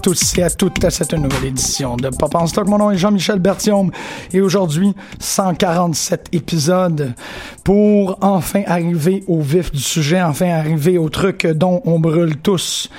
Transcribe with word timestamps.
Tous 0.00 0.38
et 0.38 0.42
à 0.42 0.50
toutes 0.50 0.84
à 0.84 0.90
cette 0.90 1.12
nouvelle 1.12 1.46
édition 1.46 1.96
de 1.96 2.08
Pop 2.10 2.34
en 2.34 2.46
Stock. 2.46 2.68
Mon 2.68 2.78
nom 2.78 2.90
est 2.90 2.96
Jean-Michel 2.96 3.38
Bertium 3.38 3.90
et 4.32 4.40
aujourd'hui, 4.40 4.94
147 5.18 6.28
épisodes 6.32 7.14
pour 7.64 8.18
enfin 8.20 8.62
arriver 8.66 9.24
au 9.26 9.40
vif 9.40 9.72
du 9.72 9.80
sujet, 9.80 10.22
enfin 10.22 10.50
arriver 10.50 10.98
au 10.98 11.08
truc 11.08 11.46
dont 11.46 11.82
on 11.84 11.98
brûle 11.98 12.36
tous 12.36 12.90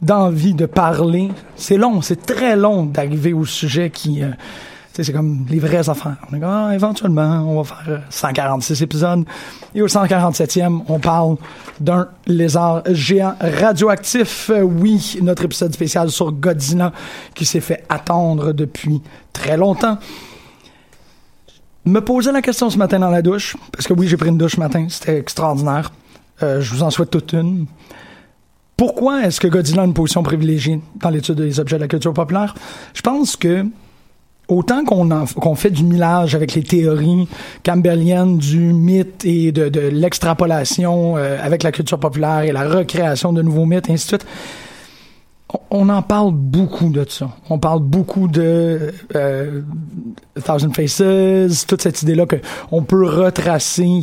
d'envie 0.00 0.54
de 0.54 0.66
parler. 0.66 1.28
C'est 1.56 1.76
long, 1.76 2.02
c'est 2.02 2.26
très 2.26 2.56
long 2.56 2.84
d'arriver 2.84 3.32
au 3.32 3.44
sujet 3.44 3.90
qui... 3.90 4.22
euh, 4.22 4.30
c'est 4.92 5.12
comme 5.12 5.46
les 5.48 5.58
vraies 5.58 5.88
affaires. 5.88 6.16
On 6.30 6.36
est 6.36 6.40
comme, 6.40 6.48
ah, 6.48 6.74
éventuellement, 6.74 7.44
on 7.48 7.62
va 7.62 7.64
faire 7.64 7.84
euh, 7.88 7.98
146 8.10 8.82
épisodes. 8.82 9.24
Et 9.74 9.80
au 9.80 9.86
147e, 9.86 10.82
on 10.88 10.98
parle 10.98 11.36
d'un 11.80 12.08
lézard 12.26 12.82
géant 12.90 13.34
radioactif. 13.40 14.50
Euh, 14.50 14.62
oui, 14.62 15.18
notre 15.22 15.44
épisode 15.44 15.72
spécial 15.72 16.10
sur 16.10 16.32
Godzilla 16.32 16.92
qui 17.34 17.44
s'est 17.44 17.60
fait 17.60 17.84
attendre 17.88 18.52
depuis 18.52 19.00
très 19.32 19.56
longtemps. 19.56 19.98
Me 21.84 22.00
poser 22.00 22.30
la 22.30 22.42
question 22.42 22.70
ce 22.70 22.78
matin 22.78 22.98
dans 22.98 23.10
la 23.10 23.22
douche, 23.22 23.56
parce 23.72 23.88
que 23.88 23.92
oui, 23.92 24.06
j'ai 24.06 24.16
pris 24.16 24.28
une 24.28 24.38
douche 24.38 24.52
ce 24.52 24.60
matin, 24.60 24.86
c'était 24.88 25.18
extraordinaire. 25.18 25.90
Euh, 26.42 26.60
je 26.60 26.72
vous 26.72 26.82
en 26.82 26.90
souhaite 26.90 27.10
toute 27.10 27.32
une. 27.32 27.66
Pourquoi 28.76 29.24
est-ce 29.24 29.40
que 29.40 29.48
Godzilla 29.48 29.82
a 29.82 29.84
une 29.84 29.94
position 29.94 30.22
privilégiée 30.22 30.80
dans 30.96 31.10
l'étude 31.10 31.36
des 31.36 31.60
objets 31.60 31.76
de 31.76 31.82
la 31.82 31.88
culture 31.88 32.12
populaire? 32.12 32.54
Je 32.94 33.00
pense 33.00 33.36
que 33.36 33.66
autant 34.48 34.84
qu'on 34.84 35.54
fait 35.54 35.70
du 35.70 35.84
millage 35.84 36.34
avec 36.34 36.54
les 36.54 36.62
théories 36.62 37.28
campbelliennes 37.64 38.38
du 38.38 38.72
mythe 38.72 39.24
et 39.24 39.52
de, 39.52 39.80
l'extrapolation 39.88 41.16
euh, 41.16 41.38
avec 41.42 41.62
la 41.62 41.72
culture 41.72 41.98
populaire 41.98 42.40
et 42.40 42.52
la 42.52 42.68
recréation 42.68 43.32
de 43.32 43.42
nouveaux 43.42 43.66
mythes, 43.66 43.88
et 43.88 43.92
ainsi 43.92 44.10
de 44.12 44.18
on- 45.70 45.88
en 45.88 46.02
parle 46.02 46.32
beaucoup 46.32 46.88
de 46.88 47.04
ça. 47.08 47.30
On 47.50 47.58
parle 47.58 47.80
beaucoup 47.80 48.26
de 48.26 48.92
euh, 49.14 49.60
Thousand 50.44 50.72
Faces, 50.72 51.66
toute 51.66 51.82
cette 51.82 52.02
idée-là 52.02 52.24
qu'on 52.26 52.82
peut 52.82 53.06
retracer 53.06 54.00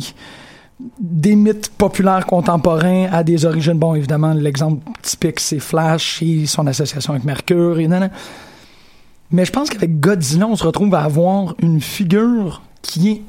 des 0.98 1.36
mythes 1.36 1.70
populaires 1.76 2.24
contemporains 2.26 3.06
à 3.12 3.22
des 3.24 3.44
origines. 3.44 3.78
Bon, 3.78 3.94
évidemment, 3.94 4.32
l'exemple 4.32 4.82
typique, 5.02 5.40
c'est 5.40 5.58
Flash 5.58 6.22
et 6.22 6.46
son 6.46 6.66
association 6.66 7.12
avec 7.12 7.24
Mercure 7.24 7.78
et. 7.78 7.88
Mais 9.32 9.44
je 9.44 9.52
pense 9.52 9.70
qu'avec 9.70 10.00
Godzilla, 10.00 10.46
on 10.46 10.56
se 10.56 10.64
retrouve 10.64 10.94
à 10.94 11.02
avoir 11.02 11.54
une 11.62 11.80
figure 11.80 12.62
qui 12.82 13.10
est 13.10 13.22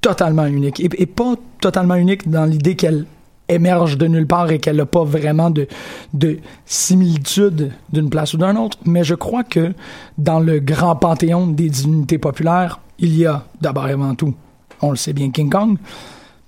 totalement 0.00 0.46
unique. 0.46 0.80
Et, 0.80 1.06
pas 1.06 1.34
totalement 1.60 1.94
unique 1.94 2.28
dans 2.28 2.44
l'idée 2.44 2.76
qu'elle 2.76 3.06
émerge 3.48 3.98
de 3.98 4.06
nulle 4.06 4.26
part 4.26 4.50
et 4.50 4.58
qu'elle 4.58 4.76
n'a 4.76 4.86
pas 4.86 5.04
vraiment 5.04 5.50
de, 5.50 5.66
de 6.12 6.38
similitude 6.66 7.72
d'une 7.92 8.10
place 8.10 8.34
ou 8.34 8.36
d'un 8.36 8.56
autre. 8.56 8.78
Mais 8.84 9.02
je 9.02 9.14
crois 9.14 9.44
que 9.44 9.72
dans 10.18 10.40
le 10.40 10.60
grand 10.60 10.94
panthéon 10.96 11.46
des 11.46 11.68
divinités 11.68 12.18
populaires, 12.18 12.80
il 12.98 13.16
y 13.16 13.26
a 13.26 13.44
d'abord 13.60 13.88
et 13.88 13.92
avant 13.92 14.14
tout, 14.14 14.34
on 14.82 14.90
le 14.90 14.96
sait 14.96 15.12
bien, 15.12 15.30
King 15.30 15.50
Kong. 15.50 15.78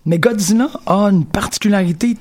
Mais 0.04 0.18
Godzilla 0.18 0.68
a 0.86 1.06
une 1.06 1.24
particularité, 1.24 2.16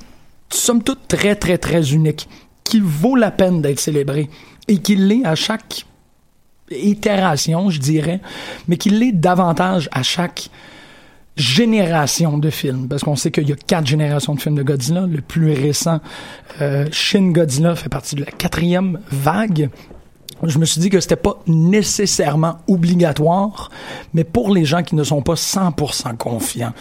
somme 0.49 0.81
toute, 0.81 1.07
très, 1.07 1.35
très, 1.35 1.57
très 1.57 1.93
unique, 1.93 2.27
qui 2.63 2.79
vaut 2.79 3.15
la 3.15 3.29
peine 3.29 3.61
d'être 3.61 3.79
célébrée 3.79 4.29
et 4.67 4.79
qui 4.79 4.95
l'est 4.95 5.23
à 5.23 5.35
chaque 5.35 5.85
itération, 6.71 7.69
je 7.69 7.79
dirais, 7.79 8.21
mais 8.67 8.77
qu'il 8.77 8.99
l'est 8.99 9.11
davantage 9.11 9.89
à 9.91 10.03
chaque 10.03 10.49
génération 11.35 12.37
de 12.37 12.49
films, 12.49 12.87
parce 12.87 13.03
qu'on 13.03 13.15
sait 13.15 13.31
qu'il 13.31 13.47
y 13.49 13.51
a 13.51 13.55
quatre 13.55 13.85
générations 13.85 14.35
de 14.35 14.41
films 14.41 14.55
de 14.55 14.63
Godzilla. 14.63 15.05
Le 15.05 15.21
plus 15.21 15.51
récent, 15.51 15.99
euh, 16.61 16.85
Shin 16.91 17.31
Godzilla, 17.31 17.75
fait 17.75 17.89
partie 17.89 18.15
de 18.15 18.21
la 18.21 18.31
quatrième 18.31 18.99
vague. 19.11 19.69
Je 20.43 20.59
me 20.59 20.65
suis 20.65 20.81
dit 20.81 20.89
que 20.89 20.99
c'était 20.99 21.15
pas 21.15 21.41
nécessairement 21.47 22.57
obligatoire, 22.67 23.71
mais 24.13 24.23
pour 24.25 24.53
les 24.53 24.65
gens 24.65 24.83
qui 24.83 24.95
ne 24.95 25.03
sont 25.03 25.21
pas 25.21 25.35
100% 25.35 26.17
confiants 26.17 26.73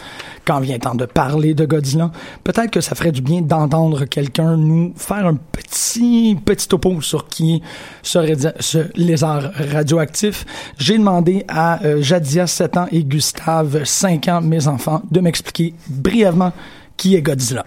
quand 0.44 0.60
vient 0.60 0.78
temps 0.78 0.94
de 0.94 1.06
parler 1.06 1.54
de 1.54 1.64
Godzilla, 1.64 2.10
peut-être 2.42 2.70
que 2.70 2.80
ça 2.80 2.94
ferait 2.94 3.12
du 3.12 3.22
bien 3.22 3.42
d'entendre 3.42 4.04
quelqu'un 4.06 4.56
nous 4.56 4.92
faire 4.96 5.26
un 5.26 5.36
petit 5.36 6.36
petit 6.44 6.68
topo 6.68 7.00
sur 7.00 7.28
qui 7.28 7.56
est 7.56 7.62
ce, 8.02 8.98
lézard 8.98 9.52
radioactif. 9.54 10.44
J'ai 10.76 10.98
demandé 10.98 11.44
à 11.48 11.82
euh, 11.84 12.02
Jadia 12.02 12.46
7 12.46 12.76
ans 12.76 12.86
et 12.90 13.04
Gustave 13.04 13.84
5 13.84 14.28
ans, 14.28 14.40
mes 14.40 14.66
enfants, 14.66 15.02
de 15.10 15.20
m'expliquer 15.20 15.74
brièvement 15.88 16.52
qui 16.96 17.14
est 17.14 17.22
Godzilla. 17.22 17.64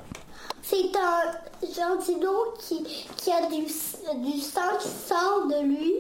C'est 0.62 1.82
un 1.82 1.96
dino 2.04 2.30
qui, 2.60 2.84
qui 3.16 3.32
a 3.32 3.48
du, 3.50 3.68
du 4.16 4.40
sang 4.40 4.78
qui 4.80 4.88
sort 4.90 5.48
de 5.48 5.62
lui, 5.64 5.94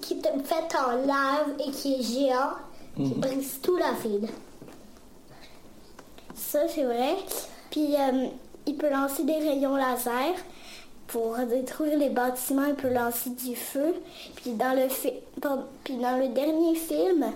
qui 0.00 0.14
est 0.14 0.44
fait 0.44 0.76
en 0.78 0.92
lave 1.06 1.54
et 1.66 1.70
qui 1.70 1.94
est 1.94 2.02
géant, 2.02 2.52
qui 2.96 3.14
brise 3.14 3.60
tout 3.62 3.76
la 3.76 3.92
ville. 3.92 4.28
Ça, 6.34 6.68
c'est 6.68 6.84
vrai. 6.84 7.16
Puis, 7.70 7.94
euh, 7.96 8.26
il 8.66 8.76
peut 8.76 8.90
lancer 8.90 9.24
des 9.24 9.38
rayons 9.38 9.76
laser 9.76 10.34
pour 11.06 11.36
détruire 11.38 11.98
les 11.98 12.10
bâtiments. 12.10 12.64
Il 12.66 12.74
peut 12.74 12.92
lancer 12.92 13.30
du 13.30 13.54
feu. 13.56 13.94
Puis, 14.36 14.52
dans 14.52 14.74
le, 14.76 14.88
fi- 14.88 15.20
puis 15.84 15.96
dans 15.96 16.18
le 16.18 16.28
dernier 16.28 16.74
film, 16.74 17.32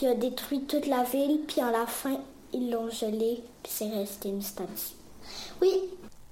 il 0.00 0.08
a 0.08 0.14
détruit 0.14 0.62
toute 0.62 0.86
la 0.86 1.02
ville. 1.02 1.40
Puis, 1.46 1.60
à 1.60 1.70
la 1.70 1.86
fin, 1.86 2.18
ils 2.52 2.70
l'ont 2.70 2.90
gelé. 2.90 3.42
Puis, 3.62 3.72
c'est 3.74 3.88
resté 3.90 4.28
une 4.28 4.42
statue. 4.42 4.94
Oui, 5.60 5.72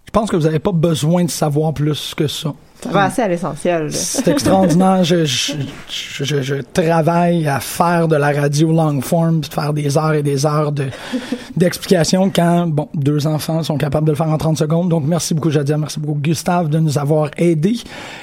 Je 0.06 0.10
pense 0.10 0.30
que 0.30 0.36
vous 0.36 0.44
n'avez 0.44 0.58
pas 0.60 0.72
besoin 0.72 1.24
de 1.24 1.30
savoir 1.30 1.72
plus 1.74 2.14
que 2.16 2.28
ça. 2.28 2.52
Ça 2.82 2.90
va 2.90 3.04
assez 3.04 3.22
à 3.22 3.28
l'essentiel. 3.28 3.90
C'est 3.90 4.28
extraordinaire. 4.28 5.02
Je, 5.04 5.24
je, 5.24 5.54
je, 5.88 6.24
je- 6.24 6.42
je 6.42 6.54
travaille 6.56 7.48
à 7.48 7.58
faire 7.58 8.08
de 8.08 8.16
la 8.16 8.30
radio 8.30 8.70
long 8.72 9.00
form, 9.00 9.40
puis 9.40 9.48
de 9.48 9.54
faire 9.54 9.72
des 9.72 9.96
heures 9.96 10.12
et 10.12 10.22
des 10.22 10.44
heures 10.44 10.70
de 10.70 10.84
d'explications 11.56 12.30
quand, 12.30 12.66
bon, 12.66 12.88
deux 12.94 13.26
enfants 13.26 13.62
sont 13.62 13.78
capables 13.78 14.06
de 14.06 14.12
le 14.12 14.16
faire 14.16 14.28
en 14.28 14.36
30 14.36 14.58
secondes. 14.58 14.88
Donc, 14.90 15.04
merci 15.06 15.32
beaucoup, 15.34 15.50
Jadia. 15.50 15.78
Merci 15.78 15.98
beaucoup, 15.98 16.20
Gustave, 16.20 16.68
de 16.68 16.78
nous 16.78 16.98
avoir 16.98 17.30
aidés. 17.38 17.78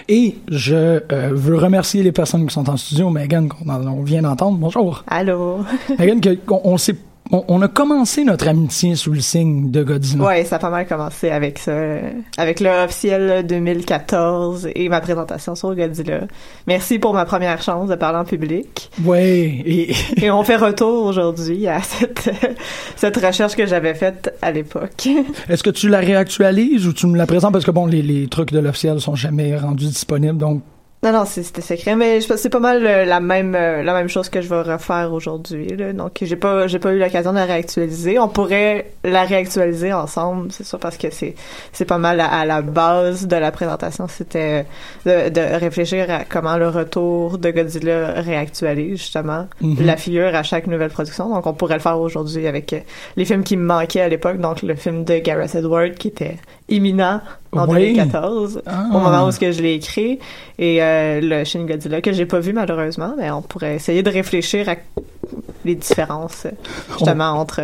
Et 0.07 0.37
je 0.49 0.75
euh, 0.75 1.31
veux 1.33 1.57
remercier 1.57 2.03
les 2.03 2.11
personnes 2.11 2.45
qui 2.45 2.53
sont 2.53 2.69
en 2.69 2.77
studio. 2.77 3.09
Megan, 3.09 3.49
qu'on 3.49 3.67
on 3.69 4.03
vient 4.03 4.21
d'entendre. 4.21 4.57
Bonjour. 4.57 5.03
Allô? 5.07 5.61
Megan, 5.97 6.21
qu'on- 6.45 6.61
on, 6.63 6.77
s'est- 6.77 6.95
on, 7.31 7.43
on 7.47 7.61
a 7.61 7.67
commencé 7.67 8.23
notre 8.23 8.47
amitié 8.47 8.95
sous 8.95 9.11
le 9.11 9.21
signe 9.21 9.71
de 9.71 9.83
Godzilla. 9.83 10.23
Ouais, 10.23 10.45
ça 10.45 10.57
a 10.57 10.59
pas 10.59 10.69
mal 10.69 10.87
commencé 10.87 11.29
avec 11.29 11.59
ça. 11.59 11.73
Avec 12.37 12.59
le 12.59 12.69
officiel 12.83 13.45
2014 13.45 14.69
et 14.75 14.89
ma 14.89 15.01
présentation 15.01 15.55
sur 15.55 15.75
Godzilla. 15.75 16.21
Merci 16.67 16.99
pour 16.99 17.13
ma 17.13 17.25
première 17.25 17.61
chance 17.61 17.89
de 17.89 17.95
parler 17.95 18.19
en 18.19 18.25
public. 18.25 18.89
Ouais. 19.03 19.61
Et, 19.65 19.93
Et 20.21 20.31
on 20.31 20.43
fait 20.43 20.57
retour 20.57 21.05
aujourd'hui 21.05 21.67
à 21.67 21.81
cette, 21.81 22.29
cette 22.95 23.17
recherche 23.17 23.55
que 23.55 23.65
j'avais 23.65 23.93
faite 23.93 24.33
à 24.41 24.51
l'époque. 24.51 25.07
Est-ce 25.49 25.63
que 25.63 25.69
tu 25.69 25.89
la 25.89 25.99
réactualises 25.99 26.87
ou 26.87 26.93
tu 26.93 27.07
me 27.07 27.17
la 27.17 27.27
présentes? 27.27 27.53
Parce 27.53 27.65
que 27.65 27.71
bon, 27.71 27.85
les, 27.85 28.01
les 28.01 28.27
trucs 28.27 28.51
de 28.51 28.59
l'officiel 28.59 28.99
sont 28.99 29.15
jamais 29.15 29.55
rendus 29.57 29.87
disponibles, 29.87 30.37
donc 30.37 30.61
Non, 31.03 31.11
non, 31.11 31.25
c'est- 31.25 31.41
c'était 31.41 31.61
secret, 31.61 31.95
mais 31.95 32.21
c'est 32.21 32.49
pas 32.51 32.59
mal 32.59 32.85
euh, 32.85 33.05
la 33.05 33.19
même 33.19 33.55
euh, 33.55 33.81
la 33.81 33.93
même 33.95 34.07
chose 34.07 34.29
que 34.29 34.39
je 34.39 34.47
vais 34.47 34.61
refaire 34.61 35.11
aujourd'hui. 35.11 35.65
là. 35.75 35.93
Donc 35.93 36.19
j'ai 36.21 36.35
pas 36.35 36.67
j'ai 36.67 36.77
pas 36.77 36.93
eu 36.93 36.99
l'occasion 36.99 37.31
de 37.31 37.37
la 37.37 37.45
réactualiser. 37.45 38.19
On 38.19 38.27
pourrait 38.27 38.91
la 39.03 39.23
réactualiser 39.23 39.91
ensemble, 39.93 40.51
c'est 40.51 40.63
sûr, 40.63 40.77
parce 40.77 40.97
que 40.97 41.09
c'est 41.09 41.33
c'est 41.73 41.85
pas 41.85 41.97
mal 41.97 42.19
à, 42.19 42.27
à 42.27 42.45
la 42.45 42.61
base 42.61 43.25
de 43.25 43.35
la 43.35 43.51
présentation. 43.51 44.07
C'était 44.07 44.67
de, 45.07 45.29
de 45.29 45.41
réfléchir 45.59 46.05
à 46.11 46.19
comment 46.23 46.57
le 46.57 46.69
retour 46.69 47.39
de 47.39 47.49
Godzilla 47.49 48.21
réactualise 48.21 48.99
justement 48.99 49.47
Mhm. 49.59 49.83
la 49.83 49.97
figure 49.97 50.35
à 50.35 50.43
chaque 50.43 50.67
nouvelle 50.67 50.91
production. 50.91 51.29
Donc 51.33 51.47
on 51.47 51.53
pourrait 51.53 51.75
le 51.77 51.81
faire 51.81 51.99
aujourd'hui 51.99 52.45
avec 52.45 52.73
euh, 52.73 52.79
les 53.17 53.25
films 53.25 53.43
qui 53.43 53.57
me 53.57 53.65
manquaient 53.65 54.01
à 54.01 54.07
l'époque. 54.09 54.37
Donc 54.39 54.61
le 54.61 54.75
film 54.75 55.03
de 55.03 55.17
Gareth 55.17 55.55
Edwards 55.55 55.95
qui 55.97 56.09
était 56.09 56.37
imminent 56.69 57.21
en 57.53 57.67
Oui. 57.67 57.93
2014 57.93 58.61
Ah. 58.65 58.85
au 58.93 58.99
moment 58.99 59.27
où 59.27 59.31
ce 59.31 59.39
que 59.39 59.51
je 59.51 59.61
l'ai 59.61 59.73
écrit 59.73 60.19
et 60.59 60.81
euh, 60.81 61.19
le 61.21 61.43
Shin 61.43 61.65
Godzilla 61.65 62.01
que 62.01 62.11
j'ai 62.13 62.25
pas 62.25 62.39
vu 62.39 62.53
malheureusement 62.53 63.13
mais 63.17 63.29
on 63.31 63.41
pourrait 63.41 63.75
essayer 63.75 64.03
de 64.03 64.09
réfléchir 64.09 64.69
à 64.69 64.75
les 65.65 65.75
différences 65.75 66.47
justement 66.97 67.31
entre 67.31 67.61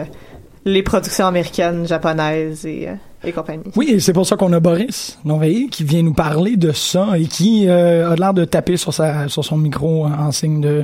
les 0.66 0.84
productions 0.84 1.25
américaines, 1.25 1.88
japonaises 1.88 2.66
et, 2.66 2.89
euh, 2.89 2.94
et 3.24 3.31
compagnie. 3.31 3.63
Oui, 3.78 3.88
et 3.92 4.00
c'est 4.01 4.12
pour 4.12 4.25
ça 4.28 4.36
qu'on 4.36 4.51
a 4.51 4.60
Boris 4.60 5.18
Norveillé 5.24 5.68
qui 5.69 5.86
vient 5.86 6.04
nous 6.04 6.13
parler 6.13 6.57
de 6.57 6.74
ça 6.74 7.18
et 7.18 7.24
qui 7.24 7.68
euh, 7.69 8.12
a 8.12 8.16
l'air 8.18 8.34
de 8.34 8.44
taper 8.44 8.75
sur 8.75 8.94
sa 8.94 9.30
sur 9.30 9.45
son 9.45 9.56
micro 9.57 10.06
en, 10.06 10.12
en 10.12 10.31
signe 10.34 10.60
de 10.60 10.84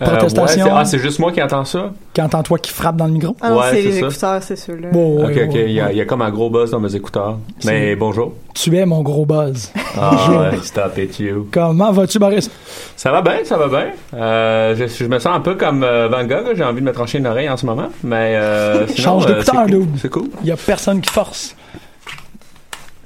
protestation. 0.00 0.64
ouais, 0.64 0.70
c'est- 0.70 0.76
ah, 0.76 0.84
c'est 0.84 0.98
juste 0.98 1.18
moi 1.18 1.32
qui 1.32 1.42
entends 1.42 1.64
ça? 1.64 1.90
qui 2.14 2.20
entend 2.20 2.42
toi 2.42 2.58
qui 2.58 2.70
frappe 2.70 2.96
dans 2.96 3.06
le 3.06 3.12
micro. 3.12 3.36
Ah 3.40 3.50
non, 3.50 3.58
Ouais, 3.58 3.64
c'est 3.70 3.76
c'est 3.76 3.82
les 3.82 3.92
ça. 4.00 4.06
écouteurs, 4.06 4.42
c'est 4.42 4.56
ceux-là. 4.56 4.88
Bon, 4.92 5.24
ok, 5.24 5.30
ok. 5.48 5.54
Il 5.54 5.70
y, 5.72 5.80
a, 5.80 5.86
ouais. 5.86 5.92
il 5.92 5.96
y 5.96 6.00
a 6.00 6.04
comme 6.04 6.22
un 6.22 6.30
gros 6.30 6.50
buzz 6.50 6.70
dans 6.70 6.80
mes 6.80 6.94
écouteurs. 6.94 7.38
Mais 7.64 7.96
bonjour. 7.96 8.32
Tu 8.54 8.76
es 8.76 8.84
mon 8.86 9.02
gros 9.02 9.24
buzz. 9.26 9.70
Ah 10.00 10.30
ouais, 10.30 10.58
stop 10.62 10.96
it, 10.96 11.18
you. 11.18 11.46
Comment 11.52 11.92
vas-tu, 11.92 12.18
Boris? 12.18 12.50
Ça 12.96 13.12
va 13.12 13.20
bien, 13.20 13.38
ça 13.44 13.58
va 13.58 13.68
bien. 13.68 13.88
Euh, 14.14 14.74
je, 14.74 14.86
je 14.86 15.04
me 15.04 15.18
sens 15.18 15.36
un 15.36 15.40
peu 15.40 15.54
comme 15.54 15.82
euh, 15.84 16.08
Van 16.08 16.24
Gogh. 16.24 16.54
J'ai 16.56 16.64
envie 16.64 16.80
de 16.80 16.86
me 16.86 16.92
trancher 16.92 17.18
une 17.18 17.26
oreille 17.26 17.50
en 17.50 17.58
ce 17.58 17.66
moment. 17.66 17.88
Mais 18.02 18.34
euh, 18.36 18.86
sinon, 18.88 18.96
Change 19.20 19.26
euh, 19.26 19.28
d'écouteur, 19.34 19.54
c'est 19.66 19.70
cool. 19.72 19.80
dude. 19.80 19.88
C'est 20.00 20.08
cool. 20.10 20.28
Il 20.42 20.48
y 20.48 20.52
a 20.52 20.56
personne 20.56 21.00
qui 21.02 21.10
force. 21.12 21.54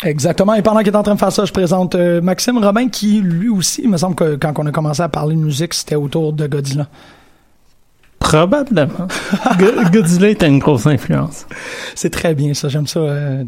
Exactement. 0.05 0.55
Et 0.55 0.63
pendant 0.63 0.81
qu'il 0.81 0.89
est 0.89 0.97
en 0.97 1.03
train 1.03 1.15
de 1.15 1.19
faire 1.19 1.33
ça, 1.33 1.45
je 1.45 1.53
présente 1.53 1.95
euh, 1.95 2.21
Maxime 2.21 2.59
Robin 2.63 2.89
qui, 2.89 3.21
lui 3.21 3.49
aussi, 3.49 3.83
il 3.85 3.91
me 3.91 3.97
semble 3.97 4.15
que 4.15 4.37
quand 4.37 4.53
on 4.59 4.67
a 4.67 4.71
commencé 4.71 5.01
à 5.03 5.09
parler 5.09 5.35
de 5.37 5.41
musique, 5.41 5.73
c'était 5.73 5.95
autour 5.95 6.33
de 6.35 6.47
Godzilla. 6.47 6.87
Probablement. 8.19 9.07
Go- 9.59 9.91
Godzilla 9.93 10.29
était 10.31 10.49
une 10.49 10.59
grosse 10.59 10.87
influence. 10.87 11.47
C'est 11.95 12.11
très 12.11 12.35
bien 12.35 12.55
ça, 12.55 12.69
j'aime 12.69 12.87
ça 12.87 12.99
euh, 13.01 13.45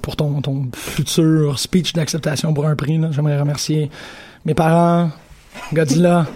pour 0.00 0.16
ton, 0.16 0.40
ton 0.40 0.68
futur 0.74 1.58
speech 1.58 1.92
d'acceptation 1.92 2.54
pour 2.54 2.66
un 2.66 2.76
prix. 2.76 3.00
J'aimerais 3.10 3.38
remercier 3.40 3.90
mes 4.46 4.54
parents, 4.54 5.10
Godzilla 5.72 6.26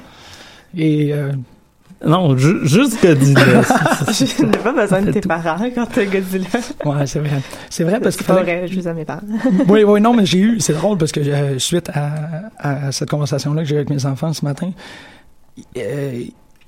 et 0.77 1.13
euh, 1.13 1.33
Non, 2.05 2.37
ju- 2.37 2.61
juste 2.67 3.01
Godzilla. 3.03 3.41
Je 4.13 4.45
n'ai 4.45 4.59
pas 4.59 4.73
besoin 4.73 5.01
de 5.03 5.13
tes 5.13 5.21
parents 5.23 5.57
quand 5.75 5.87
t'as 5.87 6.05
Godzilla. 6.05 6.47
ouais 6.85 7.07
c'est 7.07 7.21
vrai, 7.21 7.41
c'est 7.71 7.85
vrai 7.85 8.01
parce 8.01 8.17
C'est 8.17 8.25
qu'il 8.25 8.35
pas 8.35 8.43
vrai, 8.43 8.67
je 8.69 8.75
les 8.75 8.87
aime 8.89 8.97
mes 8.97 9.05
parents. 9.07 9.23
Oui 9.69 9.83
oui 9.85 10.01
non 10.01 10.13
mais 10.15 10.27
j'ai 10.27 10.39
eu 10.39 10.61
c'est 10.61 10.75
drôle 10.75 10.99
parce 10.99 11.11
que 11.13 11.21
euh, 11.21 11.59
suite 11.59 11.91
à, 11.95 12.51
à 12.59 12.93
cette 12.93 13.09
conversation 13.09 13.55
là 13.55 13.63
que 13.63 13.69
j'ai 13.69 13.75
eu 13.77 13.79
avec 13.79 13.89
mes 13.91 14.05
enfants 14.05 14.33
ce 14.35 14.45
matin, 14.45 14.73
euh, 15.79 16.23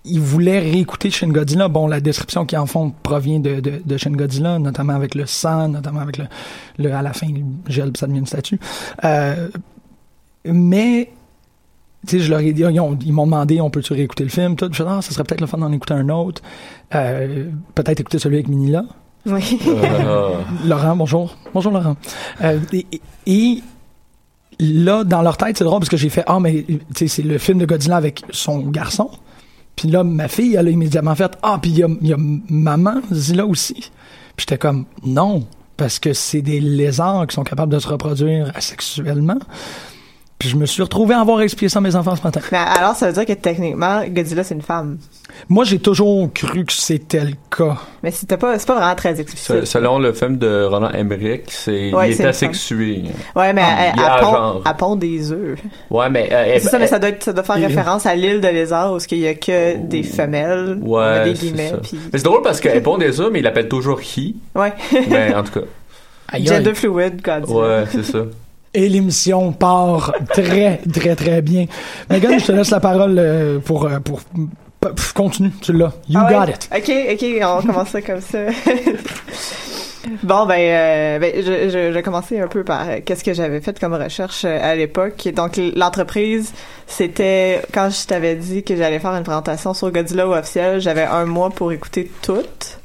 ils 0.05 0.21
voulaient 0.21 0.61
réécouter 0.61 1.11
Shin 1.11 1.29
Godzilla. 1.29 1.69
Bon, 1.69 1.87
la 1.87 2.01
description 2.01 2.47
qu'ils 2.47 2.57
en 2.59 2.65
font 2.67 2.91
provient 3.03 3.41
de, 3.41 3.61
de, 3.61 3.83
de 3.85 3.97
Shin 3.99 4.13
Godzilla, 4.13 4.59
notamment 4.59 4.95
avec 4.95 5.15
le 5.15 5.27
sang, 5.27 5.69
notamment 5.69 6.01
avec 6.01 6.17
le, 6.17 6.25
le 6.79 6.91
à 6.95 7.03
la 7.03 7.13
fin, 7.13 7.27
le 7.27 7.43
gel, 7.71 7.91
ça 7.97 8.07
devient 8.07 8.21
une 8.21 8.27
statue. 8.27 8.59
Euh, 9.05 9.49
mais, 10.47 11.11
tu 12.09 12.19
sais, 12.19 12.25
je 12.25 12.31
leur 12.31 12.41
ai 12.41 12.53
dit, 12.53 12.63
ils, 12.63 12.81
ont- 12.81 12.99
ils 13.05 13.13
m'ont 13.13 13.27
demandé, 13.27 13.61
on 13.61 13.71
peut-tu 13.71 13.93
réécouter 13.93 14.25
le 14.25 14.31
film, 14.31 14.57
tout. 14.57 14.69
Je 14.73 14.83
dis, 14.83 14.89
ah, 14.91 15.01
ça 15.03 15.13
serait 15.13 15.25
peut-être 15.25 15.41
le 15.41 15.47
fun 15.47 15.59
d'en 15.59 15.71
écouter 15.73 15.95
un 15.95 16.09
autre. 16.09 16.43
Euh, 16.95 17.51
peut-être 17.75 18.01
écouter 18.01 18.19
celui 18.19 18.37
avec 18.37 18.49
Minilla. 18.49 18.85
Oui. 19.27 19.59
Euh, 19.67 20.31
Laurent, 20.67 20.97
bonjour. 20.97 21.37
Bonjour, 21.53 21.73
Laurent. 21.73 21.97
Euh, 22.43 22.59
et, 22.73 22.87
et 23.27 23.63
là, 24.61 25.05
dans 25.05 25.23
leur 25.23 25.37
tête, 25.37 25.59
c'est 25.59 25.65
drôle 25.65 25.81
parce 25.81 25.91
que 25.91 25.97
j'ai 25.97 26.09
fait 26.09 26.25
Ah, 26.27 26.41
mais 26.41 26.65
tu 26.67 26.79
sais, 26.97 27.09
c'est 27.09 27.23
le 27.23 27.37
film 27.39 27.59
de 27.59 27.67
Godzilla 27.67 27.97
avec 27.97 28.23
son 28.31 28.61
garçon. 28.61 29.11
Puis 29.77 29.89
là, 29.89 30.03
ma 30.03 30.27
fille, 30.29 30.55
elle 30.57 30.67
a 30.67 30.71
immédiatement 30.71 31.15
fait 31.15 31.37
Ah, 31.43 31.59
puis 31.61 31.71
il 31.71 31.77
y 31.79 32.09
y 32.09 32.13
a 32.13 32.17
maman 32.19 32.95
Zilla 33.13 33.47
aussi. 33.47 33.75
Puis 33.75 34.47
j'étais 34.49 34.59
comme 34.59 34.87
Non, 35.05 35.45
parce 35.77 35.99
que 35.99 36.13
c'est 36.13 36.43
des 36.43 36.59
lézards 36.61 37.27
qui 37.27 37.35
sont 37.35 37.45
capables 37.45 37.73
de 37.73 37.79
se 37.79 37.87
reproduire 37.89 38.51
asexuellement. 38.55 39.39
Puis 40.39 40.49
je 40.51 40.57
me 40.57 40.67
suis 40.67 40.83
retrouvé 40.85 41.15
à 41.15 41.21
avoir 41.21 41.41
expliqué 41.41 41.69
ça 41.69 41.81
à 41.81 41.83
mes 41.83 41.97
enfants 41.97 42.15
ce 42.15 42.23
matin. 42.23 42.41
Mais 42.53 42.59
alors, 42.59 42.95
ça 42.95 43.09
veut 43.09 43.13
dire 43.13 43.27
que 43.27 43.33
techniquement, 43.33 44.03
Godzilla, 44.07 44.45
c'est 44.45 44.55
une 44.55 44.63
femme. 44.63 44.99
Moi, 45.49 45.65
j'ai 45.65 45.81
toujours 45.81 46.33
cru 46.33 46.65
que 46.65 46.73
c'était 46.73 47.25
le 47.25 47.33
cas. 47.57 47.77
Mais 48.05 48.13
c'était 48.13 48.37
pas, 48.37 48.57
c'est 48.57 48.67
pas 48.69 48.77
vraiment 48.77 48.95
très 48.95 49.21
explicite. 49.21 49.65
selon 49.65 49.99
le 49.99 50.13
film 50.13 50.37
de 50.39 50.63
Roland 50.65 50.91
Emmerich, 50.91 51.43
c'est 51.49 51.93
Ouais, 51.93 52.13
il 52.13 52.21
est 52.21 52.25
asexué. 52.25 53.03
Ouais, 53.35 53.53
mais 53.53 53.63
Ah, 53.65 53.87
elle, 54.17 54.25
pond, 54.25 54.63
pond 54.79 54.97
des 54.97 55.33
œufs. 55.33 55.59
Ouais, 55.91 56.09
mais 56.09 56.29
euh, 56.33 56.45
C'est 56.61 56.69
ça, 56.69 56.79
mais 56.79 56.85
elle- 56.85 56.91
ça 56.91 56.99
doit, 57.01 57.09
être- 57.09 57.25
ça 57.25 57.33
doit 57.33 57.43
faire 57.43 57.57
Et- 57.59 57.67
référence 57.67 58.07
à 58.07 58.15
l'île 58.15 58.41
de 58.41 58.49
lézard 58.49 58.93
où 58.93 58.99
il 59.11 59.19
y 59.19 59.27
a 59.27 59.35
que 59.35 59.77
des 59.77 60.05
femelles, 60.05 60.79
Ouais, 60.83 61.25
des 61.25 61.35
c'est 61.35 61.47
guillemets, 61.47 61.71
ça. 61.71 61.77
puis 61.79 61.99
Mais 62.13 62.19
c'est 62.19 62.25
drôle 62.25 62.43
parce 62.43 62.61
qu'elle 62.61 62.81
pond 62.85 62.97
des 62.97 63.21
œufs, 63.21 63.31
mais 63.33 63.41
il 63.41 63.43
l'appelle 63.43 63.69
toujours 63.69 64.01
he. 64.01 64.35
ouais, 64.55 64.73
Mais 65.11 65.35
en 65.35 65.43
tout 65.43 65.59
cas, 65.61 65.67
gender 66.39 66.75
fluid, 66.75 67.21
Godzilla. 67.23 67.59
ouais, 67.59 67.85
c'est 67.91 68.05
ça. 68.05 68.19
Et 68.79 68.89
l'émission 68.89 69.51
part 69.51 70.13
très, 70.29 70.79
très, 70.93 71.17
très 71.17 71.43
bien. 71.43 71.67
Megan, 72.09 72.39
je 72.39 72.47
te 72.47 72.53
laisse 72.53 72.71
la 72.71 72.79
parole 72.79 73.17
euh, 73.19 73.59
pour, 73.59 73.87
euh, 73.87 73.99
pour, 73.99 74.21
continue, 75.15 75.51
tu 75.61 75.73
l'as. 75.73 75.93
You 76.09 76.21
Ah 76.23 76.33
got 76.33 76.53
it. 76.53 76.71
Ok, 76.73 76.93
ok, 77.13 77.27
on 77.43 77.67
commence 77.67 77.89
ça 77.89 78.03
comme 78.03 78.21
ça. 78.21 78.39
bon, 80.23 80.47
ben, 80.47 80.61
euh, 80.61 81.19
ben 81.19 81.43
je, 81.43 81.93
je, 81.93 82.01
commencer 82.03 82.39
un 82.39 82.47
peu 82.47 82.63
par 82.63 82.89
euh, 82.89 82.99
qu'est-ce 83.05 83.25
que 83.25 83.35
j'avais 83.35 83.61
fait 83.61 83.77
comme 83.81 83.95
recherche 83.95 84.45
euh, 84.45 84.59
à 84.63 84.77
l'époque. 84.77 85.27
Donc, 85.35 85.59
l'entreprise, 85.75 86.53
c'était 86.87 87.63
quand 87.75 87.91
je 87.91 88.07
t'avais 88.07 88.37
dit 88.37 88.63
que 88.63 88.77
j'allais 88.77 89.01
faire 89.01 89.17
une 89.17 89.25
présentation 89.25 89.75
sur 89.75 89.91
Godzilla 89.91 90.29
officiel, 90.29 90.81
j'avais 90.81 91.03
un 91.03 91.25
mois 91.25 91.51
pour 91.51 91.73
écouter 91.73 92.09
toutes. 92.23 92.78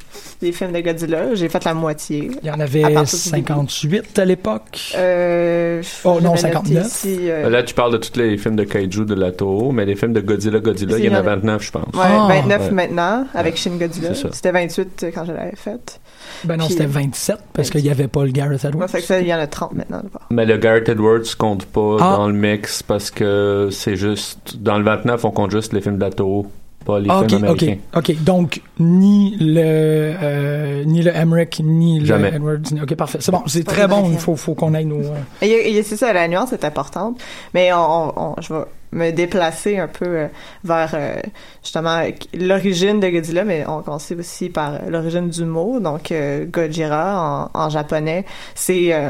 Des 0.44 0.52
films 0.52 0.72
de 0.72 0.80
Godzilla. 0.82 1.34
J'ai 1.36 1.50
fait 1.50 1.64
la 1.66 1.74
moitié. 1.74 2.30
Il 2.42 2.48
y 2.48 2.52
en 2.52 2.60
avait 2.60 2.82
partir 2.82 3.04
du 3.04 3.08
58 3.08 4.20
à 4.20 4.26
l'époque. 4.26 4.94
Euh, 4.96 5.82
Oh, 6.04 6.20
non, 6.22 6.36
j'avais 6.36 6.54
noté 6.54 6.74
59. 6.76 6.86
ici, 6.88 7.18
euh, 7.30 7.50
Là, 7.50 7.64
tu 7.64 7.74
parles 7.74 7.94
de 7.94 7.98
tous 7.98 8.18
les 8.20 8.38
films 8.38 8.56
de 8.56 8.64
Kaiju 8.64 9.06
de 9.06 9.16
la 9.16 9.32
Toho, 9.32 9.72
mais 9.72 9.86
les 9.86 9.96
films 9.96 10.14
de 10.14 10.22
Godzilla, 10.22 10.60
Godzilla, 10.60 10.98
il 10.98 11.06
y 11.06 11.10
en 11.10 11.14
a 11.16 11.22
29, 11.22 11.62
je 11.64 11.72
pense. 11.72 11.86
Ouais, 11.94 12.02
Ah. 12.04 12.28
29 12.30 12.62
Ouais. 12.62 12.72
maintenant, 12.72 13.26
avec 13.34 13.58
Shin 13.58 13.78
Godzilla. 13.80 14.14
C'était 14.14 14.52
28 14.52 15.08
quand 15.14 15.26
je 15.26 15.32
l'avais 15.32 15.56
fait. 15.56 16.00
Ben 16.46 16.58
non, 16.58 16.68
c'était 16.70 16.86
27 16.86 17.38
parce 17.54 17.70
qu'il 17.70 17.82
n'y 17.84 17.90
avait 17.90 18.08
pas 18.08 18.24
le 18.26 18.32
Gareth 18.32 18.64
Edwards. 18.66 18.90
ça, 18.90 19.20
il 19.20 19.28
y 19.28 19.34
en 19.34 19.40
a 19.40 19.48
30 19.48 19.74
maintenant. 19.74 20.02
Mais 20.30 20.46
le 20.46 20.58
Garrett 20.58 20.88
Edwards 20.90 21.22
compte 21.38 21.66
pas 21.66 21.98
Ah. 22.00 22.16
dans 22.18 22.28
le 22.28 22.34
mix 22.34 22.84
parce 22.84 23.12
que 23.12 23.70
c'est 23.72 23.96
juste. 23.96 24.58
Dans 24.58 24.78
le 24.78 24.84
29, 24.84 25.26
on 25.26 25.32
compte 25.32 25.52
juste 25.52 25.74
les 25.74 25.82
films 25.82 25.96
de 25.98 26.02
la 26.04 26.10
Toho, 26.12 26.48
pas 26.86 27.00
les 27.00 27.10
Ah, 27.10 27.20
ok, 27.22 27.30
films 27.30 27.44
ok, 27.44 27.50
américains. 27.64 27.78
ok. 27.96 28.24
Donc, 28.24 28.62
ni 28.80 29.38
le, 29.40 29.62
euh, 29.64 30.84
ni 30.86 31.02
le 31.02 31.12
Emmerich, 31.16 31.62
ni 31.64 32.00
le. 32.00 32.26
Edwards. 32.26 32.60
ni- 32.72 32.82
Ok, 32.82 32.96
parfait. 32.96 33.20
C'est 33.22 33.32
bon, 33.32 33.42
c'est 33.48 33.64
très 33.64 33.88
bon. 33.88 34.10
Il 34.12 34.18
faut, 34.18 34.36
faut 34.36 34.54
qu'on 34.54 34.74
aille 34.74 34.86
nos. 34.86 35.00
euh, 35.02 35.82
c'est 35.84 35.98
ça, 35.98 36.14
la 36.14 36.28
nuance 36.28 36.54
est 36.54 36.66
importante. 36.66 37.20
Mais 37.54 37.72
on, 37.74 37.78
on- 37.78 38.14
on- 38.18 38.36
je 38.42 38.54
vais 38.54 38.60
me 38.92 39.12
déplacer 39.12 39.78
un 39.80 39.88
peu 39.88 40.06
euh, 40.06 40.28
vers 40.64 40.92
euh, 40.94 41.16
justement 41.64 42.02
l'origine 42.38 43.00
de 43.00 43.10
Godzilla, 43.10 43.44
mais 43.44 43.66
on 43.68 43.82
commence 43.82 44.12
aussi 44.12 44.50
par 44.50 44.74
euh, 44.76 44.78
l'origine 44.90 45.30
du 45.30 45.46
mot. 45.46 45.80
Donc, 45.80 46.12
euh, 46.12 46.46
Gojira 46.46 47.50
en, 47.56 47.60
en 47.60 47.70
japonais, 47.70 48.26
c'est 48.56 48.94
euh, 48.94 49.10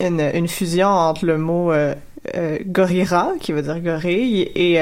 une, 0.00 0.20
une 0.34 0.48
fusion 0.48 0.88
entre 0.88 1.24
le 1.24 1.38
mot 1.38 1.72
euh, 1.72 1.94
euh, 2.36 2.58
Gorira, 2.66 3.32
qui 3.40 3.52
veut 3.52 3.62
dire 3.62 3.80
gorille, 3.80 4.50
et 4.54 4.80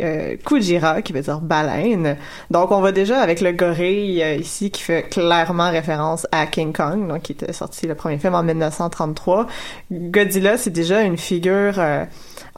euh, 0.00 0.36
Kujira, 0.44 1.02
qui 1.02 1.12
veut 1.12 1.22
dire 1.22 1.40
baleine. 1.40 2.16
Donc, 2.50 2.70
on 2.70 2.80
va 2.80 2.92
déjà 2.92 3.20
avec 3.20 3.40
le 3.40 3.52
gorille 3.52 4.22
euh, 4.22 4.36
ici, 4.36 4.70
qui 4.70 4.82
fait 4.82 5.02
clairement 5.08 5.70
référence 5.70 6.26
à 6.32 6.46
King 6.46 6.72
Kong, 6.72 7.08
donc 7.08 7.22
qui 7.22 7.32
était 7.32 7.52
sorti 7.52 7.86
le 7.86 7.94
premier 7.94 8.18
film 8.18 8.34
en 8.34 8.42
1933. 8.42 9.46
Godzilla, 9.90 10.58
c'est 10.58 10.70
déjà 10.70 11.02
une 11.02 11.18
figure 11.18 11.78
euh, 11.78 12.04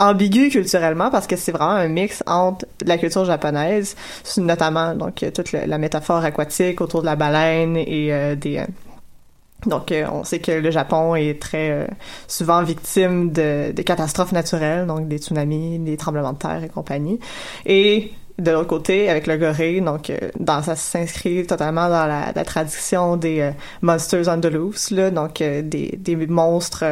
ambiguë 0.01 0.49
culturellement 0.49 1.11
parce 1.11 1.27
que 1.27 1.37
c'est 1.37 1.53
vraiment 1.53 1.73
un 1.73 1.89
mix 1.89 2.23
entre 2.27 2.67
la 2.85 2.99
culture 2.99 3.25
japonaise, 3.25 3.95
notamment 4.39 4.95
donc 4.95 5.25
toute 5.35 5.53
la 5.53 5.79
métaphore 5.79 6.25
aquatique 6.25 6.81
autour 6.81 7.03
de 7.03 7.07
la 7.07 7.17
baleine 7.17 7.77
et 7.77 8.13
euh, 8.13 8.35
des 8.35 8.59
euh, 8.59 8.65
donc, 9.67 9.93
euh, 9.93 10.07
on 10.13 10.25
sait 10.25 10.39
que 10.39 10.53
le 10.53 10.71
Japon 10.71 11.15
est 11.15 11.41
très 11.41 11.71
euh, 11.71 11.87
souvent 12.29 12.63
victime 12.63 13.31
de, 13.31 13.73
de 13.73 13.83
catastrophes 13.83 14.33
naturelles, 14.33 14.87
donc 14.87 15.07
des 15.09 15.19
tsunamis, 15.19 15.79
des 15.79 15.97
tremblements 15.97 16.33
de 16.33 16.39
terre 16.39 16.63
et 16.65 16.69
compagnie. 16.69 17.21
Et 17.67 18.13
de 18.39 18.51
l'autre 18.53 18.69
côté, 18.69 19.11
avec 19.11 19.27
le 19.27 19.37
gorille, 19.37 19.83
donc 19.83 20.09
euh, 20.09 20.17
dans 20.39 20.63
ça 20.63 20.77
s'inscrit 20.77 21.47
totalement 21.47 21.89
dans 21.91 22.07
la, 22.07 22.33
la 22.35 22.45
tradition 22.45 23.17
des 23.19 23.51
monsters 23.83 24.29
là, 24.93 25.11
donc 25.11 25.39
des, 25.41 25.63
des 25.99 26.17
monstres 26.27 26.85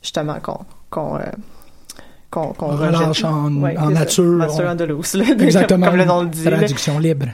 justement 0.00 0.36
qu'on 0.40 0.58
qu'on 0.90 1.18
qu'on 2.30 2.52
qu'on 2.52 2.66
relâche 2.76 3.24
en, 3.24 3.52
Ouais, 3.56 3.74
nature. 3.90 4.24
Monster 4.24 4.64
on- 4.66 4.70
on 4.72 4.76
the 4.76 4.82
loose, 4.82 5.14
là, 5.14 5.24
Exactement. 5.40 5.86
comme 5.86 5.96
le 5.96 6.04
nom 6.04 6.22
le 6.22 6.28
dit. 6.28 6.44
là. 6.44 6.56
Traduction 6.58 6.98
libre. 7.00 7.26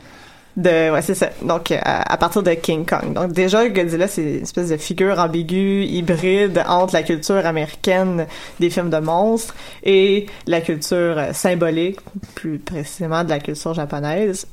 De, 0.56 0.90
ouais, 0.90 1.00
c'est 1.00 1.14
ça. 1.14 1.30
Donc, 1.40 1.70
euh, 1.70 1.78
à, 1.82 2.16
partir 2.18 2.42
de 2.42 2.52
King 2.52 2.84
Kong. 2.84 3.14
Donc, 3.14 3.32
déjà, 3.32 3.66
Godzilla, 3.68 4.06
c'est 4.06 4.22
une 4.22 4.42
espèce 4.42 4.68
de 4.68 4.76
figure 4.76 5.18
ambiguë, 5.18 5.84
hybride 5.84 6.62
entre 6.68 6.92
la 6.92 7.02
culture 7.02 7.46
américaine 7.46 8.26
des 8.60 8.68
films 8.68 8.90
de 8.90 8.98
monstres 8.98 9.54
et 9.82 10.26
la 10.46 10.60
culture 10.60 11.16
euh, 11.16 11.32
symbolique, 11.32 12.00
plus 12.34 12.58
précisément 12.58 13.24
de 13.24 13.30
la 13.30 13.40
culture 13.40 13.72
japonaise. 13.72 14.46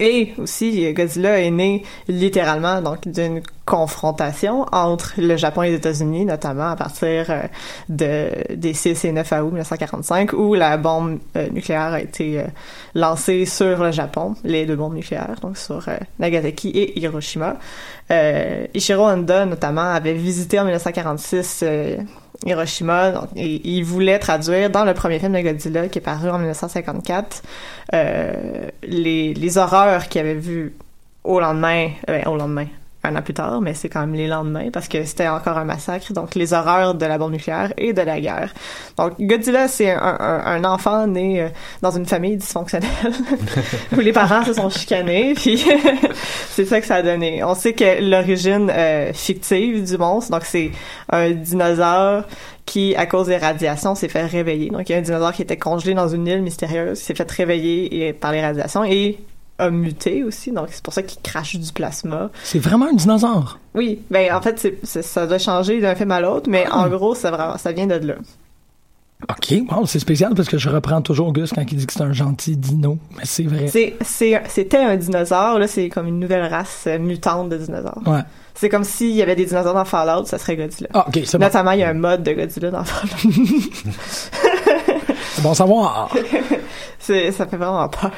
Et 0.00 0.32
aussi, 0.38 0.90
Godzilla 0.94 1.40
est 1.40 1.50
né 1.50 1.82
littéralement 2.08 2.80
donc 2.80 3.06
d'une 3.06 3.42
confrontation 3.66 4.64
entre 4.72 5.12
le 5.18 5.36
Japon 5.36 5.62
et 5.62 5.70
les 5.70 5.76
États-Unis, 5.76 6.24
notamment 6.24 6.70
à 6.70 6.76
partir 6.76 7.26
euh, 7.28 7.42
de 7.90 8.54
des 8.54 8.72
6 8.72 9.04
et 9.04 9.12
9 9.12 9.32
août 9.32 9.52
1945, 9.52 10.32
où 10.32 10.54
la 10.54 10.78
bombe 10.78 11.18
euh, 11.36 11.50
nucléaire 11.50 11.92
a 11.92 12.00
été 12.00 12.40
euh, 12.40 12.44
lancée 12.94 13.44
sur 13.44 13.82
le 13.82 13.90
Japon, 13.90 14.34
les 14.42 14.64
deux 14.64 14.76
bombes 14.76 14.94
nucléaires, 14.94 15.36
donc 15.42 15.58
sur 15.58 15.86
Nagasaki 16.18 16.70
et 16.70 16.98
Hiroshima. 16.98 17.56
Ichiro 18.74 19.06
Honda, 19.06 19.44
notamment, 19.44 19.92
avait 19.92 20.14
visité 20.14 20.58
en 20.58 20.64
1946 20.64 21.60
euh, 21.62 21.96
Hiroshima, 22.46 23.10
donc, 23.12 23.28
et 23.36 23.60
il 23.64 23.84
voulait 23.84 24.18
traduire 24.18 24.70
dans 24.70 24.84
le 24.84 24.94
premier 24.94 25.18
film 25.18 25.32
de 25.32 25.40
Godzilla 25.40 25.88
qui 25.88 25.98
est 25.98 26.02
paru 26.02 26.28
en 26.28 26.38
1954 26.38 27.42
euh, 27.94 28.68
les, 28.82 29.34
les 29.34 29.58
horreurs 29.58 30.08
qu'il 30.08 30.20
avait 30.20 30.34
vues 30.34 30.74
au 31.24 31.40
lendemain, 31.40 31.90
euh, 32.10 32.22
au 32.26 32.36
lendemain, 32.36 32.66
un 33.04 33.16
an 33.16 33.22
plus 33.22 33.34
tard, 33.34 33.60
mais 33.60 33.74
c'est 33.74 33.88
quand 33.88 34.00
même 34.00 34.14
les 34.14 34.26
lendemains 34.26 34.70
parce 34.72 34.88
que 34.88 35.04
c'était 35.04 35.28
encore 35.28 35.58
un 35.58 35.64
massacre, 35.64 36.12
donc 36.12 36.34
les 36.34 36.52
horreurs 36.52 36.94
de 36.94 37.06
la 37.06 37.18
bombe 37.18 37.32
nucléaire 37.32 37.72
et 37.76 37.92
de 37.92 38.00
la 38.00 38.20
guerre. 38.20 38.52
Donc 38.96 39.20
Godzilla, 39.20 39.68
c'est 39.68 39.90
un, 39.90 40.64
enfant 40.64 41.06
né 41.06 41.42
euh, 41.42 41.48
dans 41.82 41.90
une 41.90 42.06
famille 42.06 42.36
dysfonctionnelle 42.36 42.90
où 43.96 44.00
les 44.00 44.12
parents 44.12 44.44
se 44.44 44.54
sont 44.54 44.70
chicanés, 44.70 45.34
puis 45.36 45.64
c'est 46.50 46.64
ça 46.64 46.80
que 46.80 46.86
ça 46.86 46.96
a 46.96 47.02
donné. 47.02 47.44
On 47.44 47.54
sait 47.54 47.74
que 47.74 48.02
l'origine 48.02 48.70
euh, 48.74 49.12
fictive 49.12 49.84
du 49.84 49.98
monstre, 49.98 50.30
donc 50.30 50.44
c'est 50.44 50.70
un 51.10 51.30
dinosaure 51.30 52.24
qui, 52.64 52.96
à 52.96 53.04
cause 53.04 53.26
des 53.26 53.36
radiations, 53.36 53.94
s'est 53.94 54.08
fait 54.08 54.24
réveiller. 54.24 54.70
Donc, 54.70 54.88
il 54.88 54.92
y 54.92 54.94
a 54.94 54.98
un 54.98 55.02
dinosaure 55.02 55.32
qui 55.32 55.42
était 55.42 55.58
congelé 55.58 55.92
dans 55.92 56.08
une 56.08 56.26
île 56.26 56.40
mystérieuse, 56.40 56.98
s'est 56.98 57.14
fait 57.14 57.30
réveiller 57.30 58.14
par 58.14 58.32
les 58.32 58.40
radiations 58.40 58.84
et 58.84 59.18
a 59.58 59.70
muté 59.70 60.24
aussi. 60.24 60.50
Donc, 60.52 60.68
c'est 60.70 60.82
pour 60.82 60.92
ça 60.92 61.02
qu'il 61.02 61.20
crache 61.22 61.56
du 61.56 61.72
plasma. 61.72 62.30
C'est 62.42 62.58
vraiment 62.58 62.86
un 62.86 62.94
dinosaure. 62.94 63.58
Oui, 63.74 64.00
ben 64.10 64.32
en 64.34 64.40
fait, 64.42 64.58
c'est, 64.58 64.78
c'est- 64.82 65.02
ça 65.02 65.26
doit 65.26 65.38
changer 65.38 65.80
d'un 65.80 65.94
film 65.94 66.10
à 66.10 66.20
l'autre, 66.20 66.48
mais 66.50 66.64
Ah. 66.70 66.78
en 66.80 66.88
gros, 66.88 67.14
ça, 67.14 67.30
vraiment, 67.30 67.56
ça 67.58 67.72
vient 67.72 67.86
de 67.86 67.94
là. 67.94 68.14
OK, 69.30 69.54
wow, 69.70 69.86
c'est 69.86 70.00
spécial 70.00 70.34
parce 70.34 70.48
que 70.48 70.58
je 70.58 70.68
reprends 70.68 71.00
toujours 71.00 71.32
Gus 71.32 71.50
quand 71.54 71.62
il 71.62 71.78
dit 71.78 71.86
que 71.86 71.92
c'est 71.94 72.02
un 72.02 72.12
gentil 72.12 72.56
dino. 72.58 72.98
Mais 73.16 73.24
c'est 73.24 73.44
vrai. 73.44 73.68
C'est, 73.68 73.96
c'est, 74.02 74.42
c'était 74.48 74.76
un 74.78 74.96
dinosaure, 74.96 75.58
là, 75.58 75.66
c'est 75.66 75.88
comme 75.88 76.08
une 76.08 76.18
nouvelle 76.20 76.44
race 76.52 76.86
mutante 77.00 77.48
de 77.48 77.56
dinosaures. 77.56 78.02
Ouais. 78.06 78.20
C'est 78.54 78.68
comme 78.68 78.84
s'il 78.84 79.12
y 79.12 79.22
avait 79.22 79.34
des 79.36 79.46
dinosaures 79.46 79.72
dans 79.74 79.84
Fallout, 79.86 80.26
ça 80.26 80.36
serait 80.38 80.56
Godzilla. 80.56 80.88
Ah, 80.92 81.06
OK, 81.08 81.20
c'est 81.24 81.38
bon. 81.38 81.44
Notamment, 81.44 81.70
il 81.70 81.80
y 81.80 81.82
a 81.84 81.88
un 81.88 81.94
mode 81.94 82.22
de 82.22 82.32
Godzilla 82.32 82.70
dans 82.70 82.84
Fallout. 82.84 83.32
C'est 85.32 85.42
bon 85.42 85.54
savoir. 85.54 86.10
c'est, 86.98 87.32
ça 87.32 87.46
fait 87.46 87.56
vraiment 87.56 87.88
peur. 87.88 88.10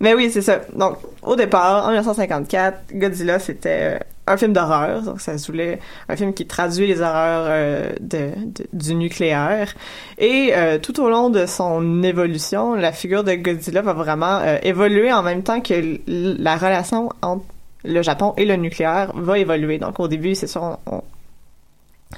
Mais 0.00 0.14
oui, 0.14 0.30
c'est 0.30 0.42
ça. 0.42 0.60
Donc, 0.76 0.96
au 1.22 1.34
départ, 1.36 1.84
en 1.84 1.88
1954, 1.88 2.94
Godzilla, 2.94 3.38
c'était 3.40 3.96
euh, 3.96 3.98
un 4.28 4.36
film 4.36 4.52
d'horreur. 4.52 5.02
Donc, 5.02 5.20
ça 5.20 5.36
se 5.38 5.50
voulait 5.50 5.80
un 6.08 6.14
film 6.16 6.32
qui 6.32 6.46
traduit 6.46 6.86
les 6.86 7.00
horreurs 7.00 7.46
euh, 7.48 7.92
de, 8.00 8.30
du 8.72 8.94
nucléaire. 8.94 9.74
Et 10.18 10.52
euh, 10.54 10.78
tout 10.78 11.00
au 11.00 11.08
long 11.10 11.30
de 11.30 11.46
son 11.46 12.02
évolution, 12.04 12.74
la 12.74 12.92
figure 12.92 13.24
de 13.24 13.34
Godzilla 13.34 13.82
va 13.82 13.92
vraiment 13.92 14.40
évoluer 14.62 15.12
en 15.12 15.22
même 15.22 15.42
temps 15.42 15.60
que 15.60 15.98
la 16.06 16.56
relation 16.56 17.08
entre 17.22 17.44
le 17.84 18.02
Japon 18.02 18.34
et 18.36 18.44
le 18.44 18.54
nucléaire 18.56 19.10
va 19.14 19.38
évoluer. 19.38 19.78
Donc, 19.78 19.98
au 19.98 20.06
début, 20.08 20.34
c'est 20.36 20.46
sûr, 20.46 20.78
on- 20.86 21.02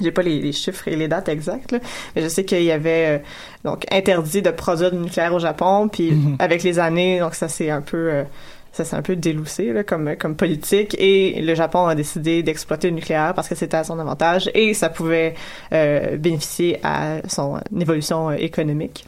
j'ai 0.01 0.13
pas 0.13 0.23
les, 0.23 0.41
les 0.41 0.53
chiffres 0.53 0.87
et 0.89 0.97
les 0.97 1.09
dates 1.09 1.29
exactes, 1.29 1.73
là, 1.73 1.79
mais 2.15 2.23
je 2.23 2.29
sais 2.29 2.45
qu'il 2.45 2.63
y 2.63 2.71
avait 2.71 3.19
euh, 3.19 3.25
donc 3.65 3.85
interdit 3.93 4.41
de 4.43 4.51
produire 4.51 4.91
du 4.93 4.99
nucléaire 4.99 5.35
au 5.35 5.39
Japon, 5.41 5.89
puis 5.89 6.13
Mhm. 6.13 6.37
avec 6.39 6.63
les 6.63 6.79
années, 6.79 7.19
donc 7.21 7.35
ça 7.35 7.49
s'est 7.49 7.71
un 7.71 7.81
peu 7.83 7.97
euh, 8.13 8.25
ça 8.73 8.85
s'est 8.85 8.95
un 8.95 9.03
peu 9.03 9.17
déloussé 9.17 9.73
là, 9.73 9.83
comme 9.83 10.15
comme 10.17 10.37
politique 10.37 10.95
et 10.99 11.43
le 11.43 11.55
Japon 11.57 11.87
a 11.89 11.97
décidé 11.97 12.45
d'exploiter 12.45 12.89
le 12.89 12.95
nucléaire 12.95 13.35
parce 13.35 13.49
que 13.49 13.57
c'était 13.57 13.79
à 13.79 13.83
son 13.85 13.99
avantage 13.99 14.49
et 14.55 14.75
ça 14.75 14.89
pouvait 14.91 15.35
euh, 15.73 16.17
bénéficier 16.17 16.79
à 16.85 17.17
son 17.29 17.57
euh, 17.57 17.61
évolution 17.81 18.31
euh, 18.31 18.35
économique. 18.39 19.05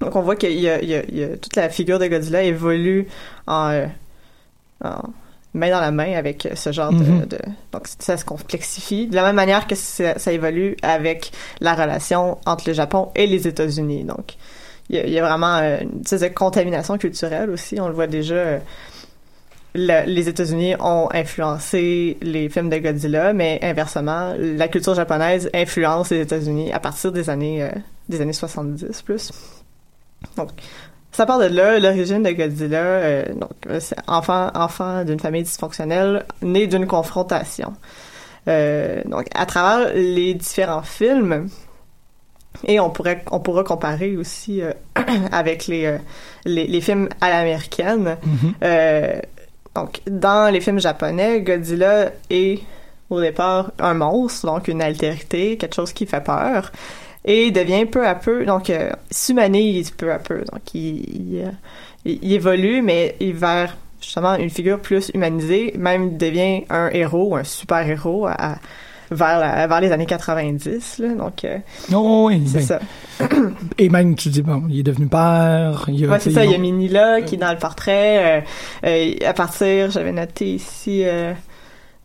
Donc 0.00 0.16
on 0.16 0.22
voit 0.22 0.34
qu'il 0.36 0.52
y 0.52 0.62
y 0.66 1.16
y 1.18 1.22
a- 1.24 1.36
toute 1.36 1.54
la 1.56 1.68
figure 1.68 2.00
de 2.00 2.06
Godzilla 2.08 2.42
évolue 2.42 3.06
en, 3.46 3.70
euh, 3.70 3.86
en 4.84 5.02
main 5.58 5.70
dans 5.70 5.80
la 5.80 5.90
main 5.90 6.14
avec 6.16 6.48
ce 6.54 6.72
genre 6.72 6.92
Mhm. 6.92 7.20
de, 7.20 7.36
de- 7.36 7.42
donc 7.72 7.86
ça 7.98 8.16
se 8.16 8.24
complexifie 8.24 9.06
de 9.06 9.14
la 9.14 9.22
même 9.24 9.36
manière 9.36 9.66
que 9.66 9.74
ça, 9.74 10.18
ça 10.18 10.32
évolue 10.32 10.76
avec 10.82 11.30
la 11.60 11.74
relation 11.74 12.38
entre 12.46 12.64
le 12.68 12.72
Japon 12.74 13.10
et 13.14 13.26
les 13.26 13.46
États-Unis. 13.46 14.04
Donc 14.04 14.34
il 14.88 14.96
y 14.96 14.98
a, 15.00 15.06
il 15.06 15.12
y 15.12 15.18
a 15.18 15.22
vraiment 15.26 15.56
euh, 15.58 15.78
une 15.82 16.00
espèce 16.00 16.22
de 16.22 16.28
contamination 16.28 16.96
culturelle 16.96 17.50
aussi. 17.50 17.78
On 17.80 17.88
le 17.88 17.94
voit 17.94 18.06
déjà. 18.06 18.34
euh, 18.34 18.58
le- 19.74 20.06
les 20.06 20.28
États-Unis 20.28 20.74
ont 20.80 21.08
influencé 21.12 22.16
les 22.22 22.48
films 22.48 22.70
de 22.70 22.78
Godzilla, 22.78 23.32
mais 23.34 23.58
inversement, 23.62 24.34
la 24.38 24.66
culture 24.68 24.94
japonaise 24.94 25.50
influence 25.54 26.10
les 26.10 26.20
États-Unis 26.22 26.72
à 26.72 26.80
partir 26.80 27.12
des 27.12 27.28
années 27.28 27.62
euh, 27.62 27.70
des 28.08 28.20
années 28.22 28.32
70 28.32 29.02
plus. 29.02 29.30
Donc, 30.36 30.48
ça 31.18 31.26
part 31.26 31.40
de 31.40 31.46
là, 31.46 31.80
l'origine 31.80 32.22
de 32.22 32.30
Godzilla. 32.30 32.78
euh, 32.78 33.24
donc, 33.34 33.50
euh, 33.66 33.80
c'est 33.80 33.96
enfant, 34.06 34.52
enfant 34.54 35.04
d'une 35.04 35.18
famille 35.18 35.42
dysfonctionnelle, 35.42 36.24
né 36.42 36.68
d'une 36.68 36.86
confrontation. 36.86 37.72
Euh, 38.46 39.02
donc, 39.04 39.26
à 39.34 39.44
travers 39.44 39.92
les 39.94 40.34
différents 40.34 40.84
films, 40.84 41.48
et 42.68 42.78
on 42.78 42.90
pourrait, 42.90 43.24
on 43.32 43.40
pourra 43.40 43.64
comparer 43.64 44.16
aussi 44.16 44.62
euh, 44.62 44.72
avec 45.32 45.66
les, 45.66 45.98
les, 46.44 46.68
les 46.68 46.80
films 46.80 47.08
à 47.20 47.30
l'américaine. 47.30 48.16
Mhm. 48.24 48.54
Euh, 48.62 49.20
donc, 49.74 50.00
dans 50.06 50.52
les 50.52 50.60
films 50.60 50.78
japonais, 50.78 51.40
Godzilla 51.40 52.12
est 52.30 52.60
au 53.10 53.20
départ 53.20 53.72
un 53.80 53.94
monstre, 53.94 54.46
donc 54.46 54.68
une 54.68 54.82
altérité, 54.82 55.56
quelque 55.56 55.74
chose 55.74 55.92
qui 55.92 56.06
fait 56.06 56.22
peur, 56.22 56.70
et 57.28 57.50
devient 57.52 57.84
peu 57.86 58.04
à 58.06 58.14
peu, 58.16 58.44
donc 58.46 58.70
euh, 58.70 58.90
s'humanise 59.10 59.90
peu 59.92 60.10
à 60.12 60.18
peu. 60.18 60.38
Donc, 60.50 60.74
il, 60.74 60.80
il, 61.34 61.42
euh, 61.44 61.50
il- 62.22 62.32
évolue, 62.32 62.82
mais 62.82 63.14
il 63.20 63.34
vers 63.34 63.76
justement 64.00 64.34
une 64.36 64.48
figure 64.50 64.80
plus 64.80 65.10
humanisée, 65.14 65.74
même 65.78 66.16
devient 66.16 66.64
un 66.70 66.88
héros, 66.90 67.36
un 67.36 67.44
super 67.44 67.86
héros 67.88 68.26
à, 68.26 68.56
vers, 69.10 69.38
la- 69.38 69.66
vers 69.66 69.80
les 69.80 69.92
années 69.92 70.06
90. 70.06 70.98
Là, 71.00 71.14
donc, 71.14 71.44
euh, 71.44 71.58
Oh, 71.92 72.26
oui, 72.28 72.42
c'est 72.46 72.58
ben, 72.58 72.64
ça. 72.64 73.28
Et 73.78 73.88
même, 73.88 74.14
tu 74.14 74.28
dis, 74.30 74.42
bon, 74.42 74.64
il 74.68 74.80
est 74.80 74.82
devenu 74.82 75.06
père. 75.06 75.84
Il 75.88 76.04
a, 76.04 76.08
Ouais, 76.08 76.20
c'est 76.20 76.30
ça. 76.30 76.44
Il 76.44 76.50
y 76.50 76.54
a 76.54 76.58
Minila 76.58 77.20
qui 77.22 77.34
est 77.34 77.38
dans 77.38 77.52
le 77.52 77.58
portrait. 77.58 78.40
euh, 78.84 78.86
euh, 78.86 79.28
à 79.28 79.32
partir, 79.34 79.90
j'avais 79.90 80.12
noté 80.12 80.54
ici. 80.54 81.02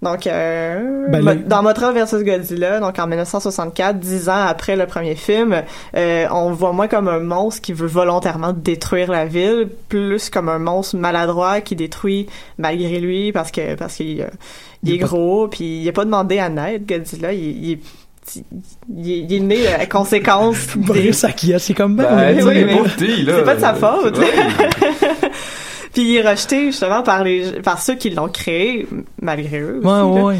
Euh, 0.05 0.11
donc, 0.11 0.27
euh, 0.27 1.07
Ben, 1.09 1.25
le- 1.25 1.35
dans 1.35 1.63
Mothra 1.63 1.91
versus 1.91 2.23
Godzilla, 2.23 2.79
donc 2.79 2.97
en 2.99 3.07
1964, 3.07 3.99
dix 3.99 4.29
ans 4.29 4.45
après 4.47 4.75
le 4.75 4.85
premier 4.85 5.15
film, 5.15 5.61
euh, 5.95 6.25
on 6.31 6.49
le 6.49 6.55
voit 6.55 6.71
moins 6.73 6.87
comme 6.87 7.07
un 7.07 7.19
monstre 7.19 7.61
qui 7.61 7.73
veut 7.73 7.87
volontairement 7.87 8.53
détruire 8.53 9.11
la 9.11 9.25
ville, 9.25 9.67
plus 9.89 10.29
comme 10.29 10.49
un 10.49 10.59
monstre 10.59 10.97
maladroit 10.97 11.61
qui 11.61 11.75
détruit 11.75 12.27
malgré 12.57 12.99
lui 12.99 13.31
parce 13.31 13.51
que 13.51 13.75
parce 13.75 13.95
qu'il 13.95 14.21
euh, 14.21 14.25
est 14.87 14.97
pas- 14.99 15.05
gros, 15.07 15.47
puis 15.47 15.81
il 15.81 15.89
a 15.89 15.91
pas 15.91 16.05
demandé 16.05 16.39
à 16.39 16.49
naître. 16.49 16.85
Godzilla, 16.87 17.33
il, 17.33 17.65
il 17.65 17.71
est 17.73 17.79
il 18.95 19.11
est, 19.11 19.17
il 19.19 19.33
est 19.33 19.39
né 19.41 19.67
à 19.67 19.85
conséquence 19.85 20.55
des, 20.77 20.81
Brice 20.85 21.25
Akia, 21.25 21.59
c'est 21.59 21.73
comme 21.73 21.97
ben, 21.97 22.05
Ben, 22.35 22.47
oui, 22.47 22.63
mais 22.63 22.77
c'est 23.25 23.43
pas 23.43 23.55
de 23.55 23.59
sa 23.59 23.73
faute. 23.73 24.17
Ouais. 24.17 24.25
Puis 25.93 26.01
il 26.03 26.17
est 26.17 26.27
rejeté 26.27 26.67
justement 26.67 27.03
par 27.03 27.23
les 27.23 27.61
par 27.61 27.81
ceux 27.81 27.95
qui 27.95 28.09
l'ont 28.09 28.29
créé 28.29 28.87
malgré 29.21 29.59
eux. 29.59 29.79
Ouais, 29.83 29.91
aussi, 29.91 30.19
ouais, 30.19 30.23
ouais. 30.23 30.39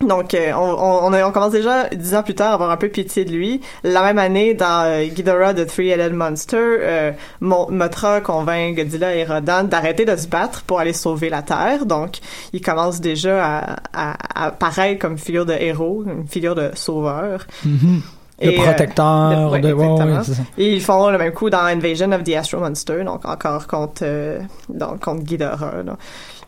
Donc 0.00 0.32
euh, 0.32 0.52
on, 0.54 1.12
on, 1.12 1.12
on, 1.12 1.32
commence 1.32 1.52
déjà 1.52 1.88
dix 1.88 2.14
ans 2.14 2.22
plus 2.22 2.34
tard 2.34 2.52
à 2.52 2.54
avoir 2.54 2.70
un 2.70 2.78
peu 2.78 2.88
pitié 2.88 3.26
de 3.26 3.32
lui. 3.32 3.60
La 3.84 4.02
même 4.02 4.18
année 4.18 4.54
dans 4.54 4.84
euh, 4.86 5.04
Ghidorah 5.04 5.52
the 5.52 5.66
Three-Headed 5.66 6.14
Monster, 6.14 6.56
euh, 6.56 7.12
Mothra 7.40 8.22
convainc 8.22 8.76
Godzilla 8.76 9.14
et 9.14 9.24
Rodan 9.24 9.64
d'arrêter 9.64 10.06
de 10.06 10.16
se 10.16 10.26
battre 10.26 10.62
pour 10.62 10.80
aller 10.80 10.94
sauver 10.94 11.28
la 11.28 11.42
Terre. 11.42 11.84
Donc 11.84 12.20
il 12.54 12.62
commence 12.62 13.02
déjà 13.02 13.44
à, 13.44 13.76
à, 13.92 14.44
à 14.44 14.46
apparaître 14.46 14.98
comme 15.00 15.18
figure 15.18 15.44
de 15.44 15.52
héros, 15.52 16.04
une 16.06 16.26
figure 16.26 16.54
de 16.54 16.70
sauveur. 16.74 17.46
Mhm. 17.66 18.00
De 18.40 18.48
Et, 18.50 18.58
euh, 18.58 18.62
protecteur, 18.64 19.30
de- 19.30 19.48
ouais, 19.50 19.58
exactement. 19.58 20.22
ça. 20.22 20.32
Et 20.56 20.74
ils 20.74 20.82
font 20.82 21.10
le 21.10 21.18
même 21.18 21.32
coup 21.32 21.50
dans 21.50 21.64
Invasion 21.64 22.10
of 22.12 22.24
the 22.24 22.34
Astro 22.36 22.58
Monster, 22.60 23.04
donc 23.04 23.24
encore 23.26 23.66
contre, 23.66 24.02
euh, 24.04 24.40
donc 24.68 25.00
contre 25.00 25.22
Ghidorah. 25.24 25.72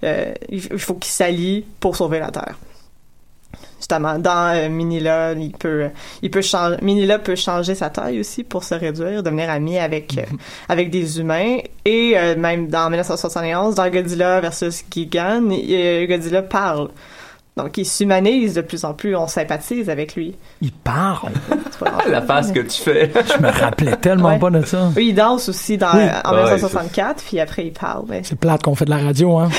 Euh, 0.05 0.33
il 0.49 0.61
faut 0.79 0.95
qu'ils 0.95 1.13
s'allient 1.13 1.65
pour 1.81 1.95
sauver 1.97 2.19
la 2.19 2.31
Terre. 2.31 2.57
Justement, 3.79 4.17
dans 4.19 4.55
euh, 4.55 4.69
Minilla, 4.69 5.33
il 5.33 5.51
peut, 5.53 5.89
il 6.23 6.31
peut 6.31 6.41
changer, 6.41 6.77
Minilla 6.83 7.19
peut 7.19 7.35
changer 7.35 7.75
sa 7.75 7.91
taille 7.91 8.21
aussi 8.21 8.45
pour 8.45 8.63
se 8.63 8.75
réduire, 8.77 9.23
devenir 9.25 9.51
ami 9.51 9.77
avec, 9.79 10.17
euh, 10.19 10.23
avec 10.69 10.89
des 10.89 11.19
humains. 11.19 11.59
Et 11.85 12.13
euh, 12.17 12.37
même 12.37 12.69
dans 12.69 12.89
1971, 12.89 13.75
dans 13.75 13.89
Godzilla 13.91 14.41
versus 14.41 14.85
Gigan, 14.91 15.43
Godzilla 16.09 16.43
parle. 16.43 16.91
Donc, 17.55 17.77
il 17.77 17.85
s'humanise 17.85 18.55
de 18.55 18.63
plus 18.63 18.83
en 18.87 18.95
plus, 18.95 19.15
on 19.15 19.27
sympathise 19.27 19.91
avec 19.91 20.15
lui. 20.17 20.35
Il 20.63 20.73
parle. 20.73 21.33
C'est. 21.79 22.09
La 22.11 22.23
face 22.23 22.51
que 22.51 22.61
tu 22.61 22.81
fais. 22.81 23.13
Je 23.15 23.43
me 23.43 23.49
rappelais 23.51 23.95
tellement 23.97 24.31
Ouais. 24.31 24.39
pas 24.39 24.49
de 24.51 24.65
ça. 24.65 24.91
Oui, 24.97 25.09
il 25.11 25.15
danse 25.15 25.51
aussi 25.51 25.77
dans, 25.77 25.93
Oui. 25.95 26.05
en 26.25 26.31
Ouais, 26.31 26.37
1964, 26.45 27.23
puis 27.25 27.41
après 27.41 27.67
il 27.67 27.73
parle. 27.73 28.05
Mais 28.09 28.23
C'est 28.25 28.37
plate 28.39 28.63
qu'on 28.63 28.75
fait 28.75 28.87
de 28.87 28.91
la 28.91 28.99
radio, 28.99 29.37
hein. 29.37 29.51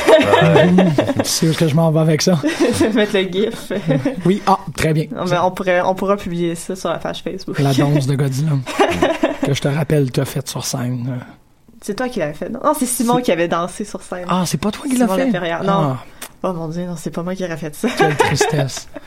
tu 1.17 1.23
sais 1.23 1.45
où 1.47 1.49
est-ce 1.51 1.57
que 1.59 1.67
je 1.67 1.75
m'en 1.75 1.91
vais 1.91 1.99
avec 1.99 2.21
ça? 2.23 2.39
je 2.43 2.85
vais 2.85 2.93
mettre 2.93 3.13
le 3.13 3.21
gif. 3.31 3.71
Oui, 4.25 4.41
ah, 4.47 4.57
très 4.75 4.93
bien. 4.93 5.05
Non, 5.15 5.25
mais 5.29 5.37
on 5.37 5.51
pourrait, 5.51 5.81
on 5.81 5.93
pourra 5.93 6.17
publier 6.17 6.55
ça 6.55 6.75
sur 6.75 6.89
la 6.89 6.97
page 6.97 7.21
Facebook. 7.21 7.59
La 7.59 7.73
danse 7.73 8.07
de 8.07 8.15
Godzilla. 8.17 8.51
que 9.45 9.53
je 9.53 9.61
te 9.61 9.67
rappelle, 9.67 10.11
tu 10.11 10.19
as 10.19 10.25
fait 10.25 10.47
sur 10.47 10.65
scène. 10.65 11.19
C'est 11.83 11.95
toi 11.95 12.07
qui 12.09 12.19
l'avais 12.19 12.33
fait, 12.33 12.49
non? 12.49 12.61
Non, 12.63 12.73
c'est 12.73 12.85
Simon 12.85 13.21
qui 13.21 13.31
avait 13.31 13.49
dansé 13.49 13.83
sur 13.83 14.01
scène. 14.01 14.25
Ah, 14.29 14.43
c'est 14.47 14.57
pas 14.57 14.71
toi 14.71 14.85
qui 14.87 14.95
l'as 14.95 15.05
Simon 15.05 15.15
fait? 15.17 15.25
Laferrière. 15.25 15.63
Non. 15.63 15.95
Ah, 15.97 16.03
Oh 16.45 16.51
mon 16.53 16.67
dieu, 16.69 16.85
non, 16.85 16.95
c'est 16.97 17.11
pas 17.11 17.23
moi 17.23 17.35
qui 17.35 17.43
aurais 17.45 17.55
fait 17.57 17.73
ça. 17.75 17.87
quelle 17.97 18.15
tristesse. 18.17 18.87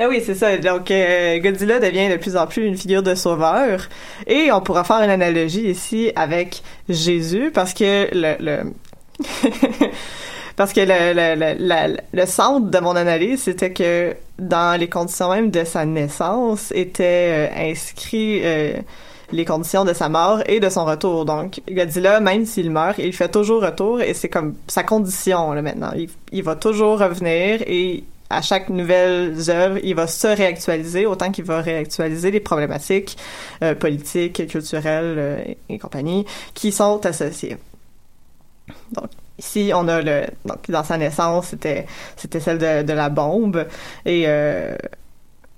Ah 0.00 0.06
oui, 0.08 0.22
c'est 0.24 0.36
ça. 0.36 0.56
Donc, 0.58 0.92
euh, 0.92 1.40
Godzilla 1.40 1.80
devient 1.80 2.08
de 2.08 2.16
plus 2.18 2.36
en 2.36 2.46
plus 2.46 2.64
une 2.64 2.76
figure 2.76 3.02
de 3.02 3.16
sauveur. 3.16 3.88
Et 4.28 4.52
on 4.52 4.60
pourra 4.60 4.84
faire 4.84 4.98
une 5.02 5.10
analogie 5.10 5.68
ici 5.68 6.12
avec 6.14 6.62
Jésus, 6.88 7.50
parce 7.52 7.74
que 7.74 8.08
le... 8.12 8.36
le 8.38 8.72
parce 10.56 10.72
que 10.72 10.82
le, 10.82 11.14
le, 11.14 11.56
le, 11.58 11.96
le 12.12 12.26
centre 12.26 12.70
de 12.70 12.78
mon 12.78 12.94
analyse, 12.94 13.42
c'était 13.42 13.72
que 13.72 14.14
dans 14.38 14.78
les 14.78 14.88
conditions 14.88 15.30
même 15.32 15.50
de 15.50 15.64
sa 15.64 15.84
naissance, 15.84 16.70
étaient 16.76 17.48
euh, 17.50 17.70
inscrits 17.72 18.40
euh, 18.44 18.74
les 19.32 19.44
conditions 19.44 19.84
de 19.84 19.92
sa 19.92 20.08
mort 20.08 20.42
et 20.46 20.60
de 20.60 20.68
son 20.68 20.84
retour. 20.84 21.24
Donc, 21.24 21.60
Godzilla, 21.70 22.20
même 22.20 22.46
s'il 22.46 22.70
meurt, 22.70 22.98
il 22.98 23.12
fait 23.12 23.30
toujours 23.30 23.62
retour 23.62 24.00
et 24.00 24.14
c'est 24.14 24.28
comme 24.28 24.54
sa 24.66 24.82
condition 24.82 25.52
là, 25.52 25.62
maintenant. 25.62 25.92
Il, 26.32 26.42
va 26.42 26.56
toujours 26.56 26.98
revenir 26.98 27.62
et 27.66 28.04
à 28.30 28.42
chaque 28.42 28.68
nouvelle 28.68 29.34
œuvre, 29.48 29.78
il 29.82 29.94
va 29.94 30.06
se 30.06 30.26
réactualiser 30.26 31.06
autant 31.06 31.30
qu'il 31.30 31.44
va 31.44 31.60
réactualiser 31.60 32.30
les 32.30 32.40
problématiques 32.40 33.16
euh, 33.62 33.74
politiques, 33.74 34.46
culturelles 34.46 35.16
euh, 35.18 35.44
et, 35.46 35.58
et 35.68 35.78
compagnie 35.78 36.26
qui 36.54 36.72
sont 36.72 37.04
associées. 37.06 37.56
Donc 38.92 39.10
ici, 39.38 39.72
on 39.74 39.88
a 39.88 40.02
le 40.02 40.26
donc 40.44 40.70
dans 40.70 40.84
sa 40.84 40.98
naissance, 40.98 41.48
c'était 41.48 41.86
c'était 42.16 42.40
celle 42.40 42.58
de, 42.58 42.82
de 42.82 42.92
la 42.92 43.08
bombe 43.08 43.66
et 44.04 44.24
euh, 44.26 44.76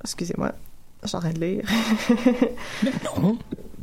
excusez-moi, 0.04 0.52
j'arrête 1.04 1.38
de 1.38 1.44
lire. 1.44 1.64
Non. 3.22 3.36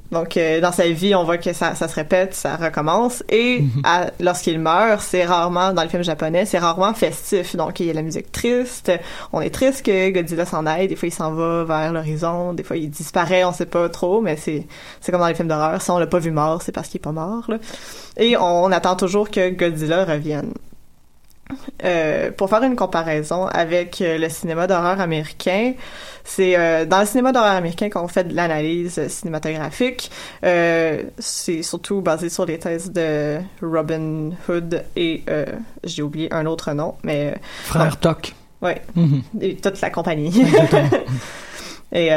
Donc, 0.10 0.38
euh, 0.38 0.62
dans 0.62 0.71
sa 0.71 0.88
vie, 0.88 1.13
on 1.15 1.25
voit 1.25 1.38
que 1.38 1.51
ça, 1.51 1.75
ça 1.75 1.89
se 1.89 1.95
répète, 1.95 2.34
ça 2.34 2.56
recommence. 2.56 3.23
Et 3.30 3.65
à- 3.84 4.10
lorsqu'il 4.21 4.58
meurt, 4.58 5.01
c'est 5.01 5.25
rarement, 5.25 5.73
dans 5.73 5.82
les 5.84 5.89
films 5.89 6.03
japonais, 6.03 6.45
c'est 6.45 6.60
rarement 6.60 6.93
festif. 6.93 7.58
Donc, 7.58 7.82
il 7.82 7.88
y 7.88 7.89
a 7.89 7.93
la 7.93 8.03
musique 8.03 8.32
triste. 8.32 8.89
On 9.34 9.41
est 9.41 9.49
triste 9.49 9.86
que 9.86 10.10
Godzilla 10.12 10.45
s'en 10.45 10.65
aille. 10.65 10.88
Des 10.88 10.95
fois, 10.95 11.10
il 11.10 11.12
s'en 11.12 11.34
va 11.34 11.65
vers 11.65 11.91
l'horizon. 11.91 12.53
Des 12.53 12.63
fois, 12.63 12.77
il 12.77 12.89
disparaît, 12.89 13.43
on 13.43 13.51
sait 13.51 13.65
pas 13.65 13.89
trop. 13.89 14.21
Mais 14.21 14.38
c'est 14.38 14.65
c'est 15.01 15.12
comme 15.12 15.19
dans 15.19 15.27
les 15.27 15.36
films 15.36 15.49
d'horreur. 15.49 15.82
Si 15.82 15.91
on 15.91 15.97
l'a 15.99 16.08
pas 16.08 16.19
vu 16.19 16.32
mort, 16.32 16.62
c'est 16.62 16.71
parce 16.71 16.88
qu'il 16.88 16.99
est 16.99 17.03
pas 17.03 17.12
mort. 17.12 17.43
Là. 17.49 17.58
Et 18.15 18.38
on 18.38 18.71
attend 18.71 18.95
toujours 18.95 19.30
que 19.30 19.49
Godzilla 19.49 20.06
revienne. 20.06 20.53
Euh, 21.83 22.31
pour 22.31 22.49
faire 22.49 22.63
une 22.63 22.75
comparaison 22.75 23.45
avec 23.45 24.01
euh, 24.01 24.17
le 24.17 24.29
cinéma 24.29 24.65
d'horreur 24.67 24.99
américain, 24.99 25.73
c'est 26.23 26.57
euh, 26.57 26.86
dans 26.86 26.99
le 27.01 27.05
cinéma 27.05 27.31
d'horreur 27.31 27.51
américain 27.53 27.89
qu'on 27.89 28.07
fait 28.07 28.23
de 28.25 28.36
l'analyse 28.36 29.07
cinématographique. 29.07 30.10
C'est 30.41 31.62
surtout 31.62 32.01
basé 32.01 32.29
sur 32.29 32.45
les 32.45 32.57
thèses 32.60 32.91
de 32.91 33.38
Robin 33.62 34.31
Hood 34.49 34.83
et 34.95 35.23
j'ai 35.83 36.01
oublié 36.01 36.33
un 36.33 36.45
autre 36.47 36.73
nom, 36.73 36.95
mais 37.03 37.36
Frère 37.63 37.97
Toc. 37.99 38.33
ouais, 38.62 38.81
Mhm. 38.95 39.21
et 39.41 39.55
toute 39.55 39.79
la 39.79 39.89
compagnie. 39.89 40.43
et 41.93 42.10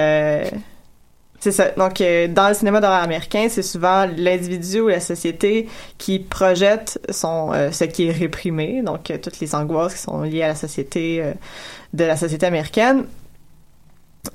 c'est 1.40 1.52
ça. 1.52 1.70
Donc, 1.70 2.00
euh, 2.02 2.28
dans 2.28 2.48
le 2.48 2.54
cinéma 2.54 2.80
d'horreur 2.80 3.02
américain, 3.02 3.46
c'est 3.48 3.62
souvent 3.62 4.06
l'individu 4.14 4.80
ou 4.80 4.88
la 4.88 5.00
société 5.00 5.68
qui 5.96 6.18
projette 6.18 7.00
son 7.10 7.52
euh, 7.54 7.72
ce 7.72 7.84
qui 7.84 8.06
est 8.06 8.12
réprimé, 8.12 8.82
donc 8.82 9.10
euh, 9.10 9.16
toutes 9.16 9.40
les 9.40 9.54
angoisses 9.54 9.94
qui 9.94 10.00
sont 10.02 10.20
liées 10.20 10.42
à 10.42 10.48
la 10.48 10.54
société 10.54 11.22
euh, 11.22 11.32
de 11.94 12.04
la 12.04 12.16
société 12.16 12.44
américaine 12.44 13.04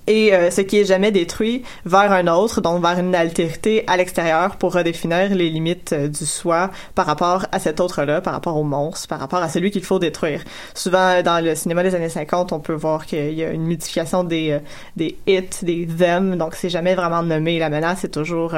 et 0.08 0.34
euh, 0.34 0.52
ce 0.52 0.62
qui 0.62 0.80
est 0.80 0.86
jamais 0.86 1.12
détruit 1.12 1.63
vers 1.86 2.12
un 2.12 2.28
autre, 2.28 2.62
donc 2.62 2.82
vers 2.82 2.98
une 3.00 3.15
altérité 3.15 3.84
à 3.88 3.98
l'extérieur 3.98 4.58
pour 4.58 4.74
redéfinir 4.74 5.34
les 5.34 5.50
limites 5.50 5.93
euh, 5.93 6.08
du 6.08 6.26
soi 6.26 6.69
par 6.93 7.06
rapport 7.06 7.45
à 7.52 7.60
cet 7.60 7.80
autre-là, 7.80 8.21
par 8.21 8.34
rapport 8.34 8.58
au 8.58 8.63
monstre, 8.63 9.08
par 9.08 9.19
rapport 9.19 9.39
à 9.39 9.50
celui 9.50 9.71
qu'il 9.71 9.84
faut 9.84 10.00
détruire. 10.00 10.43
Souvent, 10.74 11.21
dans 11.24 11.43
le 11.43 11.56
cinéma 11.56 11.84
des 11.84 11.95
années 11.95 12.10
50, 12.10 12.54
on 12.54 12.60
peut 12.60 12.74
voir 12.74 13.06
qu'il 13.06 13.34
y 13.34 13.43
a 13.43 13.50
une 13.50 13.65
modification 13.65 14.24
des, 14.24 14.52
euh, 14.52 14.60
des 14.95 15.17
hits, 15.28 15.63
des 15.63 15.88
them, 15.88 16.38
donc 16.38 16.56
c'est 16.56 16.69
jamais 16.69 16.95
vraiment 16.95 17.24
nommé. 17.24 17.60
La 17.60 17.69
menace 17.69 18.04
est 18.04 18.10
toujours... 18.10 18.56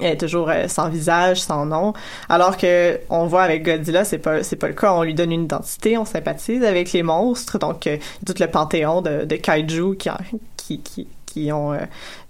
elle 0.00 0.12
est 0.12 0.16
toujours 0.16 0.48
euh, 0.48 0.68
sans 0.68 0.88
visage, 0.88 1.40
sans 1.40 1.66
nom, 1.66 1.92
alors 2.28 2.56
que 2.56 3.00
on 3.10 3.26
voit 3.26 3.42
avec 3.42 3.64
Godzilla, 3.64 4.04
c'est 4.04 4.18
pas 4.18 4.42
c'est 4.42 4.56
pas 4.56 4.68
le 4.68 4.74
cas. 4.74 4.92
On 4.92 5.02
lui 5.02 5.14
donne 5.14 5.32
une 5.32 5.44
identité, 5.44 5.98
on 5.98 6.04
sympathise 6.04 6.64
avec 6.64 6.92
les 6.92 7.02
monstres, 7.02 7.58
donc 7.58 7.86
euh, 7.86 7.98
tout 8.26 8.34
le 8.38 8.46
panthéon 8.46 9.02
de, 9.02 9.24
de 9.24 9.36
kaiju 9.36 9.96
qui, 9.96 10.10
qui 10.56 10.80
qui 10.80 11.08
qui 11.32 11.50
ont 11.52 11.72
euh, 11.72 11.78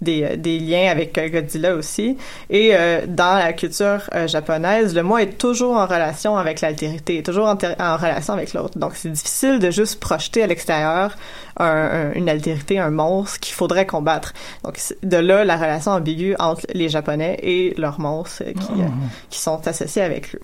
des, 0.01 0.23
euh, 0.23 0.35
des 0.37 0.59
liens 0.59 0.89
avec 0.89 1.17
euh, 1.17 1.29
Godzilla 1.29 1.75
aussi. 1.75 2.17
Et 2.49 2.73
dans 3.07 3.35
la 3.37 3.53
culture 3.53 4.01
japonaise, 4.27 4.95
le 4.95 5.03
moi 5.03 5.21
est 5.23 5.37
toujours 5.37 5.75
en 5.77 5.85
relation 5.85 6.37
avec 6.37 6.61
l'altérité, 6.61 7.21
toujours 7.23 7.47
en, 7.47 7.55
relation 7.97 8.33
avec 8.33 8.53
l'autre. 8.53 8.77
Donc 8.79 8.93
c'est 8.95 9.11
difficile 9.11 9.59
de 9.59 9.71
juste 9.71 9.99
projeter 9.99 10.43
à 10.43 10.47
l'extérieur 10.47 11.15
un- 11.57 11.65
un- 11.65 12.13
une 12.13 12.29
altérité, 12.29 12.79
un 12.79 12.89
monstre 12.91 13.39
qu'il 13.39 13.53
faudrait 13.55 13.85
combattre. 13.85 14.33
Donc 14.63 14.79
de 15.03 15.17
là 15.17 15.43
la 15.45 15.55
relation 15.57 15.91
ambiguë 15.91 16.35
entre 16.39 16.65
les 16.73 16.89
Japonais 16.89 17.37
et 17.43 17.73
leurs 17.77 17.99
monstres 17.99 18.43
qui, 18.43 18.81
qui 19.29 19.39
sont 19.39 19.67
associés 19.67 20.01
avec 20.01 20.35
eux. 20.35 20.39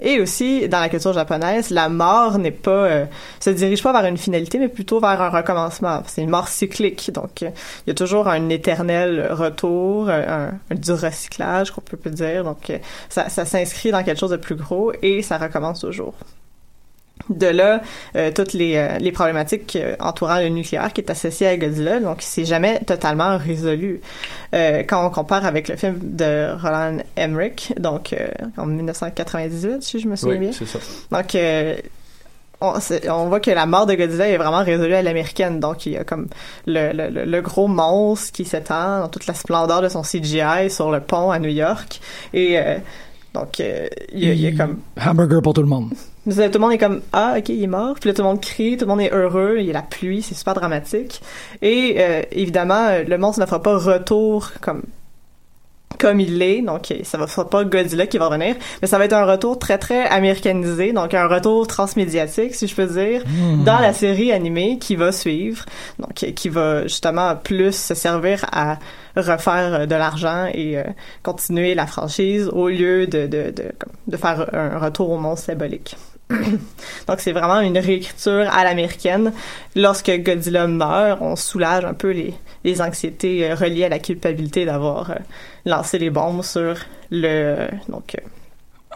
Et 0.00 0.20
aussi, 0.20 0.68
dans 0.68 0.80
la 0.80 0.88
culture 0.88 1.12
japonaise, 1.12 1.70
la 1.70 1.88
mort 1.88 2.38
n'est 2.38 2.52
pas, 2.52 2.70
euh, 2.70 3.06
se 3.40 3.50
dirige 3.50 3.82
pas 3.82 3.92
vers 3.92 4.04
une 4.04 4.16
finalité, 4.16 4.58
mais 4.58 4.68
plutôt 4.68 5.00
vers 5.00 5.20
un 5.20 5.30
recommencement. 5.30 6.02
C'est 6.06 6.22
une 6.22 6.30
mort 6.30 6.48
cyclique. 6.48 7.10
Donc, 7.12 7.42
euh, 7.42 7.50
il 7.86 7.88
y 7.88 7.90
a 7.90 7.94
toujours 7.94 8.28
un 8.28 8.48
éternel 8.48 9.28
retour, 9.32 10.08
euh, 10.08 10.50
un, 10.70 10.74
du 10.74 10.92
recyclage, 10.92 11.72
qu'on 11.72 11.80
peut 11.80 11.96
peut 11.96 12.10
dire. 12.10 12.44
Donc, 12.44 12.72
ça, 13.08 13.28
ça 13.28 13.44
s'inscrit 13.44 13.90
dans 13.90 14.04
quelque 14.04 14.20
chose 14.20 14.30
de 14.30 14.36
plus 14.36 14.54
gros 14.54 14.92
et 15.02 15.22
ça 15.22 15.36
recommence 15.38 15.80
toujours. 15.80 16.14
De 17.30 17.46
là, 17.46 17.82
euh, 18.16 18.30
toutes 18.34 18.54
les, 18.54 18.76
euh, 18.76 18.96
les 18.98 19.12
problématiques 19.12 19.76
euh, 19.76 19.96
entourant 20.00 20.38
le 20.38 20.48
nucléaire 20.48 20.92
qui 20.92 21.02
est 21.02 21.10
associé 21.10 21.46
à 21.46 21.56
Godzilla, 21.58 22.00
donc 22.00 22.18
c'est 22.20 22.44
jamais 22.46 22.80
totalement 22.86 23.36
résolu. 23.36 24.00
Euh, 24.54 24.82
quand 24.88 25.06
on 25.06 25.10
compare 25.10 25.44
avec 25.44 25.68
le 25.68 25.76
film 25.76 25.98
de 26.02 26.48
Roland 26.62 26.98
Emmerich, 27.16 27.74
donc 27.78 28.14
en 28.56 28.64
1998, 28.66 29.82
si 29.82 30.00
je 30.00 30.08
me 30.08 30.16
souviens 30.16 30.34
Oui, 30.36 30.40
bien. 30.40 30.52
c'est 30.52 30.66
ça. 30.66 30.78
Donc, 31.10 31.36
on, 32.60 33.26
voit 33.28 33.38
que 33.40 33.50
la 33.52 33.66
mort 33.66 33.86
de 33.86 33.94
Godzilla 33.94 34.28
est 34.28 34.36
vraiment 34.36 34.64
résolue 34.64 34.94
à 34.94 35.02
l'américaine. 35.02 35.60
Donc, 35.60 35.86
il 35.86 35.92
y 35.92 35.96
a 35.96 36.02
comme 36.04 36.26
le, 36.66 36.92
le, 36.92 37.08
le- 37.08 37.24
le 37.24 37.40
gros 37.42 37.68
monstre 37.68 38.32
qui 38.32 38.44
s'étend 38.44 39.00
dans 39.00 39.08
toute 39.08 39.26
la 39.28 39.34
splendeur 39.34 39.80
de 39.80 39.88
son 39.88 40.02
CGI 40.02 40.68
sur 40.68 40.90
le 40.90 41.00
pont 41.00 41.30
à 41.30 41.38
New 41.38 41.50
York. 41.50 42.00
Et 42.34 42.58
euh, 42.58 42.78
donc, 43.34 43.60
euh, 43.60 43.86
il 44.12 44.24
y, 44.24 44.30
a- 44.30 44.32
il 44.32 44.40
y 44.40 44.46
a 44.46 44.52
comme... 44.52 44.78
Hamburger 45.04 45.42
pour 45.42 45.54
tout 45.54 45.60
le 45.62 45.68
monde. 45.68 45.90
Tout 46.28 46.34
le 46.36 46.58
monde 46.58 46.72
est 46.72 46.78
comme 46.78 47.00
ah 47.14 47.36
ok 47.38 47.48
il 47.48 47.62
est 47.62 47.66
mort 47.66 47.94
puis 47.98 48.10
là 48.10 48.14
tout 48.14 48.20
le 48.20 48.28
monde 48.28 48.40
crie 48.42 48.76
tout 48.76 48.84
le 48.84 48.90
monde 48.90 49.00
est 49.00 49.10
heureux 49.10 49.56
il 49.60 49.64
y 49.64 49.70
a 49.70 49.72
la 49.72 49.80
pluie 49.80 50.20
c'est 50.20 50.34
super 50.34 50.52
dramatique 50.52 51.22
et 51.62 51.94
euh, 51.98 52.20
évidemment 52.32 52.90
le 53.06 53.16
monstre 53.16 53.40
ne 53.40 53.46
fera 53.46 53.62
pas 53.62 53.78
retour 53.78 54.50
comme 54.60 54.82
comme 55.98 56.20
il 56.20 56.38
l'est 56.38 56.62
donc 56.62 56.92
ça 57.02 57.18
va 57.18 57.26
sera 57.26 57.48
pas 57.48 57.64
Godzilla 57.64 58.06
qui 58.06 58.18
va 58.18 58.26
revenir 58.26 58.56
mais 58.82 58.88
ça 58.88 58.98
va 58.98 59.06
être 59.06 59.14
un 59.14 59.24
retour 59.24 59.58
très 59.58 59.78
très 59.78 60.06
américanisé 60.06 60.92
donc 60.92 61.14
un 61.14 61.26
retour 61.26 61.66
transmédiatique 61.66 62.54
si 62.54 62.66
je 62.66 62.74
peux 62.74 62.86
dire 62.86 63.22
Hmm. 63.28 63.64
dans 63.64 63.78
la 63.78 63.92
série 63.92 64.32
animée 64.32 64.78
qui 64.78 64.96
va 64.96 65.12
suivre 65.12 65.64
donc 65.98 66.12
qui 66.14 66.48
va 66.48 66.82
justement 66.82 67.34
plus 67.36 67.74
se 67.74 67.94
servir 67.94 68.44
à 68.52 68.78
refaire 69.16 69.74
euh, 69.74 69.86
de 69.86 69.94
l'argent 69.94 70.46
et 70.52 70.78
euh, 70.78 70.84
continuer 71.22 71.74
la 71.74 71.86
franchise 71.86 72.48
au 72.52 72.68
lieu 72.68 73.06
de 73.06 73.26
de, 73.26 73.50
de, 73.50 73.72
de 74.06 74.16
faire 74.16 74.48
un 74.54 74.78
retour 74.78 75.10
au 75.10 75.18
monstre 75.18 75.46
symbolique 75.46 75.96
donc 77.06 77.20
c'est 77.20 77.32
vraiment 77.32 77.60
une 77.60 77.78
réécriture 77.78 78.48
à 78.52 78.64
l'américaine. 78.64 79.32
Lorsque 79.76 80.10
Godzilla 80.10 80.66
meurt, 80.66 81.18
on 81.22 81.36
soulage 81.36 81.84
un 81.84 81.94
peu 81.94 82.10
les, 82.10 82.34
les 82.64 82.80
anxiétés 82.82 83.50
euh, 83.50 83.54
reliées 83.54 83.84
à 83.84 83.88
la 83.88 83.98
culpabilité 83.98 84.64
d'avoir 84.64 85.10
euh, 85.10 85.14
lancé 85.64 85.98
les 85.98 86.10
bombes 86.10 86.42
sur 86.42 86.76
le 87.10 87.68
donc 87.88 88.14
euh, 88.18 88.28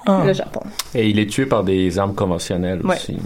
Ah. 0.05 0.25
le 0.27 0.33
Japon. 0.33 0.61
Et 0.97 1.09
il 1.09 1.19
est 1.21 1.29
tué 1.31 1.47
par 1.47 1.63
des 1.63 1.97
armes 1.99 2.15
conventionnelles 2.15 2.81
Ouais. 2.85 2.97
aussi. 2.97 3.17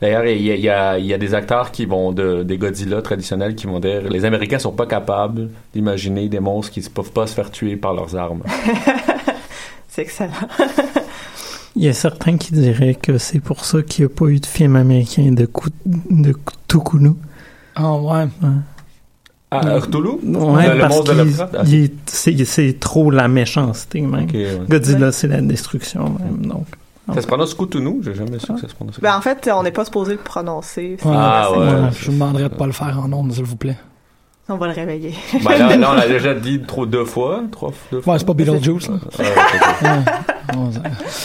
D'ailleurs, 0.00 0.26
il 0.26 0.42
y 0.42 0.68
a, 0.68 0.98
il 0.98 1.04
y, 1.04 1.08
y 1.08 1.14
a 1.14 1.18
des 1.18 1.32
acteurs 1.32 1.70
qui 1.70 1.86
vont 1.86 2.10
de 2.12 2.42
des 2.42 2.58
Godzilla 2.58 3.00
traditionnels 3.02 3.54
qui 3.54 3.66
vont 3.68 3.78
dire 3.78 4.02
les 4.10 4.24
Américains 4.24 4.58
sont 4.58 4.72
pas 4.72 4.86
capables 4.86 5.48
d'imaginer 5.72 6.28
des 6.28 6.40
monstres 6.40 6.72
qui 6.72 6.80
ne 6.80 6.88
peuvent 6.88 7.12
pas 7.12 7.26
se 7.28 7.34
faire 7.34 7.50
tuer 7.52 7.76
par 7.76 7.94
leurs 7.94 8.16
armes. 8.16 8.42
C'est 9.88 10.02
excellent. 10.02 10.32
Il 11.80 11.84
y 11.84 11.88
a 11.88 11.92
certains 11.92 12.36
qui 12.36 12.52
diraient 12.52 12.96
que 12.96 13.18
c'est 13.18 13.38
pour 13.38 13.64
ça 13.64 13.82
qu'il 13.82 14.04
n'y 14.04 14.10
a 14.10 14.14
pas 14.14 14.26
eu 14.26 14.40
de 14.40 14.46
film 14.46 14.74
américain 14.74 15.30
de, 15.30 15.46
Ku- 15.46 15.70
de 15.86 16.34
Tukunu. 16.66 17.12
Ah 17.76 17.94
ouais. 17.94 18.26
Ah, 19.50 19.64
Ouais. 19.74 19.80
Cthulhu? 19.80 20.08
Ouais, 20.24 20.74
Le- 20.74 20.80
parce 20.80 20.98
Lovecraft? 21.08 21.56
Ah, 21.58 21.64
c'est 22.44 22.80
trop 22.80 23.10
la 23.12 23.28
méchanceté 23.28 24.00
même. 24.00 24.24
Ok, 24.24 24.34
ouais. 24.34 24.58
Godzilla, 24.68 25.12
c'est 25.12 25.28
la 25.28 25.40
destruction 25.40 26.04
même. 26.18 26.44
Donc, 26.46 26.66
Ça 27.14 27.22
se 27.22 27.26
prononce 27.28 27.54
Cthulhu? 27.54 28.00
J'ai 28.02 28.14
jamais 28.14 28.38
su 28.40 28.52
que 28.52 28.60
ça 28.60 28.68
se 28.68 28.74
prononçait. 28.74 29.00
Ben 29.00 29.16
en 29.16 29.20
fait, 29.22 29.48
on 29.54 29.62
n'est 29.62 29.70
pas 29.70 29.84
supposé 29.84 30.12
le 30.12 30.18
prononcer. 30.18 30.96
Ouais. 31.04 31.12
Ah, 31.14 31.48
ouais. 31.52 31.58
Ouais, 31.58 31.74
Je 31.98 32.06
vous 32.06 32.12
demanderais 32.12 32.42
de 32.50 32.54
pas 32.56 32.66
le 32.66 32.72
faire 32.72 32.98
en 33.02 33.10
ondes, 33.12 33.32
s'il 33.32 33.44
vous 33.44 33.56
plaît. 33.56 33.78
On 34.50 34.56
va 34.56 34.66
le 34.68 34.72
réveiller. 34.72 35.14
Ben 35.44 35.58
là, 35.58 35.76
là, 35.76 35.90
on 35.92 35.94
l'a 35.94 36.08
déjà 36.08 36.34
dit 36.34 36.60
trop 36.62 36.86
deux 36.86 37.04
fois, 37.04 37.42
trois 37.52 37.70
deux 37.92 38.00
fois. 38.00 38.14
Ouais, 38.14 38.18
c'est 38.18 38.24
pas 38.24 38.32
Beetlejuice, 38.34 38.88
là. 38.88 38.96
Ah, 40.48 40.64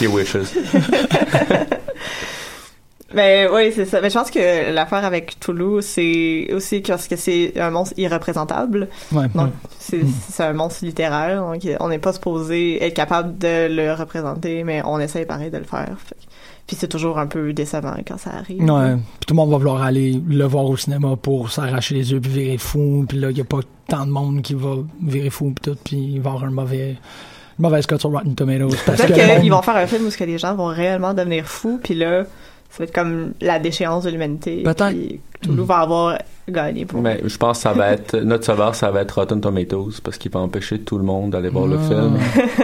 wishes. 0.00 0.36
Mais 3.14 3.48
oui, 3.52 3.72
c'est 3.74 3.86
ça. 3.86 4.02
Mais 4.02 4.10
je 4.10 4.18
pense 4.18 4.30
que 4.30 4.72
l'affaire 4.72 5.06
avec 5.06 5.40
Toulouse, 5.40 5.84
c'est 5.86 6.52
aussi 6.52 6.80
parce 6.80 7.08
que 7.08 7.16
c'est 7.16 7.58
un 7.58 7.70
monstre 7.70 7.94
irreprésentable. 7.96 8.88
ouais. 9.12 9.28
Donc, 9.34 9.52
c'est 9.78 10.02
c'est 10.30 10.42
un 10.42 10.52
monstre 10.52 10.84
littéraire. 10.84 11.40
Donc, 11.40 11.62
on 11.80 11.88
n'est 11.88 11.98
pas 11.98 12.12
supposé 12.12 12.84
être 12.84 12.94
capable 12.94 13.38
de 13.38 13.68
le 13.70 13.94
représenter, 13.94 14.64
mais 14.64 14.82
on 14.84 14.98
essaye 15.00 15.24
pareil 15.24 15.50
de 15.50 15.58
le 15.58 15.64
faire. 15.64 15.96
Fait 16.04 16.16
Puis 16.66 16.76
c'est 16.80 16.88
toujours 16.88 17.18
un 17.18 17.26
peu 17.26 17.52
décevant 17.52 17.94
quand 18.06 18.18
ça 18.18 18.30
arrive. 18.30 18.62
Ouais. 18.62 18.94
Puis 18.94 19.26
tout 19.26 19.34
le 19.34 19.36
monde 19.36 19.50
va 19.50 19.58
vouloir 19.58 19.82
aller 19.82 20.18
le 20.26 20.44
voir 20.44 20.64
au 20.64 20.76
cinéma 20.78 21.14
pour 21.20 21.50
s'arracher 21.50 21.94
les 21.94 22.10
yeux 22.12 22.20
puis 22.20 22.30
virer 22.30 22.58
fou. 22.58 23.04
Puis 23.06 23.18
là, 23.18 23.30
il 23.30 23.36
y 23.36 23.40
a 23.42 23.44
pas 23.44 23.60
tant 23.86 24.06
de 24.06 24.10
monde 24.10 24.40
qui 24.40 24.54
va 24.54 24.76
virer 25.02 25.28
fou 25.30 25.52
puis 25.54 25.70
tout. 25.72 25.78
Puis 25.84 25.96
il 26.14 26.20
va 26.22 26.30
avoir 26.30 26.44
un 26.44 26.50
mauvais, 26.50 26.90
une 27.58 27.62
mauvaise 27.62 27.84
cote 27.86 28.00
sur 28.00 28.10
Rotten 28.10 28.34
Tomatoes. 28.34 28.76
Peut-être 28.86 29.06
que 29.08 29.12
le 29.20 29.26
monde- 29.26 29.40
qu'ils 29.42 29.50
vont 29.52 29.60
faire 29.62 29.76
un 29.76 29.86
film 29.86 30.06
où 30.06 30.10
ce 30.10 30.16
que 30.16 30.24
les 30.24 30.38
gens 30.38 30.54
vont 30.54 30.66
réellement 30.68 31.12
devenir 31.12 31.44
fous, 31.46 31.78
puis 31.82 31.94
là, 31.94 32.24
ça 32.74 32.78
va 32.80 32.84
être 32.84 32.94
comme 32.94 33.32
la 33.40 33.58
déchéance 33.60 34.04
de 34.04 34.10
l'humanité. 34.10 34.62
Peut-être. 34.64 34.96
Toulouse 35.40 35.66
va 35.66 35.76
avoir 35.80 36.18
gagné 36.48 36.86
pour 36.86 37.00
Mais 37.02 37.20
je 37.24 37.36
pense 37.36 37.58
que 37.58 37.62
ça 37.62 37.72
va 37.72 37.92
être 37.92 38.16
notre 38.16 38.44
sauveur, 38.44 38.74
ça 38.74 38.90
va 38.90 39.02
être 39.02 39.12
Rotten 39.12 39.40
Tomatoes 39.40 39.92
parce 40.02 40.18
qu'il 40.18 40.30
va 40.32 40.40
empêcher 40.40 40.80
tout 40.80 40.96
le 40.98 41.04
monde 41.04 41.30
d'aller 41.30 41.50
voir 41.50 41.66
le 41.66 41.76
Ah. 41.78 41.88
film. 41.88 42.18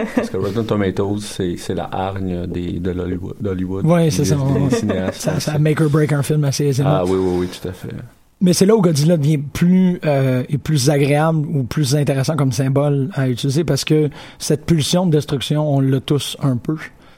Parce 0.15 0.29
que 0.29 0.37
Rotten 0.37 0.65
Tomatoes, 0.65 1.19
c'est 1.21 1.73
la 1.75 1.87
hargne 1.91 2.45
des, 2.47 2.73
de 2.79 2.91
l'Hollywood. 2.91 3.35
d'Hollywood. 3.39 3.85
Ouais, 3.85 4.05
Des- 4.05 4.11
c'est 4.11 4.25
ça, 4.25 4.35
ça, 5.13 5.39
ça 5.39 5.59
make 5.59 5.79
or 5.79 5.89
break 5.89 6.11
un 6.11 6.23
film 6.23 6.43
assez 6.43 6.65
aisément. 6.65 6.89
Ah 6.91 7.03
oui, 7.05 7.17
oui, 7.17 7.37
oui, 7.41 7.47
tout 7.47 7.67
à 7.67 7.71
fait. 7.71 7.89
Mais 8.43 8.53
c'est 8.53 8.65
là 8.65 8.75
où 8.75 8.81
Godzilla 8.81 9.17
devient 9.17 9.37
plus 9.37 9.99
euh, 10.03 10.41
et 10.49 10.57
plus 10.57 10.89
agréable 10.89 11.45
ou 11.53 11.63
plus 11.63 11.95
intéressant 11.95 12.35
comme 12.35 12.51
symbole 12.51 13.09
à 13.13 13.29
utiliser 13.29 13.63
parce 13.63 13.85
que 13.85 14.09
cette 14.39 14.65
pulsion 14.65 15.05
de 15.05 15.11
destruction, 15.11 15.71
on 15.71 15.79
l'a 15.79 15.99
tous 15.99 16.35
un 16.41 16.57
peu. 16.57 16.75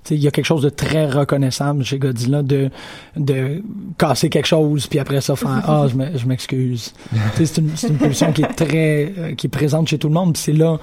Il 0.10 0.18
y 0.18 0.28
a 0.28 0.32
quelque 0.32 0.46
chose 0.46 0.62
de 0.62 0.70
très 0.70 1.06
reconnaissable 1.10 1.84
chez 1.84 1.98
Godzilla 2.00 2.44
de 2.44 2.70
de 3.16 3.62
casser 3.98 4.30
quelque 4.30 4.46
chose 4.48 4.88
puis 4.88 5.00
après 5.00 5.22
ça 5.22 5.36
faire 5.36 5.62
ah 5.66 5.86
je 5.90 5.96
m'e- 5.96 6.18
je 6.18 6.26
m'excuse. 6.28 6.94
C'est 7.36 7.58
une, 7.58 7.72
c'est 7.76 7.88
une 7.88 7.98
pulsion 7.98 8.32
qui 8.34 8.42
est 8.44 8.54
très 8.54 9.14
euh, 9.18 9.36
qui 9.36 9.48
est 9.48 9.50
présente 9.50 9.88
chez 9.88 9.98
tout 9.98 10.08
le 10.10 10.14
monde. 10.14 10.34
puis 10.34 10.42
C'est 10.44 10.54
là 10.54 10.78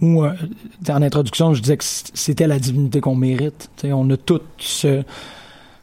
où 0.00 0.22
euh, 0.24 0.32
en 0.88 1.02
introduction 1.02 1.54
je 1.54 1.60
disais 1.62 1.76
que 1.76 1.84
c'était 1.84 2.46
la 2.46 2.58
divinité 2.58 3.00
qu'on 3.00 3.16
mérite. 3.16 3.70
Tu 3.76 3.88
sais, 3.88 3.92
on 3.92 4.08
a 4.10 4.16
tout 4.16 4.40
ce 4.58 5.02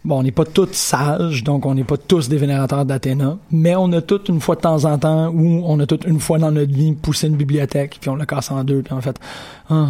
Bon, 0.05 0.19
on 0.19 0.23
n'est 0.23 0.31
pas 0.31 0.45
tous 0.45 0.71
sages, 0.71 1.43
donc 1.43 1.65
on 1.65 1.73
n'est 1.73 1.83
pas 1.83 1.97
tous 1.97 2.29
des 2.29 2.37
vénérateurs 2.37 2.85
d'Athéna, 2.85 3.39
mais 3.49 3.75
on 3.75 3.91
a 3.91 4.01
tout 4.01 4.23
une 4.25 4.39
fois 4.39 4.55
de 4.55 4.61
temps 4.61 4.85
en 4.85 4.99
temps 4.99 5.29
où 5.29 5.63
on 5.65 5.79
a 5.79 5.87
tout 5.87 5.99
une 6.05 6.19
fois 6.19 6.37
dans 6.37 6.51
notre 6.51 6.71
vie 6.71 6.91
poussé 6.91 7.25
une 7.25 7.35
bibliothèque, 7.35 7.97
puis 7.99 8.11
on 8.11 8.15
l'a 8.15 8.27
cassé 8.27 8.53
en 8.53 8.63
deux, 8.63 8.83
puis 8.83 8.93
en 8.93 9.01
fait, 9.01 9.17
ah. 9.71 9.87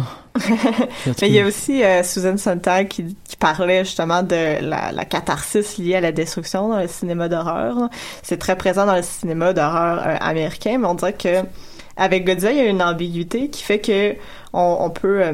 Mais 1.20 1.28
il 1.28 1.34
y 1.34 1.40
a 1.40 1.46
aussi 1.46 1.84
euh, 1.84 2.02
Susan 2.02 2.38
Sontag 2.38 2.88
qui, 2.88 3.14
qui 3.28 3.36
parlait 3.36 3.84
justement 3.84 4.22
de 4.22 4.62
la, 4.62 4.90
la 4.90 5.04
catharsis 5.04 5.76
liée 5.76 5.96
à 5.96 6.00
la 6.00 6.12
destruction 6.12 6.70
dans 6.70 6.80
le 6.80 6.88
cinéma 6.88 7.28
d'horreur. 7.28 7.90
C'est 8.22 8.38
très 8.38 8.56
présent 8.56 8.86
dans 8.86 8.96
le 8.96 9.02
cinéma 9.02 9.52
d'horreur 9.52 9.98
euh, 9.98 10.16
américain, 10.20 10.78
mais 10.78 10.86
on 10.86 10.94
dirait 10.94 11.12
que 11.12 11.42
avec 11.98 12.26
Godzilla, 12.26 12.52
il 12.52 12.58
y 12.58 12.60
a 12.60 12.66
une 12.66 12.82
ambiguïté 12.82 13.50
qui 13.50 13.62
fait 13.62 13.80
que 13.80 14.14
on, 14.54 14.78
on 14.80 14.90
peut 14.90 15.22
euh, 15.22 15.32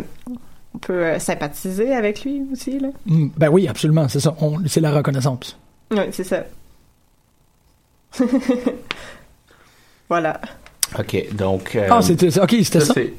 on 0.75 0.79
peut 0.79 1.05
euh, 1.05 1.19
sympathiser 1.19 1.95
avec 1.95 2.25
lui 2.25 2.43
aussi 2.53 2.79
là. 2.79 2.89
Mm, 3.07 3.29
Ben 3.37 3.49
oui, 3.51 3.69
absolument, 3.69 4.09
c'est 4.09 4.21
ça. 4.21 4.35
On- 4.41 4.59
C'est 4.67 4.81
la 4.81 4.93
reconnaissance. 4.93 5.59
Oui, 5.91 5.99
c'est 6.13 6.25
ça. 6.25 6.45
voilà. 10.09 10.41
OK, 10.99 11.35
donc... 11.35 11.77
euh, 11.77 11.89
Ah, 11.91 12.03
c'était 12.03 12.39
ok, 12.39 12.51
c'était 12.63 12.81
ça. 12.81 12.93
c'est- 12.95 13.13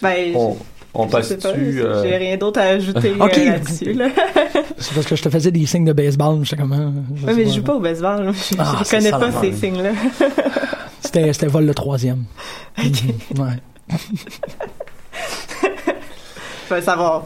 Ben, 0.00 0.32
On, 0.36 0.56
on 0.94 1.06
je 1.06 1.10
passe 1.12 1.28
dessus... 1.30 1.82
euh, 1.82 2.02
J'ai 2.04 2.16
rien 2.16 2.36
d'autre 2.36 2.60
à 2.60 2.64
ajouter 2.64 3.14
Ok. 3.20 3.36
euh, 3.38 3.44
là-dessus. 3.50 3.92
Là. 3.94 4.08
C'est 4.78 4.94
parce 4.94 5.06
que 5.06 5.16
je 5.16 5.22
te 5.22 5.30
faisais 5.30 5.50
des 5.50 5.66
signes 5.66 5.84
de 5.86 5.92
baseball, 5.92 6.40
ah, 6.42 6.44
je 6.44 6.56
Ouais, 6.56 6.58
sais 6.58 7.34
mais 7.34 7.44
pas. 7.44 7.50
je 7.50 7.54
joue 7.56 7.62
pas 7.62 7.74
au 7.74 7.80
baseball. 7.80 8.32
Je, 8.32 8.54
Ah, 8.58 8.82
je 8.84 8.90
connais 8.90 9.10
pas 9.10 9.32
ces 9.40 9.52
signes-là. 9.52 9.92
C'était 11.00 11.32
c'était 11.32 11.46
vol 11.46 11.64
le 11.66 11.74
troisième. 11.74 12.24
Mhm, 12.78 13.40
ouais. 13.40 13.96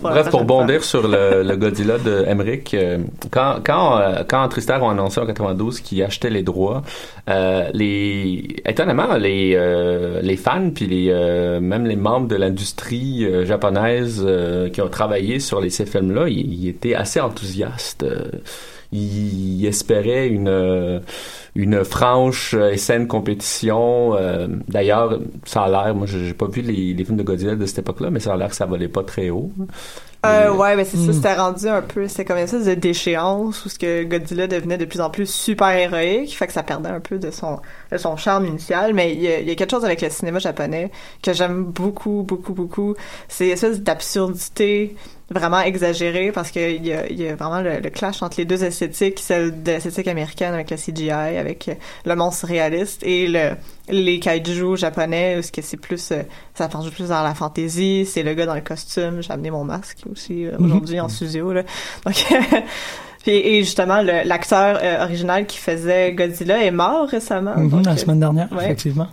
Bref, 0.01 0.31
pour 0.31 0.45
bondir 0.45 0.85
sur 0.85 1.07
le, 1.07 1.43
le 1.43 1.57
Godzilla 1.57 1.99
de 1.99 2.25
Emmerich, 2.27 2.75
euh, 2.75 2.99
quand 3.31 3.57
quand 3.65 3.99
euh, 4.01 4.23
quand 4.29 4.47
Tristar 4.49 4.83
ont 4.83 4.91
annoncé 4.91 5.21
en 5.21 5.27
92 5.27 5.81
qu'ils 5.81 6.03
achetaient 6.03 6.31
les 6.31 6.43
droits, 6.43 6.83
euh, 7.29 7.69
les 7.73 8.57
étonnamment 8.65 9.15
les 9.17 9.55
euh, 9.57 10.21
les 10.23 10.37
fans 10.37 10.71
puis 10.75 10.87
les 10.87 11.09
euh, 11.11 11.61
même 11.61 11.87
les 11.87 11.97
membres 11.97 12.29
de 12.29 12.37
l'industrie 12.37 13.25
euh, 13.25 13.45
japonaise 13.45 14.23
euh, 14.27 14.69
qui 14.71 14.81
ont 14.81 14.89
travaillé 14.89 15.41
sur 15.41 15.61
les, 15.61 15.71
ces 15.71 15.87
films 15.87 16.13
là, 16.15 16.29
ils, 16.29 16.65
ils 16.65 16.69
étaient 16.69 16.95
assez 16.95 17.21
enthousiastes. 17.21 18.05
Euh, 18.93 18.97
ils 18.97 19.67
espéraient 19.67 20.29
une 20.29 20.49
euh, 20.49 21.01
une 21.55 21.85
franche 21.85 22.55
euh, 22.55 22.71
et 22.73 22.77
saine 22.77 23.07
compétition. 23.09 24.15
euh, 24.17 24.47
D'ailleurs, 24.69 25.19
ça 25.45 25.63
a 25.63 25.69
l'air, 25.69 25.95
moi 25.95 26.07
j'ai 26.07 26.35
pas 26.35 26.47
vu 26.47 26.63
les, 26.63 26.95
les 26.95 27.05
films 27.05 27.19
de 27.19 27.23
Godzilla 27.23 27.57
de 27.57 27.67
cette 27.67 27.81
époque-là, 27.81 28.11
mais 28.11 28.21
ça 28.21 28.35
a 28.35 28.37
l'air 28.37 28.49
que 28.49 28.57
ça 28.57 28.67
volait 28.67 28.89
pas 28.89 29.03
très 29.03 29.31
haut. 29.31 29.51
Euh, 30.27 30.53
ouais, 30.53 30.75
mais 30.75 30.85
c'est 30.85 30.97
ça, 30.97 31.13
c'était 31.13 31.35
rendu 31.35 31.69
un 31.69 31.81
peu, 31.81 32.09
c'est 32.09 32.25
comme 32.25 32.39
une 32.39 32.43
espèce 32.43 32.67
de 32.67 32.75
déchéance 32.75 33.65
où 33.65 33.69
ce 33.69 33.79
que 33.79 34.03
Godzilla 34.03 34.49
devenait 34.49 34.77
de 34.77 34.85
plus 34.85 35.01
en 35.01 35.11
plus 35.11 35.33
super 35.33 35.69
héroïque, 35.69 36.37
fait 36.37 36.49
que 36.49 36.53
ça 36.53 36.65
perdait 36.65 36.89
un 36.89 36.99
peu 36.99 37.19
de 37.19 37.31
son, 37.31 37.61
de 37.93 37.99
son 37.99 38.17
charme 38.17 38.47
initial, 38.47 38.95
mais 38.95 39.15
il 39.15 39.21
y, 39.23 39.29
a, 39.29 39.39
il 39.39 39.49
y 39.49 39.51
a 39.53 39.55
quelque 39.55 39.71
chose 39.71 39.85
avec 39.85 40.03
le 40.03 40.11
cinéma 40.11 40.41
japonais 40.41 40.91
que 41.23 41.33
j'aime 41.33 41.65
beaucoup, 41.65 42.25
beaucoup, 42.27 42.53
beaucoup. 42.53 42.97
C'est 43.29 43.47
une 43.47 43.53
espèce 43.53 43.81
d'absurdité 43.81 44.97
vraiment 45.31 45.61
exagérée 45.61 46.33
parce 46.33 46.51
qu'il 46.51 46.85
y 46.85 46.89
y 46.89 47.29
a 47.29 47.35
vraiment 47.37 47.61
le, 47.61 47.81
le 47.81 47.91
clash 47.91 48.23
entre 48.23 48.37
les 48.39 48.45
deux 48.45 48.65
esthétiques, 48.65 49.19
celle 49.21 49.63
de 49.63 49.73
l'esthétique 49.73 50.09
américaine 50.09 50.55
avec 50.55 50.71
le 50.71 50.77
CGI, 50.77 51.11
avec 51.11 51.71
le 52.05 52.17
monstre 52.17 52.47
réaliste 52.47 53.03
et 53.03 53.27
le, 53.27 53.51
les 53.89 54.21
kaiju 54.21 54.77
japonais 54.77 55.39
où 55.39 55.43
ce 55.43 55.53
que 55.53 55.63
c'est 55.63 55.77
plus, 55.77 56.13
euh, 56.13 56.23
ça 56.55 56.69
penche 56.69 56.91
plus 56.91 57.09
dans 57.09 57.23
la 57.23 57.35
fantaisie, 57.35 58.07
c'est 58.07 58.23
le 58.23 58.35
gars 58.35 58.47
dans 58.47 58.55
le 58.55 58.63
costume, 58.63 59.23
j'ai 59.23 59.33
amené 59.33 59.51
mon 59.51 59.65
masque 59.65 60.05
aussi 60.11 60.47
euh, 60.47 60.57
aujourd'hui 60.59 61.01
en 61.01 61.09
studio, 61.09 61.53
là. 61.53 61.63
Donc, 62.07 62.25
et 63.29 63.63
justement, 63.63 64.03
l'acteur 64.03 64.79
euh, 64.83 65.05
original 65.05 65.47
qui 65.47 65.59
faisait 65.59 66.13
Godzilla 66.13 66.65
est 66.65 66.71
mort 66.71 67.09
récemment. 67.09 67.57
Mhm, 67.57 67.71
Donc, 67.71 67.87
la 67.87 67.93
euh, 67.93 67.97
semaine 67.97 68.21
dernière, 68.21 68.51
ouais. 68.53 68.65
effectivement. 68.65 69.09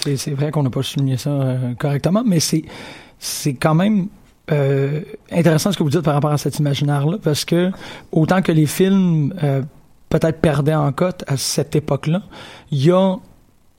C'est, 0.00 0.30
vrai 0.30 0.52
qu'on 0.52 0.62
n'a 0.62 0.70
pas 0.70 0.82
souligné 0.82 1.16
ça 1.16 1.30
euh, 1.30 1.74
correctement, 1.74 2.22
mais 2.24 2.38
c'est 2.38 3.54
quand 3.54 3.74
même 3.74 4.08
euh, 4.52 5.00
intéressant 5.30 5.72
ce 5.72 5.78
que 5.78 5.82
vous 5.82 5.90
dites 5.90 6.02
par 6.02 6.14
rapport 6.14 6.32
à 6.32 6.38
cet 6.38 6.58
imaginaire-là, 6.58 7.18
parce 7.22 7.44
que 7.44 7.70
autant 8.12 8.42
que 8.42 8.52
les 8.52 8.66
films 8.66 9.34
euh, 9.42 9.62
peut-être 10.08 10.40
perdaient 10.40 10.74
en 10.74 10.92
cote 10.92 11.24
à 11.26 11.36
cette 11.36 11.74
époque-là, 11.74 12.22
il 12.70 12.84
y 12.84 12.90
a 12.90 13.16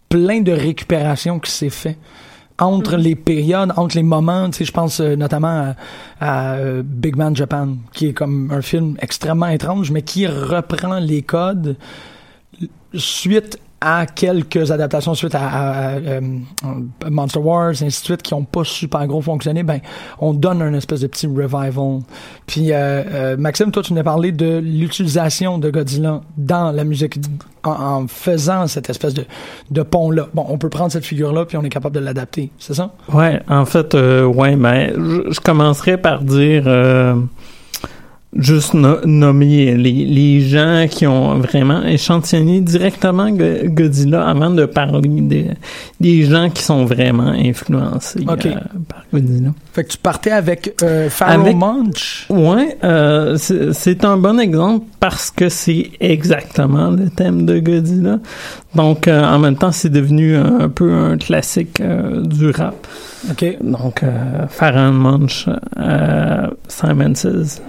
plein 0.09 0.41
de 0.41 0.51
récupération 0.51 1.39
qui 1.39 1.51
s'est 1.51 1.69
fait 1.69 1.97
entre 2.59 2.97
les 2.97 3.15
périodes, 3.15 3.71
entre 3.77 3.95
les 3.95 4.03
moments, 4.03 4.49
tu 4.49 4.57
sais, 4.57 4.65
je 4.65 4.71
pense 4.71 4.99
euh, 4.99 5.15
notamment 5.15 5.47
à, 5.47 5.75
à, 6.19 6.53
euh, 6.55 6.81
Big 6.83 7.15
Man 7.15 7.35
Japan, 7.35 7.75
qui 7.93 8.07
est 8.07 8.13
comme 8.13 8.51
un 8.51 8.61
film 8.61 8.97
extrêmement 8.99 9.47
étrange, 9.47 9.91
mais 9.91 10.01
qui 10.01 10.25
reprend 10.27 10.99
les 10.99 11.21
codes 11.21 11.77
suite 12.93 13.59
à 13.79 14.05
quelques 14.07 14.71
adaptations 14.71 15.13
suite 15.13 15.35
à, 15.35 15.91
euh, 15.91 16.21
Monster 17.09 17.39
Wars 17.39 17.69
ainsi 17.69 18.01
de 18.01 18.05
suite 18.05 18.21
qui 18.23 18.33
ont 18.33 18.43
pas 18.43 18.63
super 18.63 19.05
gros 19.05 19.21
fonctionné 19.21 19.61
ben 19.61 19.79
on 20.19 20.33
donne 20.33 20.61
un 20.61 20.73
espèce 20.73 21.01
de 21.01 21.07
petit 21.07 21.27
revival. 21.27 21.99
Puis 22.47 22.71
euh, 22.71 23.03
euh, 23.07 23.37
Maxime 23.37 23.71
toi 23.71 23.83
tu 23.83 23.93
nous 23.93 23.99
as 23.99 24.03
parlé 24.03 24.31
de 24.31 24.57
l'utilisation 24.57 25.59
de 25.59 25.69
Godzilla 25.69 26.21
dans 26.37 26.71
la 26.71 26.83
musique 26.83 27.19
en, 27.63 28.07
faisant 28.07 28.67
cette 28.67 28.89
espèce 28.89 29.13
de, 29.13 29.25
de 29.69 29.81
pont 29.83 30.09
là 30.09 30.27
bon 30.33 30.45
on 30.49 30.57
peut 30.57 30.69
prendre 30.69 30.91
cette 30.91 31.05
figure 31.05 31.31
là 31.31 31.45
puis 31.45 31.57
on 31.57 31.63
est 31.63 31.69
capable 31.69 31.95
de 31.95 32.01
l'adapter 32.01 32.51
c'est 32.57 32.73
ça? 32.73 32.91
Ouais, 33.13 33.41
en 33.47 33.65
fait, 33.65 33.95
euh, 33.95 34.25
ouais, 34.25 34.55
ben, 34.55 34.91
je, 34.95 35.31
je 35.31 35.39
commencerai 35.39 35.97
par 35.97 36.21
dire 36.21 36.63
juste 38.37 38.73
no- 38.73 39.05
nommer 39.05 39.75
les, 39.75 40.05
les 40.05 40.41
gens 40.41 40.85
qui 40.89 41.07
ont 41.07 41.39
vraiment 41.39 41.83
échantillonné 41.83 42.61
directement 42.61 43.29
Go- 43.31 43.65
Godzilla 43.65 44.27
avant 44.27 44.49
de 44.51 44.65
parler 44.65 45.09
des, 45.21 45.47
des 45.99 46.23
gens 46.23 46.49
qui 46.49 46.61
sont 46.63 46.85
vraiment 46.85 47.29
influencés 47.29 48.19
euh, 48.27 48.51
par 48.87 49.03
Godzilla. 49.13 49.49
fait 49.73 49.83
que 49.85 49.89
tu 49.89 49.97
partais 49.97 50.31
avec 50.31 50.75
euh, 50.83 51.09
Pharaoh 51.09 51.53
Monch 51.55 52.27
Ouais, 52.29 52.77
euh, 52.83 53.37
c'est 53.37 54.05
un 54.05 54.17
bon 54.17 54.39
exemple 54.39 54.85
parce 54.99 55.31
que 55.31 55.49
c'est 55.49 55.91
exactement 55.99 56.89
le 56.91 57.09
thème 57.09 57.45
de 57.45 57.59
Godzilla. 57.59 58.19
Donc, 58.75 59.07
euh, 59.07 59.23
en 59.23 59.39
même 59.39 59.55
temps, 59.55 59.71
c'est 59.71 59.89
devenu 59.89 60.35
un, 60.35 60.59
un 60.59 60.69
peu 60.69 60.91
un 60.91 61.17
classique 61.17 61.79
euh, 61.81 62.21
du 62.21 62.51
rap. 62.51 62.85
ok 63.31 63.57
Donc, 63.63 64.03
euh, 64.03 64.45
Pharaoh 64.49 64.91
Munch, 64.91 65.47
Simon 66.67 67.15
Says. 67.15 67.61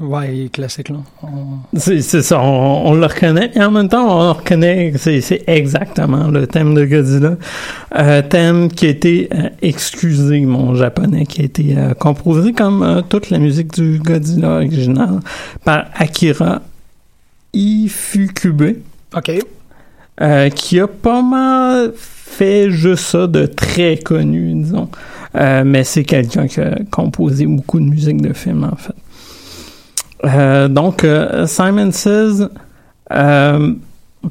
Ouais 0.00 0.36
il 0.36 0.44
est 0.46 0.48
classique 0.50 0.88
là. 0.90 0.98
On- 1.22 1.58
C'est 1.78 2.00
ça, 2.02 2.40
on, 2.40 2.86
on 2.86 2.94
le 2.94 3.04
reconnaît, 3.06 3.50
et 3.54 3.60
en 3.62 3.70
même 3.72 3.88
temps, 3.88 4.06
on 4.30 4.32
reconnaît 4.32 4.92
que 4.92 4.98
c'est 4.98 5.20
c'est 5.20 5.42
exactement 5.48 6.28
le 6.28 6.46
thème 6.46 6.74
de 6.74 6.84
Godzilla. 6.84 7.36
Euh, 7.96 8.22
thème 8.22 8.70
qui 8.70 8.86
a 8.86 8.90
été, 8.90 9.28
euh, 9.34 9.48
excusez 9.60 10.40
mon 10.42 10.74
japonais, 10.76 11.26
qui 11.26 11.40
a 11.40 11.44
été 11.44 11.76
euh, 11.76 11.94
composé 11.94 12.52
comme 12.52 12.82
euh, 12.82 13.02
toute 13.02 13.30
la 13.30 13.38
musique 13.38 13.72
du 13.74 13.98
Godzilla 13.98 14.48
original 14.56 15.20
par 15.64 15.86
Akira 15.96 16.62
Ifukube. 17.52 18.76
ok. 19.16 19.30
euh, 20.20 20.48
qui 20.50 20.78
a 20.80 20.86
pas 20.86 21.22
mal 21.22 21.92
fait 22.30 22.70
juste 22.70 23.04
ça 23.04 23.26
de 23.26 23.46
très 23.46 23.96
connu, 23.96 24.52
disons. 24.54 24.88
Euh, 25.34 25.62
mais 25.64 25.84
c'est 25.84 26.04
quelqu'un 26.04 26.46
qui 26.46 26.60
a 26.60 26.76
composé 26.90 27.46
beaucoup 27.46 27.78
de 27.80 27.84
musique 27.84 28.20
de 28.22 28.32
film, 28.32 28.64
en 28.64 28.76
fait. 28.76 28.94
Euh, 30.24 30.68
donc, 30.68 31.04
euh, 31.04 31.46
Simon 31.46 31.90
Says, 31.92 32.46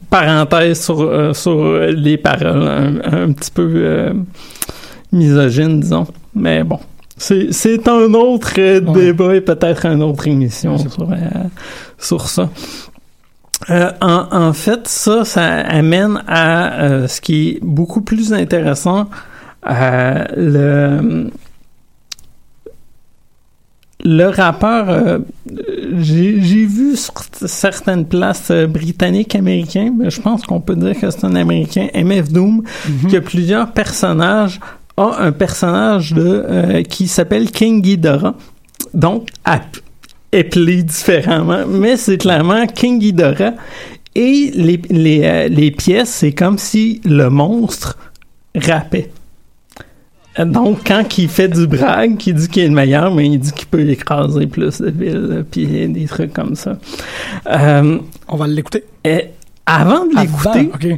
parenthèse 0.09 0.81
sur, 0.81 1.35
sur 1.35 1.79
les 1.79 2.17
paroles, 2.17 2.67
un, 2.67 3.23
un 3.23 3.31
petit 3.31 3.51
peu 3.51 4.13
misogyne, 5.11 5.79
disons. 5.79 6.07
Mais 6.35 6.63
bon, 6.63 6.79
c'est 7.17 7.87
un 7.87 8.13
autre 8.13 8.53
Ouais. 8.57 8.81
débat 8.81 9.35
et 9.35 9.41
peut-être 9.41 9.85
une 9.85 10.03
autre 10.03 10.27
émission 10.27 10.77
sur, 10.77 11.07
sur 11.97 12.27
ça. 12.27 12.49
Euh, 13.69 13.91
en, 14.01 14.27
en 14.31 14.53
fait, 14.53 14.87
ça, 14.87 15.25
ça 15.25 15.45
amène 15.45 16.21
à 16.27 16.73
euh, 16.83 17.07
ce 17.07 17.19
qui 17.21 17.49
est 17.49 17.59
beaucoup 17.63 18.01
plus 18.01 18.31
intéressant, 18.33 19.09
euh, 19.69 20.23
le 20.35 21.29
le 24.03 24.27
rappeur, 24.27 25.19
j'ai 25.97 26.65
vu 26.65 26.95
sur 26.95 27.13
certaines 27.45 28.05
places 28.05 28.51
britanniques, 28.51 29.35
américains, 29.35 29.91
mais 29.97 30.11
je 30.11 30.21
pense 30.21 30.43
qu'on 30.45 30.61
peut 30.61 30.75
dire 30.75 30.97
que 30.97 31.09
c'est 31.09 31.25
un 31.25 31.35
américain, 31.35 31.87
MF 31.95 32.31
Doom, 32.31 32.61
qui 33.09 33.17
a 33.17 33.21
plusieurs 33.21 33.71
personnages, 33.73 34.59
a 34.97 35.15
un 35.23 35.31
personnage 35.31 36.13
de 36.13 36.81
qui 36.83 37.07
s'appelle 37.07 37.49
King 37.49 37.81
Ghidorah, 37.81 38.35
donc 38.93 39.29
app- 39.43 39.77
appelé 40.33 40.83
différemment, 40.83 41.65
mais 41.67 41.97
c'est 41.97 42.17
clairement 42.17 42.65
King 42.67 42.99
Ghidorah. 42.99 43.53
Et 44.15 44.51
les, 44.55 44.81
les, 44.89 45.21
euh, 45.23 45.47
les 45.47 45.71
pièces, 45.71 46.09
c'est 46.09 46.31
comme 46.31 46.57
si 46.57 47.01
le 47.05 47.29
monstre 47.29 47.97
rappait. 48.55 49.11
Donc, 50.39 50.79
quand 50.85 51.17
il 51.17 51.29
fait 51.29 51.47
du 51.47 51.65
brag, 51.65 52.17
qu'il 52.17 52.35
dit 52.35 52.47
qu'il 52.47 52.63
est 52.63 52.67
le 52.67 52.73
meilleur, 52.73 53.13
mais 53.13 53.27
il 53.27 53.39
dit 53.39 53.51
qu'il 53.51 53.67
peut 53.67 53.87
écraser 53.89 54.45
plus 54.45 54.81
de 54.81 54.89
villes, 54.89 55.45
puis 55.49 55.65
des 55.87 56.05
trucs 56.05 56.33
comme 56.33 56.55
ça. 56.55 56.77
Euh, 57.47 57.99
on 58.27 58.35
va 58.35 58.47
l'écouter 58.47 58.83
avant 59.67 60.05
de 60.05 60.15
l'écouter, 60.15 60.97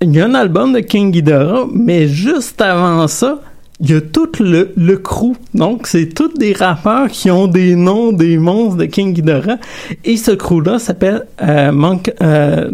il 0.00 0.14
y 0.14 0.20
a 0.20 0.24
un 0.24 0.34
album 0.34 0.72
de 0.72 0.80
King 0.80 1.10
Ghidorah, 1.10 1.66
mais 1.72 2.08
juste 2.08 2.60
avant 2.60 3.06
ça, 3.06 3.40
il 3.80 3.90
y 3.90 3.94
a 3.94 4.00
tout 4.00 4.30
le, 4.40 4.72
le 4.76 4.96
crew. 4.96 5.34
Donc, 5.54 5.86
c'est 5.86 6.08
tous 6.14 6.32
des 6.34 6.52
rappeurs 6.54 7.08
qui 7.08 7.30
ont 7.30 7.46
des 7.46 7.74
noms 7.74 8.12
des 8.12 8.38
monstres 8.38 8.76
de 8.78 8.86
King 8.86 9.12
Ghidorah. 9.12 9.58
Et 10.04 10.16
ce 10.16 10.30
crew-là 10.30 10.78
s'appelle 10.78 11.26
euh, 11.42 11.72
Monk- 11.72 12.14
euh, 12.22 12.70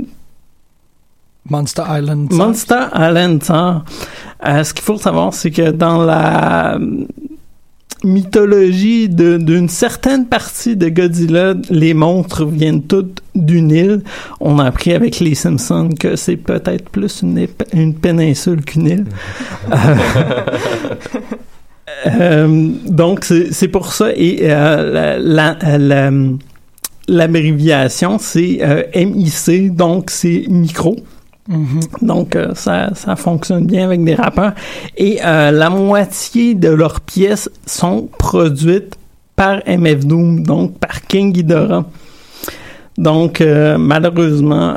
Monster 1.50 1.82
Island 1.88 2.32
Monster 2.32 2.84
Island. 2.94 3.42
Euh, 3.50 4.62
ce 4.64 4.72
qu'il 4.72 4.84
faut 4.84 4.96
savoir, 4.96 5.34
c'est 5.34 5.50
que 5.50 5.70
dans 5.72 6.04
la 6.04 6.78
mythologie 8.04 9.08
d'une 9.08 9.68
certaine 9.68 10.26
partie 10.26 10.76
de 10.76 10.88
Godzilla, 10.88 11.54
les 11.70 11.94
monstres 11.94 12.44
viennent 12.44 12.82
toutes 12.82 13.22
d'une 13.34 13.70
île. 13.70 14.02
On 14.40 14.58
a 14.58 14.64
appris 14.64 14.92
avec 14.92 15.20
les 15.20 15.34
Simpsons 15.34 15.90
que 15.98 16.16
c'est 16.16 16.36
peut-être 16.36 16.88
plus 16.90 17.22
une, 17.22 17.46
une 17.72 17.94
péninsule 17.94 18.64
qu'une 18.64 18.86
île. 18.86 19.04
Euh, 22.06 22.68
donc, 22.88 23.24
c'est 23.24 23.52
c'est 23.52 23.68
pour 23.68 23.92
ça. 23.92 24.10
Et 24.16 24.38
euh, 24.42 24.92
la- 24.92 25.18
la- 25.18 25.78
la- 25.78 26.10
l'abréviation, 27.08 28.18
c'est 28.18 28.58
euh, 28.62 28.82
MIC, 28.94 29.74
donc 29.74 30.10
c'est 30.10 30.44
micro. 30.48 30.96
Mhm. 31.48 31.80
Donc, 32.02 32.36
euh, 32.36 32.54
ça, 32.54 32.90
ça 32.94 33.16
fonctionne 33.16 33.66
bien 33.66 33.84
avec 33.84 34.04
des 34.04 34.14
rappeurs. 34.14 34.52
Et 34.96 35.18
euh, 35.24 35.50
la 35.50 35.70
moitié 35.70 36.54
de 36.54 36.68
leurs 36.68 37.00
pièces 37.00 37.50
sont 37.66 38.08
produites 38.18 38.96
par 39.34 39.60
MF 39.66 40.06
Doom, 40.06 40.44
donc 40.44 40.78
par 40.78 41.02
King 41.02 41.32
Ghidorah. 41.32 41.84
Donc, 42.96 43.40
euh, 43.40 43.76
malheureusement, 43.78 44.76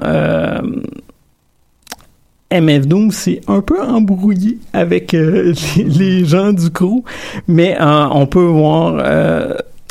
MF 2.50 2.88
Doom 2.88 3.12
s'est 3.12 3.42
un 3.48 3.62
peu 3.62 3.82
embrouillé 3.82 4.58
avec 4.74 5.12
les, 5.14 5.54
les 5.78 6.26
gens 6.26 6.52
du 6.54 6.72
crew, 6.72 7.04
mais 7.48 7.78
on 7.80 8.26
peut 8.26 8.40
voir 8.40 9.04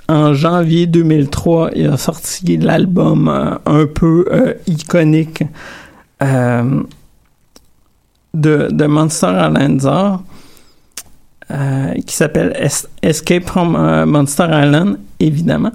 en 0.08 0.34
janvier 0.34 0.87
2003, 0.87 1.70
il 1.76 1.87
a 1.87 1.96
sorti 1.98 2.56
l'album 2.56 3.28
un 3.64 3.87
peu 3.87 4.26
iconique 4.66 5.44
euh, 6.22 6.83
de, 8.33 8.87
Monster 8.87 9.29
Island 9.50 9.81
euh, 11.50 11.92
qui 12.07 12.14
s'appelle 12.14 12.55
Es- 12.59 12.88
Escape 13.03 13.44
from 13.44 13.77
euh, 13.77 14.07
Monster 14.07 14.44
Island, 14.50 14.98
évidemment. 15.20 15.72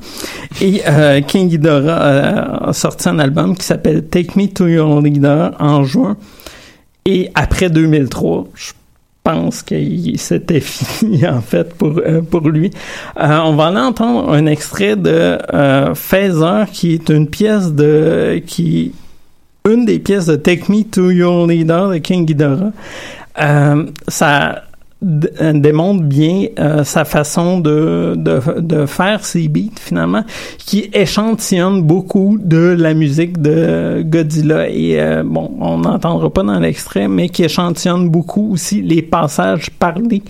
Et 0.61 0.81
euh, 0.87 1.21
King 1.21 1.47
Ghidorah 1.49 2.67
a 2.69 2.73
sorti 2.73 3.07
un 3.07 3.19
album 3.19 3.55
qui 3.55 3.63
s'appelle 3.65 4.05
Take 4.07 4.31
Me 4.35 4.47
to 4.47 4.67
Your 4.67 5.01
Leader 5.01 5.55
en 5.59 5.83
juin. 5.83 6.17
Et 7.05 7.29
après 7.35 7.69
2003, 7.69 8.47
je 8.55 8.71
pense 9.23 9.61
que 9.61 9.75
c'était 10.17 10.59
fini 10.59 11.25
en 11.27 11.41
fait 11.41 11.73
pour 11.75 12.01
pour 12.31 12.49
lui. 12.49 12.71
On 13.15 13.53
va 13.55 13.67
aller 13.67 13.77
entendre 13.79 14.33
un 14.33 14.47
extrait 14.47 14.95
de 14.95 15.37
euh, 15.53 15.93
Phaser 15.93 16.63
qui 16.73 16.93
est 16.95 17.09
une 17.09 17.27
pièce 17.27 17.71
de 17.73 18.41
qui 18.45 18.93
une 19.69 19.85
des 19.85 19.99
pièces 19.99 20.25
de 20.25 20.35
Take 20.35 20.71
Me 20.71 20.83
to 20.83 21.11
Your 21.11 21.47
Leader 21.47 21.89
de 21.89 21.97
King 21.97 22.25
Ghidorah. 22.25 22.71
Euh, 23.39 23.85
ça 24.07 24.63
euh, 25.03 25.53
démontre 25.53 26.03
bien 26.03 26.47
euh, 26.59 26.83
sa 26.83 27.05
façon 27.05 27.59
de, 27.59 28.17
faire 28.87 29.23
ses 29.23 29.47
beats 29.47 29.79
finalement 29.79 30.23
qui 30.57 30.89
échantillonne 30.91 31.83
beaucoup 31.83 32.37
de 32.41 32.75
la 32.77 32.93
musique 32.93 33.41
de 33.41 34.03
Godzilla. 34.05 34.69
Et 34.69 34.99
bon 35.23 35.51
on 35.59 35.77
n'entendra 35.77 36.29
pas 36.29 36.43
dans 36.43 36.59
l'extrait 36.59 37.07
mais 37.07 37.29
qui 37.29 37.43
échantillonne 37.43 38.09
beaucoup 38.09 38.53
aussi 38.53 38.81
les 38.81 39.01
passages 39.01 39.69
parlés 39.69 40.23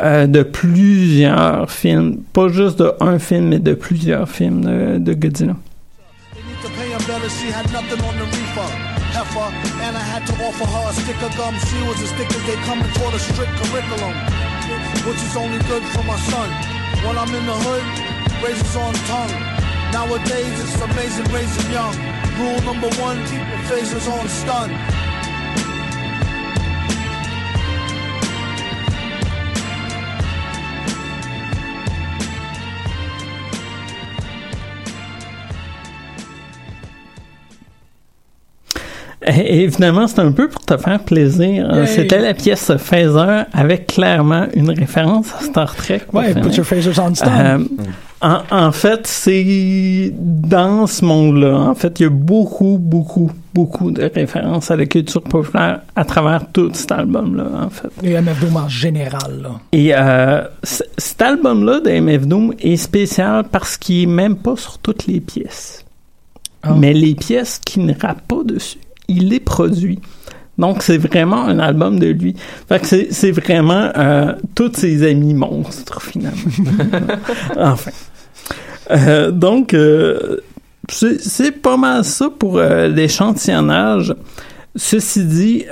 de 0.00 0.42
plusieurs 0.42 1.70
films. 1.70 2.18
Pas 2.32 2.48
juste 2.48 2.78
de 2.78 2.92
un 3.00 3.18
film 3.18 3.48
mais 3.48 3.58
de 3.58 3.74
plusieurs 3.74 4.28
films 4.28 5.00
de 5.00 5.14
Godzilla 5.14 5.56
she 7.08 7.48
had 7.48 7.64
nothing 7.72 8.04
on 8.04 8.18
the 8.18 8.24
reefer. 8.24 8.68
Heifer, 9.16 9.48
and 9.80 9.96
I 9.96 10.04
had 10.04 10.26
to 10.28 10.34
offer 10.44 10.66
her 10.68 10.90
a 10.90 10.92
stick 10.92 11.16
of 11.24 11.34
gum. 11.40 11.56
She 11.56 11.80
was 11.88 11.96
as 12.04 12.12
thick 12.12 12.28
as 12.28 12.44
they 12.44 12.56
come 12.68 12.84
and 12.84 12.92
taught 13.00 13.14
a 13.14 13.18
strict 13.18 13.52
curriculum, 13.56 14.12
which 15.08 15.16
is 15.24 15.34
only 15.34 15.56
good 15.64 15.84
for 15.96 16.04
my 16.04 16.20
son. 16.28 16.52
When 17.00 17.16
I'm 17.16 17.32
in 17.32 17.46
the 17.48 17.56
hood, 17.64 17.86
razors 18.44 18.76
on 18.76 18.92
tongue. 19.08 19.36
Nowadays, 19.88 20.52
it's 20.60 20.76
amazing 20.84 21.32
raising 21.32 21.72
young. 21.72 21.96
Rule 22.36 22.60
number 22.68 22.92
one, 23.00 23.16
keep 23.24 23.40
your 23.40 23.64
phasers 23.64 24.04
on 24.04 24.28
stun. 24.28 25.07
Et 39.26 39.62
évidemment, 39.64 40.06
c'est 40.06 40.20
un 40.20 40.30
peu 40.32 40.48
pour 40.48 40.64
te 40.64 40.76
faire 40.76 41.00
plaisir. 41.00 41.74
Yay. 41.74 41.86
C'était 41.86 42.20
la 42.20 42.34
pièce 42.34 42.70
Phaser 42.78 43.42
avec 43.52 43.88
clairement 43.88 44.46
une 44.54 44.70
référence 44.70 45.34
à 45.38 45.42
Star 45.42 45.74
Trek. 45.74 46.02
Ouais. 46.12 46.34
Put 46.34 46.50
Your 46.54 46.64
Phasers 46.64 46.98
on 47.00 47.14
Stun. 47.14 47.28
Euh, 47.30 47.58
en, 48.20 48.38
en 48.50 48.72
fait, 48.72 49.06
c'est 49.08 50.12
dans 50.14 50.86
ce 50.86 51.04
monde-là. 51.04 51.56
En 51.56 51.74
fait, 51.74 51.98
il 51.98 52.02
y 52.04 52.06
a 52.06 52.10
beaucoup, 52.10 52.78
beaucoup, 52.80 53.30
beaucoup 53.54 53.90
de 53.90 54.08
références 54.12 54.70
à 54.70 54.76
la 54.76 54.86
culture 54.86 55.22
populaire 55.22 55.80
à 55.96 56.04
travers 56.04 56.42
tout 56.52 56.70
cet 56.72 56.92
album-là, 56.92 57.46
en 57.64 57.70
fait. 57.70 57.88
Et 58.04 58.20
MF 58.20 58.40
Doom 58.40 58.56
en 58.56 58.68
général, 58.68 59.40
là. 59.42 59.50
Et 59.72 59.92
euh, 59.96 60.42
c- 60.62 60.84
cet 60.96 61.22
album-là 61.22 61.80
de 61.80 61.90
MF 61.90 62.26
Doom 62.26 62.54
est 62.60 62.76
spécial 62.76 63.44
parce 63.50 63.76
qu'il 63.76 64.02
est 64.02 64.06
même 64.06 64.36
pas 64.36 64.56
sur 64.56 64.78
toutes 64.78 65.06
les 65.06 65.20
pièces. 65.20 65.84
Ah. 66.62 66.74
Mais 66.76 66.92
les 66.92 67.14
pièces 67.14 67.60
qui 67.64 67.78
ne 67.78 67.92
rappent 68.00 68.26
pas 68.26 68.42
dessus, 68.44 68.78
il 69.08 69.28
les 69.28 69.40
produit. 69.40 69.98
Donc, 70.58 70.82
c'est 70.82 70.98
vraiment 70.98 71.44
un 71.44 71.58
album 71.60 71.98
de 71.98 72.08
lui. 72.08 72.34
Fait 72.68 72.80
que 72.80 72.86
c'est, 73.12 73.30
vraiment 73.30 73.90
euh, 73.96 74.32
tous 74.54 74.72
ses 74.74 75.08
amis 75.08 75.34
monstres, 75.34 76.02
finalement. 76.02 76.36
enfin. 77.56 77.92
Euh, 78.90 79.30
donc, 79.30 79.72
euh, 79.72 80.38
c'est, 80.88 81.52
pas 81.52 81.76
mal 81.76 82.04
ça 82.04 82.28
pour 82.36 82.60
l'échantillonnage. 82.60 84.14
Ceci 84.74 85.24
dit, 85.24 85.64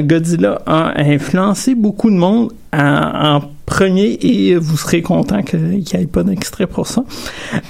Godzilla 0.00 0.62
a 0.66 1.00
influencé 1.00 1.74
beaucoup 1.74 2.10
de 2.10 2.16
monde 2.16 2.52
en, 2.72 3.36
en 3.36 3.53
premier 3.66 4.18
et 4.20 4.56
vous 4.56 4.76
serez 4.76 5.02
content 5.02 5.42
qu'il 5.42 5.60
n'y 5.60 5.84
ait 5.94 6.06
pas 6.06 6.22
d'extrait 6.22 6.66
pour 6.66 6.86
ça. 6.86 7.04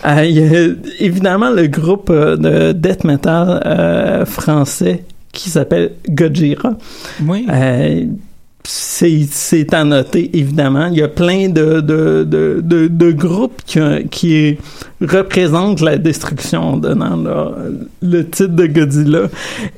Euh, 0.06 0.24
il 0.24 0.38
y 0.38 0.42
a 0.42 0.68
évidemment 0.98 1.50
le 1.50 1.66
groupe 1.66 2.10
euh, 2.10 2.36
de 2.36 2.72
death 2.72 3.04
metal 3.04 3.62
euh, 3.64 4.24
français 4.24 5.04
qui 5.32 5.50
s'appelle 5.50 5.92
Gojira. 6.08 6.74
Oui. 7.26 7.46
Euh, 7.50 8.06
c'est, 8.66 9.74
à 9.74 9.84
noter, 9.84 10.30
évidemment. 10.32 10.86
Il 10.86 10.96
y 10.96 11.02
a 11.02 11.08
plein 11.08 11.48
de, 11.50 11.80
de, 11.80 12.24
de, 12.24 12.60
de, 12.62 12.88
de 12.88 13.12
groupes 13.12 13.60
qui, 13.66 13.78
qui 14.10 14.56
représentent 15.02 15.82
la 15.82 15.98
destruction 15.98 16.62
en 16.72 16.76
donnant 16.78 17.18
le, 18.00 18.24
titre 18.24 18.54
de 18.54 18.66
Godzilla. 18.66 19.28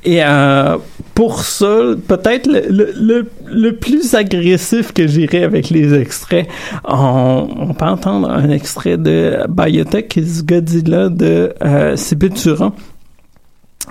Et 0.05 0.23
euh, 0.23 0.77
pour 1.15 1.41
ça, 1.41 1.95
peut-être 2.07 2.47
le, 2.47 2.93
le, 2.97 3.29
le, 3.47 3.73
plus 3.75 4.15
agressif 4.15 4.93
que 4.93 5.09
j'irai 5.09 5.43
avec 5.43 5.71
les 5.71 5.93
extraits, 5.95 6.47
on, 6.85 7.49
on 7.59 7.75
peut 7.75 7.87
entendre 7.87 8.31
un 8.31 8.51
extrait 8.51 8.99
de 8.99 9.39
Biotech 9.49 10.17
is 10.17 10.45
Godzilla 10.45 11.09
de 11.09 11.53
euh, 11.65 11.97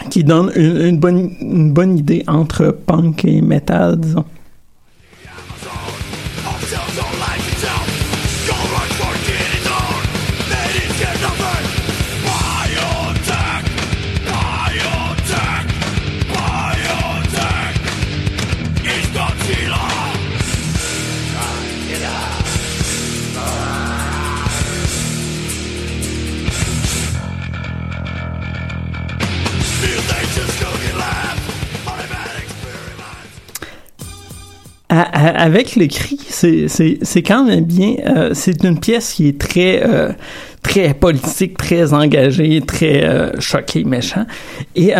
qui 0.10 0.24
donne 0.24 0.52
une, 0.56 0.82
une 0.82 1.00
bonne, 1.00 1.32
une 1.42 1.74
bonne 1.74 1.98
idée 1.98 2.24
entre 2.28 2.72
punk 2.72 3.26
et 3.26 3.42
metal, 3.42 3.98
disons. 3.98 4.26
Avec 34.96 35.76
le 35.76 35.88
cri, 35.88 36.20
c'est 36.30 37.24
quand 37.24 37.46
même 37.46 37.66
bien. 37.66 37.96
euh, 38.06 38.30
c'est 38.34 38.64
une 38.64 38.80
pièce 38.80 39.14
qui 39.14 39.30
est 39.30 39.40
très 39.40 39.82
euh, 39.84 40.12
très 40.62 40.94
politique, 40.94 41.58
très 41.58 41.94
engagée, 41.94 42.62
très 42.62 43.04
euh, 43.04 43.32
choqué, 43.40 43.84
méchant. 43.84 44.26
Et 44.76 44.94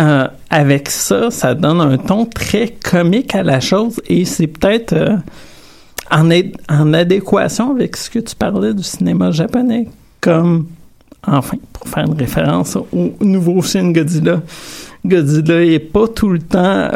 avec 0.50 0.90
ça, 0.90 1.30
ça 1.30 1.54
donne 1.54 1.80
un 1.80 1.96
ton 1.98 2.26
très 2.26 2.68
comique 2.68 3.34
à 3.34 3.42
la 3.42 3.60
chose. 3.60 4.00
Et 4.08 4.24
c'est 4.24 4.48
peut-être 4.48 4.94
en 6.10 6.30
en 6.68 6.92
adéquation 6.92 7.72
avec 7.72 7.96
ce 7.96 8.10
que 8.10 8.18
tu 8.18 8.34
parlais 8.34 8.74
du 8.74 8.82
cinéma 8.82 9.30
japonais, 9.30 9.88
comme 10.20 10.66
enfin 11.26 11.56
pour 11.72 11.88
faire 11.88 12.06
une 12.06 12.18
référence 12.18 12.76
au 12.76 13.12
nouveau 13.20 13.62
film 13.62 13.92
Godzilla. 13.92 14.42
Godzilla 15.04 15.64
est 15.64 15.78
pas 15.78 16.08
tout 16.08 16.28
le 16.28 16.40
temps 16.40 16.90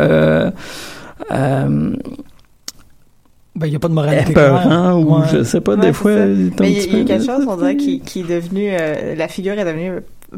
Ben, 3.61 3.67
il 3.67 3.71
n'y 3.71 3.77
a 3.77 3.79
pas 3.79 3.89
de 3.89 3.93
moralité 3.95 4.31
épeurant 4.33 4.63
claire. 4.63 4.99
ou 4.99 5.19
Ouais. 5.21 5.27
je 5.33 5.43
sais 5.45 5.61
pas, 5.61 5.75
Ouais, 5.75 5.81
des 5.83 5.93
fois. 5.93 6.13
Mais 6.15 6.73
il 6.73 6.73
y, 6.73 6.81
a- 6.97 6.99
y 7.01 7.05
quelque 7.05 7.25
chose, 7.27 7.45
on 7.47 7.57
dirait, 7.57 7.77
qui, 7.77 8.01
qui 8.01 8.21
est 8.21 8.29
devenu... 8.29 8.71
euh, 8.73 9.15
la 9.15 9.29
figure 9.29 9.53
est 9.59 9.65
devenue 9.65 9.93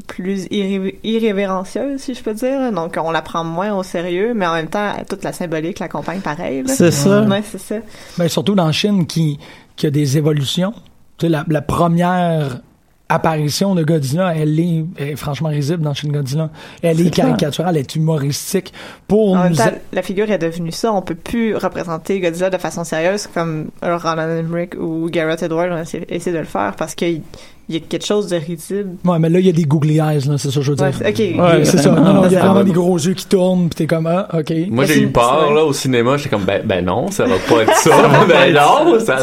plus 0.09 0.47
irré- 0.51 0.99
irrévérencieuse, 1.05 2.01
si 2.01 2.15
je 2.15 2.23
peux 2.23 2.35
dire. 2.35 2.73
Donc, 2.73 2.99
on 3.03 3.11
la 3.11 3.23
prend 3.23 3.45
moins 3.45 3.75
au 3.75 3.83
sérieux, 3.83 4.33
mais 4.35 4.47
en 4.47 4.55
même 4.55 4.69
temps, 4.69 4.93
toute 5.09 5.23
la 5.25 5.33
symbolique 5.33 5.79
l'accompagne 5.79 6.21
pareil. 6.21 6.65
C'est 6.67 6.91
ça. 6.91 7.23
Ouais, 7.23 7.43
c'est 7.45 7.61
ça. 7.61 7.77
Ben, 8.19 8.29
surtout 8.29 8.55
dans 8.55 8.71
Chine 8.73 9.07
qui, 9.07 9.39
qui 9.77 9.87
a 9.87 9.91
des 9.91 10.17
évolutions. 10.19 10.73
Tu 11.19 11.27
sais, 11.27 11.29
la, 11.31 11.45
la 11.49 11.63
première 11.63 12.61
apparition 13.15 13.75
de 13.75 13.83
Godzilla, 13.83 14.35
elle 14.37 14.59
est, 14.59 14.85
elle 14.97 15.09
est 15.11 15.17
franchement 15.17 15.49
risible 15.49 15.83
dans 15.83 15.95
Shin 15.95 16.09
Godzilla. 16.09 16.51
Elle 16.83 17.01
est, 17.01 17.11
clair. 17.11 17.27
caricaturale, 17.27 17.77
elle 17.77 17.83
est 17.83 17.97
humoristique 17.97 18.73
pour 19.09 19.35
En 19.37 19.45
même 19.45 19.55
temps, 19.55 19.71
la 19.93 20.03
figure 20.03 20.31
est 20.31 20.39
devenue 20.39 20.73
ça. 20.73 20.93
On 20.93 21.03
peut 21.03 21.15
plus 21.15 21.57
représenter 21.57 22.21
Godzilla 22.21 22.51
de 22.51 22.59
façon 22.59 22.85
sérieuse 22.85 23.29
comme 23.33 23.69
Roland 23.83 24.29
Emmerich 24.29 24.75
ou 24.79 25.09
Garrett 25.11 25.43
Edwards 25.43 25.73
ont 25.73 25.83
essayé 25.83 26.33
de 26.33 26.39
le 26.39 26.45
faire 26.45 26.75
parce 26.77 26.95
qu'il 26.95 27.23
il 27.69 27.77
y 27.77 27.79
a 27.79 27.81
quelque 27.81 28.05
chose 28.05 28.27
de 28.27 28.37
risible. 28.37 28.97
Ouais, 29.05 29.19
mais 29.19 29.29
là, 29.29 29.39
il 29.39 29.47
y 29.47 29.49
a 29.49 29.53
des 29.53 29.65
googly 29.65 29.99
eyes, 29.99 30.27
là, 30.29 30.37
c'est 30.37 30.51
ça 30.51 30.57
que 30.57 30.63
je 30.63 30.71
veux 30.71 30.77
dire. 30.77 30.87
Ouais, 30.87 30.93
c'est- 30.93 31.09
ok. 31.09 31.41
Ouais, 31.41 31.65
c'est 31.65 31.79
ça. 31.79 31.91
vraiment. 31.91 32.13
Non, 32.13 32.23
non, 32.23 32.29
il 32.29 32.33
y 32.33 32.37
a 32.37 32.41
vraiment 32.41 32.65
des 32.65 32.73
gros 32.73 32.99
yeux 32.99 33.15
qui 33.15 33.27
tournent, 33.27 33.69
pis 33.69 33.77
t'es 33.77 33.87
comme, 33.87 34.07
ah, 34.07 34.29
ok. 34.33 34.53
Moi, 34.69 34.85
j'ai 34.85 35.03
eu 35.03 35.09
peur, 35.09 35.53
là, 35.53 35.65
au 35.65 35.73
cinéma. 35.73 36.17
J'étais 36.17 36.31
comme, 36.31 36.45
ben, 36.45 36.63
ben 36.65 36.85
non, 36.85 37.11
ça 37.11 37.25
va 37.25 37.37
pas 37.49 37.63
être 37.63 37.77
ça. 37.77 37.91
ben 38.29 38.53
non, 38.53 38.99
ça... 39.01 39.19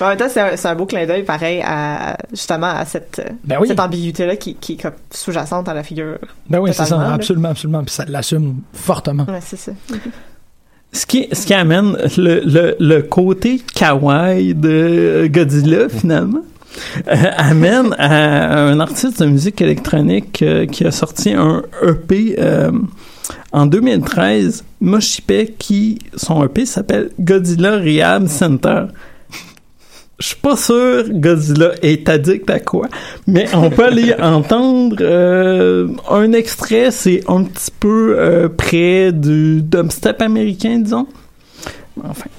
En 0.00 0.08
même 0.08 0.16
temps, 0.16 0.28
c'est 0.28 0.40
un, 0.40 0.56
c'est 0.56 0.68
un 0.68 0.74
beau 0.74 0.86
clin 0.86 1.06
d'œil 1.06 1.22
pareil 1.22 1.62
à 1.64 2.16
justement 2.30 2.66
à 2.66 2.84
cette, 2.84 3.22
Ben 3.44 3.58
oui. 3.60 3.68
cette 3.68 3.80
ambiguïté-là 3.80 4.36
qui, 4.36 4.54
qui 4.56 4.72
est 4.72 4.82
comme 4.82 4.92
sous-jacente 5.10 5.68
à 5.68 5.74
la 5.74 5.82
figure. 5.82 6.18
Ben 6.50 6.58
oui, 6.58 6.70
c'est 6.72 6.84
ça, 6.84 6.96
là. 6.96 7.12
absolument, 7.14 7.50
absolument. 7.50 7.82
Puis 7.84 7.94
ça 7.94 8.04
l'assume 8.06 8.56
fortement. 8.72 9.24
Ouais, 9.28 9.40
c'est 9.40 9.56
ça. 9.58 9.72
Ce 10.92 11.06
qui, 11.06 11.28
ce 11.32 11.44
qui 11.46 11.54
amène 11.54 11.96
le, 12.16 12.40
le, 12.44 12.76
le 12.78 13.02
côté 13.02 13.60
kawaii 13.74 14.54
de 14.54 15.28
Godzilla, 15.32 15.88
finalement, 15.88 16.42
euh, 17.08 17.14
amène 17.36 17.94
à 17.98 18.60
un 18.68 18.80
artiste 18.80 19.20
de 19.22 19.26
musique 19.26 19.60
électronique 19.60 20.42
euh, 20.42 20.66
qui 20.66 20.84
a 20.84 20.90
sorti 20.90 21.32
un 21.32 21.62
EP 21.82 22.36
euh, 22.38 22.70
en 23.52 23.66
2013, 23.66 24.64
Moshipe, 24.80 25.58
qui, 25.58 25.98
son 26.16 26.44
EP 26.44 26.66
s'appelle 26.66 27.10
Godzilla 27.20 27.76
Rehab 27.76 28.26
Center. 28.28 28.84
Je 30.18 30.28
suis 30.28 30.36
pas 30.36 30.56
sûr 30.56 31.04
Godzilla 31.10 31.72
est 31.82 32.08
addict 32.08 32.48
à 32.48 32.60
quoi, 32.60 32.88
mais 33.26 33.46
on 33.54 33.68
peut 33.68 33.84
aller 33.84 34.14
entendre 34.20 34.96
euh, 35.00 35.88
un 36.08 36.32
extrait, 36.32 36.90
c'est 36.92 37.22
un 37.28 37.44
petit 37.44 37.72
peu 37.80 38.14
euh, 38.16 38.48
près 38.48 39.10
du 39.12 39.60
dubstep 39.62 40.22
américain, 40.22 40.78
disons. 40.78 41.08
Enfin. 42.02 42.30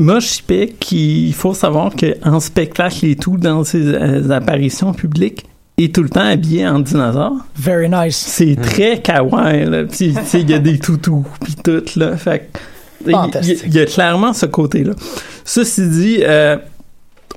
Moshipek, 0.00 0.78
qui- 0.80 1.28
il 1.28 1.34
faut 1.34 1.54
savoir 1.54 1.92
qu'en 1.94 2.40
spectacle 2.40 3.04
et 3.06 3.16
tout, 3.16 3.36
dans 3.36 3.62
ses 3.64 3.86
euh, 3.86 4.30
apparitions 4.30 4.92
publiques, 4.92 5.44
est 5.78 5.94
tout 5.94 6.02
le 6.02 6.08
temps 6.10 6.20
habillé 6.26 6.66
en 6.66 6.78
dinosaure. 6.80 7.36
Very 7.56 7.88
nice. 7.88 8.16
C'est 8.16 8.56
très 8.56 8.98
kawaii, 9.00 9.64
là. 9.66 9.84
Puis, 9.84 10.12
tu 10.14 10.20
sais, 10.24 10.40
il 10.42 10.50
y 10.50 10.54
a 10.54 10.58
des 10.58 10.78
toutous, 10.86 11.24
puis 11.42 11.54
tout, 11.62 11.82
là. 11.98 12.16
Fait 12.16 12.50
que, 13.04 13.10
il- 13.10 13.58
il 13.66 13.74
y, 13.74 13.78
a 13.80 13.86
clairement 13.86 14.32
ce 14.32 14.46
côté-là. 14.46 14.92
Ceci 15.44 15.88
dit, 15.88 16.18
euh, 16.22 16.56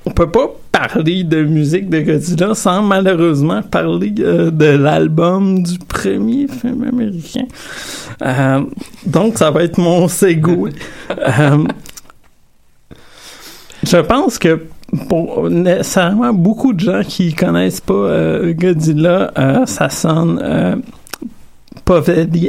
on 0.04 0.10
peut 0.10 0.30
pas 0.30 0.48
parler 0.70 1.24
de 1.24 1.42
musique 1.44 1.88
de 1.88 2.00
Godzilla 2.00 2.54
sans 2.54 2.82
malheureusement 2.82 3.62
parler 3.62 4.12
euh, 4.18 4.50
de 4.50 4.66
l'album 4.66 5.62
du 5.62 5.78
premier 5.78 6.46
film 6.48 6.84
américain. 6.86 7.46
Euh, 8.22 8.60
donc, 9.06 9.38
ça 9.38 9.50
va 9.50 9.62
être 9.64 9.78
mon 9.78 10.06
segue. 10.08 10.70
Je 13.84 13.98
pense 13.98 14.38
que 14.38 14.60
pour 15.08 15.50
nécessairement 15.50 16.32
beaucoup 16.32 16.72
de 16.72 16.80
gens 16.80 17.02
qui 17.06 17.34
connaissent 17.34 17.80
pas 17.80 17.94
euh, 17.94 18.52
Godzilla, 18.54 19.32
euh, 19.38 19.66
ça 19.66 19.90
sonne 19.90 20.40
euh, 20.42 20.76
pas 21.84 22.02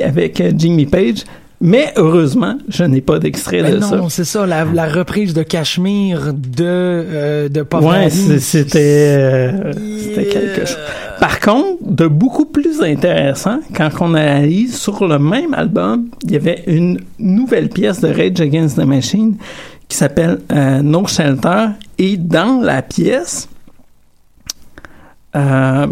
avec 0.03 0.41
euh, 0.41 0.51
Jimmy 0.55 0.85
Page. 0.85 1.23
Mais 1.61 1.93
heureusement, 1.95 2.57
je 2.67 2.83
n'ai 2.83 2.99
pas 2.99 3.17
d'extrait 3.17 3.63
de 3.63 3.79
ça. 3.79 3.95
non, 3.95 4.09
c'est 4.09 4.25
ça, 4.25 4.45
la, 4.45 4.65
la 4.65 4.87
reprise 4.89 5.33
de 5.33 5.41
Cachemire 5.41 6.33
de, 6.33 7.47
de 7.47 7.61
Puff 7.63 7.81
Ouais, 7.81 8.09
c'était 8.09 9.51
c'était 9.97 10.25
quelque 10.25 10.65
chose. 10.65 10.77
Par 11.19 11.39
contre, 11.39 11.77
de 11.81 12.07
beaucoup 12.07 12.45
plus 12.45 12.81
intéressant, 12.81 13.59
quand 13.73 13.89
on 14.01 14.13
analyse 14.15 14.75
sur 14.77 15.07
le 15.07 15.17
même 15.17 15.53
album, 15.53 16.09
il 16.25 16.31
y 16.33 16.35
avait 16.35 16.61
une 16.67 16.99
nouvelle 17.19 17.69
pièce 17.69 18.01
de 18.01 18.09
Rage 18.09 18.41
Against 18.41 18.75
the 18.75 18.85
Machine 18.85 19.35
qui 19.87 19.97
s'appelle 19.97 20.41
euh, 20.51 20.81
No 20.81 21.05
Shelter 21.07 21.67
et 21.97 22.17
dans 22.17 22.61
la 22.61 22.81
pièce 22.81 23.47
euh, 25.35 25.87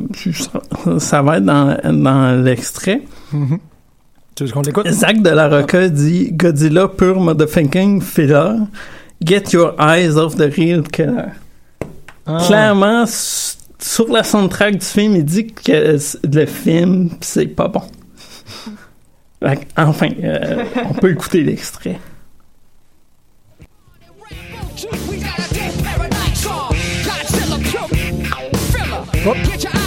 ça, 0.99 1.21
va 1.21 1.37
être 1.37 1.45
dans, 1.45 1.77
dans 1.83 2.43
l'extrait. 2.43 3.01
Mhm. 3.33 3.59
Tu 4.35 4.45
veux 4.45 4.51
qu'on 4.51 4.61
l'écoute? 4.61 4.87
Zach 4.89 5.21
de 5.21 5.29
la 5.29 5.49
Rocca 5.49 5.89
dit 5.89 6.31
Godzilla 6.31 6.87
pure 6.87 7.19
motherfucking 7.19 8.01
filler. 8.01 8.55
Get 9.23 9.51
your 9.51 9.75
eyes 9.79 10.17
off 10.17 10.35
the 10.35 10.51
real 10.55 10.83
killer. 10.83 11.33
Ah. 12.25 12.37
Clairement, 12.47 13.05
sur 13.05 14.07
la 14.07 14.23
soundtrack 14.23 14.77
du 14.77 14.85
film, 14.85 15.15
il 15.15 15.25
dit 15.25 15.47
que 15.47 15.97
le 16.23 16.45
film, 16.45 17.09
c'est 17.21 17.47
pas 17.47 17.67
bon. 17.67 17.81
Enfin, 19.75 20.09
euh, 20.23 20.63
on 20.89 20.93
peut 20.93 21.11
écouter 21.11 21.43
l'extrait. 21.43 21.99
Get 29.23 29.63
your 29.63 29.82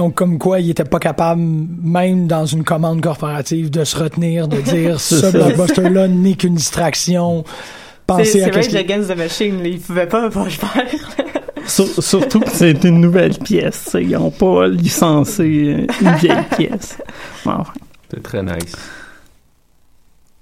Donc, 0.00 0.14
comme 0.14 0.38
quoi, 0.38 0.60
il 0.60 0.70
était 0.70 0.84
pas 0.84 0.98
capable, 0.98 1.42
même 1.42 2.26
dans 2.26 2.46
une 2.46 2.64
commande 2.64 3.02
corporative, 3.02 3.70
de 3.70 3.84
se 3.84 3.98
retenir, 3.98 4.48
de 4.48 4.58
dire 4.62 4.98
C'est 4.98 5.16
ce 5.16 5.30
blockbuster-là 5.30 6.08
n'est 6.08 6.36
qu'une 6.36 6.54
distraction. 6.54 7.44
C'est 7.46 8.06
Pensez 8.06 8.24
c'est 8.24 8.42
à 8.44 8.48
vrai 8.48 8.60
qu'est-ce 8.62 8.70
que 8.70 8.76
Against 8.78 9.10
the 9.10 9.16
Machine, 9.18 9.62
là, 9.62 9.68
ils 9.68 9.78
pouvaient 9.78 10.06
pas 10.08 10.30
pas 10.30 10.44
le 10.44 10.50
faire. 10.50 10.86
Sur- 11.66 12.02
surtout 12.02 12.40
que 12.40 12.48
c'est 12.50 12.82
une 12.84 13.02
nouvelle 13.02 13.36
pièce. 13.38 13.94
Ils 14.00 14.08
n'ont 14.12 14.30
pas 14.30 14.68
licencé 14.68 15.42
euh, 15.42 15.86
une 16.00 16.14
vieille 16.16 16.44
pièce. 16.56 16.96
Bon, 17.44 17.52
Enfin. 17.58 17.72
C'est 18.10 18.22
très 18.22 18.42
nice. 18.42 18.72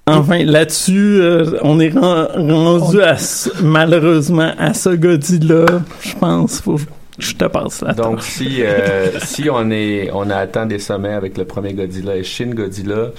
Enfin, 0.07 0.45
là-dessus, 0.45 1.19
euh, 1.21 1.59
on 1.63 1.81
est 1.81 1.91
ren- 1.91 2.29
rendu 2.37 3.03
à 3.03 3.17
malheureusement 3.63 4.53
à 4.57 4.73
ce 4.73 4.91
Godzilla. 4.91 5.67
Je 6.01 6.15
pense, 6.15 6.61
faut 6.61 6.79
je 7.19 7.35
te 7.35 7.45
passe 7.45 7.83
là. 7.83 7.93
Donc, 7.93 8.23
si, 8.23 8.63
euh, 8.63 9.19
si 9.25 9.49
on 9.51 9.71
est, 9.71 10.11
on 10.13 10.31
attend 10.31 10.67
des 10.67 10.79
sommets 10.79 11.13
avec 11.13 11.37
le 11.37 11.45
premier 11.45 11.75
Godzilla 11.75 12.17
et 12.17 12.23
Shin 12.23 12.51
Godzilla, 12.55 13.11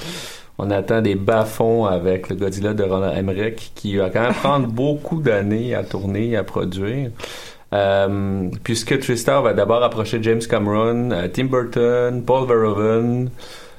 on 0.57 0.71
attend 0.71 1.01
des 1.01 1.15
bas-fonds 1.15 1.85
avec 1.85 2.29
le 2.29 2.35
Godzilla 2.35 2.73
de 2.73 2.83
Roland 2.83 3.13
Emmerich, 3.13 3.71
qui 3.75 3.97
va 3.97 4.09
quand 4.09 4.21
même 4.21 4.33
prendre 4.33 4.67
beaucoup 4.71 5.21
d'années 5.21 5.75
à 5.75 5.83
tourner, 5.83 6.35
à 6.35 6.43
produire. 6.43 7.11
Euh, 7.71 8.49
puisque 8.63 8.99
Tristar 8.99 9.43
va 9.43 9.53
d'abord 9.53 9.83
approcher 9.83 10.19
James 10.23 10.41
Cameron, 10.41 11.11
euh, 11.11 11.27
Tim 11.31 11.45
Burton, 11.45 12.23
Paul 12.25 12.47
Verhoeven. 12.47 13.29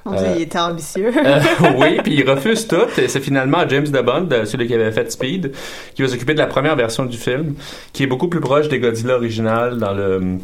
Mon 0.05 0.13
Dieu, 0.13 0.27
Euh, 0.27 0.35
il 0.37 0.43
était 0.43 0.59
ambitieux. 0.59 1.13
euh, 1.25 1.41
oui, 1.77 1.99
puis 2.03 2.15
il 2.15 2.29
refuse 2.29 2.67
tout. 2.67 2.87
Et 2.99 3.09
c'est 3.09 3.21
finalement 3.21 3.69
James 3.69 3.89
Bond, 3.89 4.29
euh, 4.33 4.45
celui 4.45 4.67
qui 4.67 4.75
avait 4.75 4.93
fait 4.93 5.11
Speed, 5.11 5.53
qui 5.95 6.03
va 6.03 6.09
s'occuper 6.09 6.35
de 6.35 6.39
la 6.39 6.47
première 6.47 6.77
version 6.77 7.05
du 7.05 7.17
film, 7.17 7.55
qui 7.93 8.05
est 8.05 8.07
beaucoup 8.07 8.29
plus 8.29 8.41
proche 8.41 8.69
des 8.69 8.79
Godzilla 8.79 9.17
original 9.17 9.79
dans 9.79 9.93
le 9.93 10.39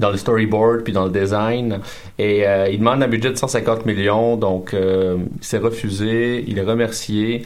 dans 0.00 0.10
le 0.10 0.16
storyboard 0.16 0.82
puis 0.82 0.92
dans 0.92 1.04
le 1.04 1.12
design 1.12 1.78
et 2.18 2.44
euh, 2.48 2.68
il 2.68 2.80
demande 2.80 3.00
un 3.00 3.06
budget 3.06 3.30
de 3.30 3.36
150 3.36 3.86
millions 3.86 4.36
donc 4.36 4.74
euh, 4.74 5.18
il 5.38 5.44
s'est 5.44 5.58
refusé 5.58 6.44
il 6.48 6.58
est 6.58 6.64
remercié 6.64 7.44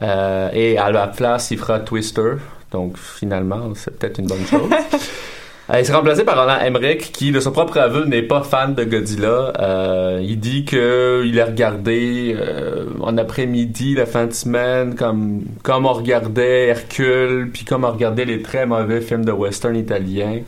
euh, 0.00 0.48
et 0.54 0.78
à 0.78 0.90
la 0.90 1.08
place 1.08 1.50
il 1.50 1.58
fera 1.58 1.78
Twister 1.78 2.36
Donc 2.70 2.96
finalement, 2.96 3.74
c'est 3.74 3.98
peut-être 3.98 4.18
une 4.18 4.26
bonne 4.26 4.46
chose. 4.46 4.70
Euh, 5.72 5.78
il 5.78 5.86
s'est 5.86 5.92
remplacé 5.92 6.24
par 6.24 6.36
Roland 6.36 6.58
Emmerich, 6.60 7.12
qui, 7.12 7.30
de 7.30 7.38
son 7.38 7.52
propre 7.52 7.78
aveu, 7.78 8.04
n'est 8.04 8.22
pas 8.22 8.42
fan 8.42 8.74
de 8.74 8.82
Godzilla. 8.82 9.52
Euh, 9.60 10.20
il 10.22 10.40
dit 10.40 10.64
que 10.64 11.22
il 11.24 11.40
a 11.40 11.44
regardé 11.44 12.34
euh, 12.36 12.86
en 13.00 13.16
après-midi, 13.16 13.94
la 13.94 14.06
fin 14.06 14.26
de 14.26 14.32
semaine, 14.32 14.96
comme 14.96 15.44
comme 15.62 15.86
on 15.86 15.92
regardait 15.92 16.68
Hercule, 16.68 17.50
puis 17.52 17.64
comme 17.64 17.84
on 17.84 17.92
regardait 17.92 18.24
les 18.24 18.42
très 18.42 18.66
mauvais 18.66 19.00
films 19.00 19.24
de 19.24 19.32
western 19.32 19.76
italiens. 19.76 20.40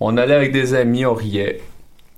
On 0.00 0.16
allait 0.16 0.34
avec 0.34 0.52
des 0.52 0.74
amis, 0.74 1.06
on 1.06 1.14
riait. 1.14 1.60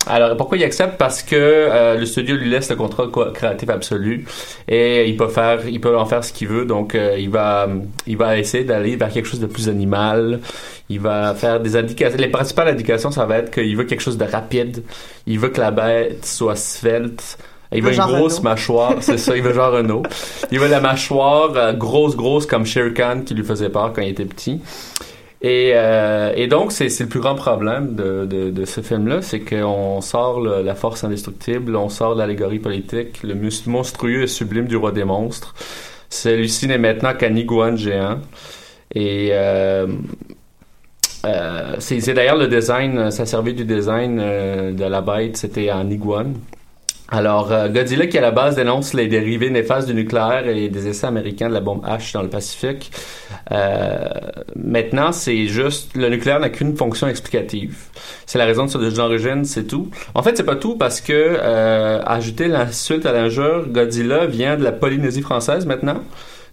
Alors 0.07 0.37
pourquoi 0.37 0.57
il 0.57 0.65
accepte? 0.65 0.97
Parce 0.99 1.23
que 1.23 1.35
euh, 1.37 1.97
le 1.97 2.07
studio 2.07 2.37
lui 2.37 2.49
laisse 2.49 2.71
le 2.71 2.77
contrôle 2.77 3.11
co- 3.11 3.31
créatif 3.33 3.69
absolu 3.69 4.25
et 4.69 5.09
il 5.09 5.17
peut 5.17 5.29
faire, 5.29 5.67
il 5.69 5.81
peut 5.81 5.97
en 5.97 6.07
faire 6.07 6.23
ce 6.25 6.33
qu'il 6.33 6.49
veut. 6.49 6.65
Donc 6.65 6.95
euh, 6.95 7.17
il 7.19 7.29
va, 7.31 7.69
il 8.07 8.17
va 8.17 8.39
essayer 8.39 8.65
d'aller 8.65 8.97
vers 8.97 9.11
quelque 9.11 9.27
chose 9.27 9.41
de 9.41 9.47
plus 9.47 9.69
animal. 9.69 10.41
Il 10.89 11.01
va 11.01 11.35
faire 11.35 11.59
des 11.59 11.75
indications. 11.77 12.17
Les 12.19 12.29
principales 12.29 12.69
indications, 12.69 13.11
ça 13.11 13.27
va 13.27 13.39
être 13.39 13.51
qu'il 13.51 13.77
veut 13.77 13.85
quelque 13.85 14.01
chose 14.03 14.17
de 14.19 14.25
rapide. 14.25 14.85
Il 15.27 15.39
veut 15.41 15.49
que 15.49 15.61
la 15.61 15.73
bête 15.73 16.25
soit 16.25 16.55
svelte. 16.57 17.39
Il 17.73 17.83
veut 17.83 17.93
une 17.93 17.99
grosse 18.01 18.35
Renault. 18.39 18.45
mâchoire, 18.51 18.95
c'est 19.01 19.19
ça, 19.19 19.37
il 19.37 19.43
veut 19.43 19.53
genre 19.53 19.73
Renault. 19.73 20.05
Il 20.53 20.61
veut 20.61 20.69
la 20.69 20.81
mâchoire 20.81 21.51
euh, 21.57 21.73
grosse, 21.73 22.15
grosse 22.15 22.47
comme 22.47 22.65
Shere 22.65 22.95
Khan 22.95 23.23
qui 23.27 23.35
lui 23.35 23.43
faisait 23.43 23.71
peur 23.71 23.93
quand 23.93 24.03
il 24.03 24.11
était 24.11 24.25
petit. 24.25 24.61
Et, 25.43 25.73
euh, 25.75 26.33
et 26.35 26.47
donc, 26.47 26.73
c'est 26.73 26.89
le 26.99 27.09
plus 27.09 27.21
grand 27.21 27.35
problème 27.35 27.95
de, 27.95 28.65
ce 28.65 28.81
film-là, 28.81 29.21
c'est 29.23 29.41
qu'on 29.41 30.01
sort 30.01 30.41
la 30.41 30.75
force 30.75 31.05
indestructible, 31.05 31.77
on 31.77 31.89
sort 31.89 32.15
l'allégorie 32.15 32.59
politique, 32.59 33.23
le 33.23 33.35
monstrueux 33.67 34.23
et 34.23 34.27
sublime 34.27 34.67
du 34.67 34.77
roi 34.77 34.93
des 34.93 35.05
monstres. 35.05 35.55
Celui-ci 36.09 36.69
n'est 36.69 36.79
maintenant 36.79 37.15
qu'un 37.15 37.35
iguane 37.35 37.77
géant. 37.77 38.21
Et 38.95 39.29
euh, 39.33 39.87
euh, 41.27 41.77
c'est 41.81 42.15
d'ailleurs 42.15 42.37
le 42.37 42.49
design, 42.49 43.11
ça 43.11 43.27
servait 43.27 43.53
du 43.53 43.65
design 43.65 44.17
de 44.17 44.85
la 44.85 45.01
bête, 45.03 45.37
c'était 45.37 45.71
en 45.71 45.91
iguane. 45.91 46.35
Alors, 47.09 47.53
euh, 47.53 47.69
Godzilla, 47.69 48.09
qui 48.09 48.19
à 48.19 48.21
la 48.21 48.33
base 48.33 48.57
dénonce 48.57 48.93
les 48.93 49.07
dérivés 49.07 49.51
néfastes 49.51 49.87
du 49.87 49.95
nucléaire 49.95 50.49
et 50.49 50.69
des 50.69 50.89
essais 50.89 51.07
américains 51.07 51.49
de 51.49 51.55
la 51.55 51.61
bombe 51.61 51.85
H 51.87 52.13
dans 52.13 52.23
le 52.23 52.29
Pacifique, 52.29 52.91
euh, 53.53 54.09
maintenant, 54.57 55.13
c'est 55.13 55.47
juste, 55.47 55.95
le 55.95 56.09
nucléaire 56.09 56.41
n'a 56.41 56.51
qu'une 56.51 56.77
fonction 56.77 57.07
explicative. 57.07 57.77
C'est 58.27 58.39
la 58.39 58.45
raison 58.45 58.65
de 58.65 58.71
son 58.71 58.99
origine, 58.99 59.45
c'est 59.45 59.69
tout. 59.69 59.89
En 60.15 60.23
fait, 60.25 60.37
c'est 60.37 60.45
pas 60.45 60.57
tout 60.57 60.77
parce 60.77 61.01
que, 61.01 61.13
euh, 61.13 62.03
ajouter 62.05 62.49
l'insulte 62.49 63.07
à 63.07 63.13
l'injure, 63.13 63.69
Godzilla 63.69 64.27
vient 64.27 64.57
de 64.57 64.65
la 64.65 64.73
Polynésie 64.73 65.23
française 65.23 65.65
maintenant. 65.65 66.03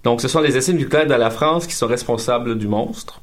Donc, 0.04 0.22
ce 0.22 0.28
sont 0.28 0.42
les 0.42 0.56
essais 0.56 0.74
nucléaires 0.74 1.08
de 1.08 1.16
la 1.16 1.32
France 1.32 1.66
qui 1.66 1.74
sont 1.74 1.88
responsables 1.88 2.60
du 2.60 2.68
monstre. 2.68 3.22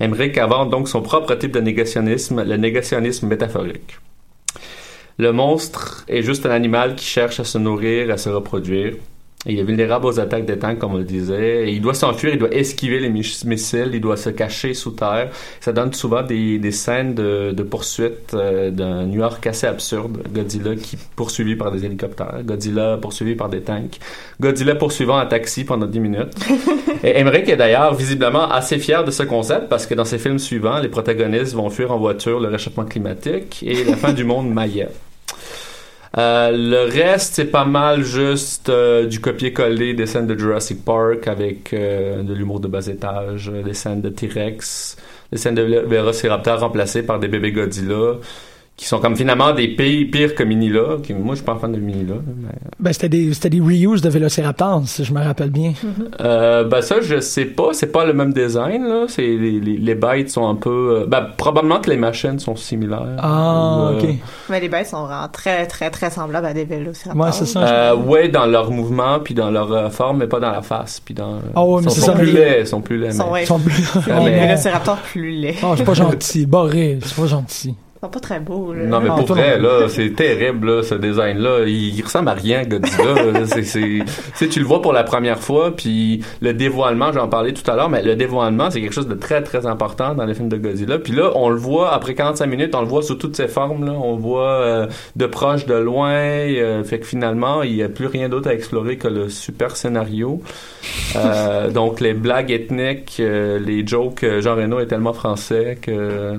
Emmerich 0.00 0.36
invente 0.36 0.68
donc 0.68 0.88
son 0.88 1.00
propre 1.00 1.34
type 1.34 1.52
de 1.52 1.60
négationnisme, 1.60 2.42
le 2.44 2.56
négationnisme 2.58 3.26
métaphorique. 3.26 3.98
Le 5.18 5.32
monstre 5.32 6.04
est 6.08 6.22
juste 6.22 6.46
un 6.46 6.50
animal 6.50 6.94
qui 6.94 7.04
cherche 7.04 7.40
à 7.40 7.44
se 7.44 7.58
nourrir, 7.58 8.10
à 8.10 8.16
se 8.18 8.28
reproduire. 8.28 8.94
Il 9.46 9.56
est 9.58 9.62
vulnérable 9.62 10.06
aux 10.06 10.18
attaques 10.18 10.46
des 10.46 10.58
tanks, 10.58 10.78
comme 10.78 10.94
on 10.94 10.98
le 10.98 11.04
disait. 11.04 11.68
Et 11.68 11.72
il 11.72 11.80
doit 11.80 11.94
s'enfuir, 11.94 12.32
il 12.34 12.38
doit 12.40 12.52
esquiver 12.52 12.98
les 12.98 13.08
mis- 13.08 13.40
missiles, 13.46 13.90
il 13.94 14.00
doit 14.00 14.16
se 14.16 14.30
cacher 14.30 14.74
sous 14.74 14.90
terre. 14.90 15.30
Ça 15.60 15.72
donne 15.72 15.92
souvent 15.92 16.22
des, 16.22 16.58
des 16.58 16.72
scènes 16.72 17.14
de, 17.14 17.52
de 17.52 17.62
poursuite 17.62 18.34
euh, 18.34 18.70
d'un 18.72 19.06
New 19.06 19.18
York 19.20 19.46
assez 19.46 19.66
absurde. 19.68 20.22
Godzilla 20.32 20.74
qui 20.74 20.96
poursuivi 21.16 21.54
par 21.54 21.70
des 21.70 21.84
hélicoptères. 21.84 22.42
Godzilla 22.44 22.96
poursuivi 22.96 23.36
par 23.36 23.48
des 23.48 23.60
tanks. 23.60 23.98
Godzilla 24.40 24.74
poursuivant 24.74 25.16
un 25.18 25.26
taxi 25.26 25.64
pendant 25.64 25.86
10 25.86 26.00
minutes. 26.00 26.34
Et 27.04 27.16
Emmerich 27.18 27.48
est 27.48 27.56
d'ailleurs 27.56 27.94
visiblement 27.94 28.50
assez 28.50 28.78
fier 28.78 29.04
de 29.04 29.12
ce 29.12 29.22
concept 29.22 29.68
parce 29.68 29.86
que 29.86 29.94
dans 29.94 30.04
ses 30.04 30.18
films 30.18 30.40
suivants, 30.40 30.80
les 30.80 30.88
protagonistes 30.88 31.54
vont 31.54 31.70
fuir 31.70 31.92
en 31.92 31.98
voiture 31.98 32.40
le 32.40 32.48
réchauffement 32.48 32.84
climatique 32.84 33.62
et 33.64 33.84
la 33.84 33.96
fin 33.96 34.12
du 34.12 34.24
monde 34.24 34.52
maillet. 34.52 34.88
Euh, 36.18 36.50
le 36.50 36.90
reste, 36.90 37.34
c'est 37.34 37.44
pas 37.44 37.64
mal 37.64 38.02
juste 38.02 38.70
euh, 38.70 39.06
du 39.06 39.20
copier-coller 39.20 39.94
des 39.94 40.06
scènes 40.06 40.26
de 40.26 40.36
Jurassic 40.36 40.84
Park 40.84 41.28
avec 41.28 41.72
euh, 41.72 42.22
de 42.24 42.34
l'humour 42.34 42.58
de 42.58 42.66
bas 42.66 42.84
étage, 42.88 43.52
des 43.64 43.74
scènes 43.74 44.00
de 44.00 44.08
T-Rex, 44.08 44.96
des 45.30 45.38
scènes 45.38 45.54
de 45.54 45.62
Vélociraptor 45.62 46.58
remplacées 46.58 47.04
par 47.04 47.20
des 47.20 47.28
bébés 47.28 47.52
Godzilla, 47.52 48.14
qui 48.78 48.86
sont 48.86 49.00
comme 49.00 49.16
finalement 49.16 49.52
des 49.52 49.66
pires, 49.66 50.06
pires 50.10 50.34
que 50.36 50.44
Minilla. 50.44 50.98
Qui, 51.02 51.12
moi, 51.12 51.34
je 51.34 51.38
suis 51.38 51.44
pas 51.44 51.56
fan 51.60 51.72
de 51.72 51.80
Minilla. 51.80 52.14
là, 52.14 52.20
mais... 52.36 52.48
Ben, 52.78 52.92
c'était 52.92 53.08
des, 53.08 53.34
c'était 53.34 53.50
des 53.50 53.60
reuse 53.60 54.00
de 54.02 54.08
Vélociraptor, 54.08 54.82
si 54.86 55.04
je 55.04 55.12
me 55.12 55.20
rappelle 55.20 55.50
bien. 55.50 55.72
Euh, 56.20 56.62
ben 56.62 56.80
ça, 56.80 57.00
je 57.00 57.18
sais 57.18 57.44
pas. 57.46 57.70
C'est 57.72 57.90
pas 57.90 58.04
le 58.06 58.12
même 58.12 58.32
design, 58.32 58.84
là. 58.86 59.06
C'est, 59.08 59.22
les, 59.26 59.58
les, 59.58 59.76
les 59.78 59.94
bêtes 59.96 60.30
sont 60.30 60.48
un 60.48 60.54
peu... 60.54 61.00
euh, 61.02 61.06
ben, 61.08 61.26
probablement 61.36 61.80
que 61.80 61.90
les 61.90 61.96
machines 61.96 62.38
sont 62.38 62.54
similaires. 62.54 63.16
Ah, 63.18 63.90
Ou, 63.90 63.94
euh, 63.96 64.00
ok. 64.00 64.08
Mais 64.48 64.60
les 64.60 64.68
bêtes 64.68 64.86
sont 64.86 65.04
vraiment 65.06 65.26
très, 65.26 65.66
très, 65.66 65.90
très 65.90 66.10
semblables 66.10 66.46
à 66.46 66.54
des 66.54 66.64
vélociraptors. 66.64 67.26
Ouais, 67.26 67.32
c'est 67.32 67.46
ça. 67.46 67.60
Euh, 67.90 67.96
ouais, 67.96 68.28
dans 68.28 68.46
leur 68.46 68.70
mouvement, 68.70 69.18
puis 69.18 69.34
dans 69.34 69.50
leur 69.50 69.72
euh, 69.72 69.90
forme, 69.90 70.18
mais 70.18 70.28
pas 70.28 70.38
dans 70.38 70.52
la 70.52 70.62
face, 70.62 71.00
puis 71.04 71.14
dans... 71.14 71.40
Ah 71.56 71.64
ouais, 71.64 71.82
mais 71.82 71.88
sont, 71.88 71.94
c'est 71.96 72.00
sont 72.02 72.06
ça, 72.06 72.12
plus 72.12 72.30
laids, 72.32 72.64
sont 72.64 72.80
plus 72.80 72.96
laids. 72.98 73.08
Ils 73.08 73.14
sont, 73.14 73.24
mais- 73.26 73.32
ouais, 73.32 73.42
Ils 73.42 73.46
sont 73.46 73.58
plus- 73.58 73.90
Ah, 74.08 74.20
vélociraptors 74.20 74.98
plus 74.98 75.30
laids. 75.32 75.56
Oh, 75.64 75.74
c'est 75.76 75.82
pas 75.84 75.94
gentil. 75.94 76.46
Barré, 76.46 77.00
c'est 77.02 77.16
pas 77.20 77.26
gentil. 77.26 77.74
Sont 78.00 78.08
pas 78.08 78.20
très 78.20 78.38
beaux, 78.38 78.72
là. 78.72 78.84
Non, 78.84 79.00
mais 79.00 79.08
Ah, 79.10 79.16
pour 79.16 79.26
vrai, 79.26 79.58
non. 79.58 79.80
là, 79.80 79.88
c'est 79.88 80.10
terrible, 80.10 80.70
là, 80.76 80.82
ce 80.84 80.94
design-là. 80.94 81.64
Il, 81.66 81.96
il 81.96 82.02
ressemble 82.02 82.28
à 82.28 82.34
rien, 82.34 82.62
Godzilla. 82.62 83.14
c'est, 83.46 83.64
c'est, 83.64 83.80
tu 83.80 84.04
sais, 84.34 84.48
tu 84.48 84.60
le 84.60 84.66
vois 84.66 84.80
pour 84.80 84.92
la 84.92 85.02
première 85.02 85.40
fois, 85.40 85.74
puis 85.74 86.22
le 86.40 86.54
dévoilement, 86.54 87.10
j'en 87.12 87.26
parlais 87.26 87.52
tout 87.52 87.68
à 87.68 87.74
l'heure, 87.74 87.88
mais 87.88 88.02
le 88.04 88.14
dévoilement, 88.14 88.70
c'est 88.70 88.80
quelque 88.80 88.94
chose 88.94 89.08
de 89.08 89.14
très, 89.16 89.42
très 89.42 89.66
important 89.66 90.14
dans 90.14 90.24
les 90.26 90.34
films 90.34 90.48
de 90.48 90.56
Godzilla. 90.58 90.98
Puis 91.00 91.12
là, 91.12 91.32
on 91.34 91.48
le 91.50 91.56
voit, 91.56 91.92
après 91.92 92.14
45 92.14 92.46
minutes, 92.46 92.74
on 92.76 92.82
le 92.82 92.86
voit 92.86 93.02
sous 93.02 93.16
toutes 93.16 93.34
ses 93.34 93.48
formes, 93.48 93.84
là. 93.84 93.92
On 93.92 94.14
le 94.14 94.22
voit 94.22 94.48
euh, 94.60 94.86
de 95.16 95.26
proche, 95.26 95.66
de 95.66 95.74
loin, 95.74 96.12
euh, 96.12 96.84
fait 96.84 97.00
que 97.00 97.06
finalement, 97.06 97.64
il 97.64 97.74
n'y 97.74 97.82
a 97.82 97.88
plus 97.88 98.06
rien 98.06 98.28
d'autre 98.28 98.48
à 98.48 98.54
explorer 98.54 98.96
que 98.96 99.08
le 99.08 99.28
super 99.28 99.74
scénario. 99.76 100.40
Euh, 101.16 101.70
donc, 101.70 102.00
les 102.00 102.14
blagues 102.14 102.50
ethniques, 102.50 103.16
euh, 103.20 103.58
les 103.58 103.86
jokes, 103.86 104.24
euh, 104.24 104.40
Jean 104.40 104.56
Reno 104.56 104.78
est 104.80 104.86
tellement 104.86 105.12
français 105.12 105.78
que 105.80 105.90
euh, 105.90 106.36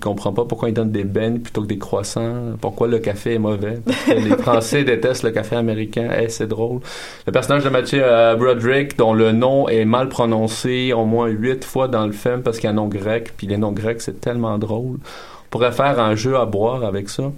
comprend 0.00 0.32
pas 0.32 0.44
pourquoi 0.44 0.68
il 0.68 0.74
donne 0.74 0.90
des 0.90 1.04
beignes 1.04 1.38
plutôt 1.38 1.62
que 1.62 1.66
des 1.66 1.78
croissants, 1.78 2.56
pourquoi 2.60 2.88
le 2.88 2.98
café 2.98 3.34
est 3.34 3.38
mauvais. 3.38 3.78
Les 4.08 4.36
Français 4.36 4.84
détestent 4.84 5.24
le 5.24 5.30
café 5.30 5.56
américain. 5.56 6.08
Eh, 6.20 6.28
c'est 6.28 6.46
drôle. 6.46 6.80
Le 7.26 7.32
personnage 7.32 7.64
de 7.64 7.68
Mathieu 7.68 8.02
Broderick, 8.38 8.96
dont 8.98 9.14
le 9.14 9.32
nom 9.32 9.68
est 9.68 9.84
mal 9.84 10.08
prononcé 10.08 10.92
au 10.92 11.04
moins 11.04 11.28
huit 11.28 11.64
fois 11.64 11.88
dans 11.88 12.06
le 12.06 12.12
film 12.12 12.42
parce 12.42 12.58
qu'il 12.58 12.64
y 12.64 12.68
a 12.68 12.70
un 12.70 12.74
nom 12.74 12.88
grec, 12.88 13.32
puis 13.36 13.46
les 13.46 13.56
noms 13.56 13.72
grecs, 13.72 14.00
c'est 14.00 14.20
tellement 14.20 14.58
drôle. 14.58 14.98
On 14.98 15.50
pourrait 15.50 15.72
faire 15.72 15.98
un 16.00 16.14
jeu 16.14 16.36
à 16.36 16.44
boire 16.44 16.84
avec 16.84 17.08
ça. 17.08 17.32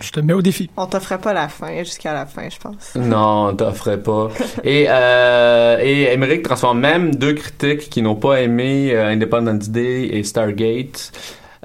Je 0.00 0.10
te 0.10 0.20
mets 0.20 0.32
au 0.32 0.42
défi. 0.42 0.68
On 0.76 0.86
t'offrait 0.86 1.18
pas 1.18 1.32
la 1.32 1.48
fin 1.48 1.78
jusqu'à 1.78 2.12
la 2.12 2.26
fin, 2.26 2.48
je 2.50 2.58
pense. 2.58 2.94
Non, 2.96 3.48
on 3.50 3.54
t'offrait 3.56 3.98
pas. 4.02 4.28
Et, 4.64 4.86
euh, 4.88 5.78
et 5.80 6.04
Emmerich 6.12 6.42
transforme 6.42 6.80
même 6.80 7.14
deux 7.14 7.34
critiques 7.34 7.88
qui 7.90 8.02
n'ont 8.02 8.16
pas 8.16 8.40
aimé 8.40 8.90
euh, 8.92 9.08
Independence 9.08 9.68
Day 9.70 10.08
et 10.12 10.22
Stargate 10.24 11.12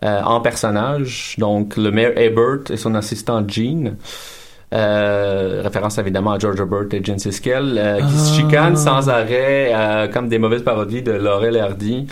euh, 0.04 0.22
en 0.22 0.40
personnages. 0.42 1.36
Donc, 1.38 1.78
le 1.78 1.92
maire 1.92 2.18
Ebert 2.18 2.70
et 2.72 2.78
son 2.78 2.94
assistant 2.96 3.44
Gene. 3.48 3.98
Euh, 4.74 5.62
référence 5.64 5.98
évidemment 5.98 6.34
à 6.34 6.40
George 6.40 6.60
Herbert 6.60 6.88
et 6.92 7.02
Gene 7.02 7.20
Siskel, 7.20 7.78
euh, 7.78 8.02
qui 8.02 8.18
se 8.18 8.32
Ah. 8.32 8.36
chicanent 8.36 8.76
sans 8.76 9.08
arrêt 9.10 9.72
euh, 9.74 10.08
comme 10.10 10.28
des 10.28 10.40
mauvaises 10.40 10.64
parodies 10.64 11.02
de 11.02 11.14
Laurel 11.14 11.56
et 11.56 11.62
Hardy. 11.62 12.06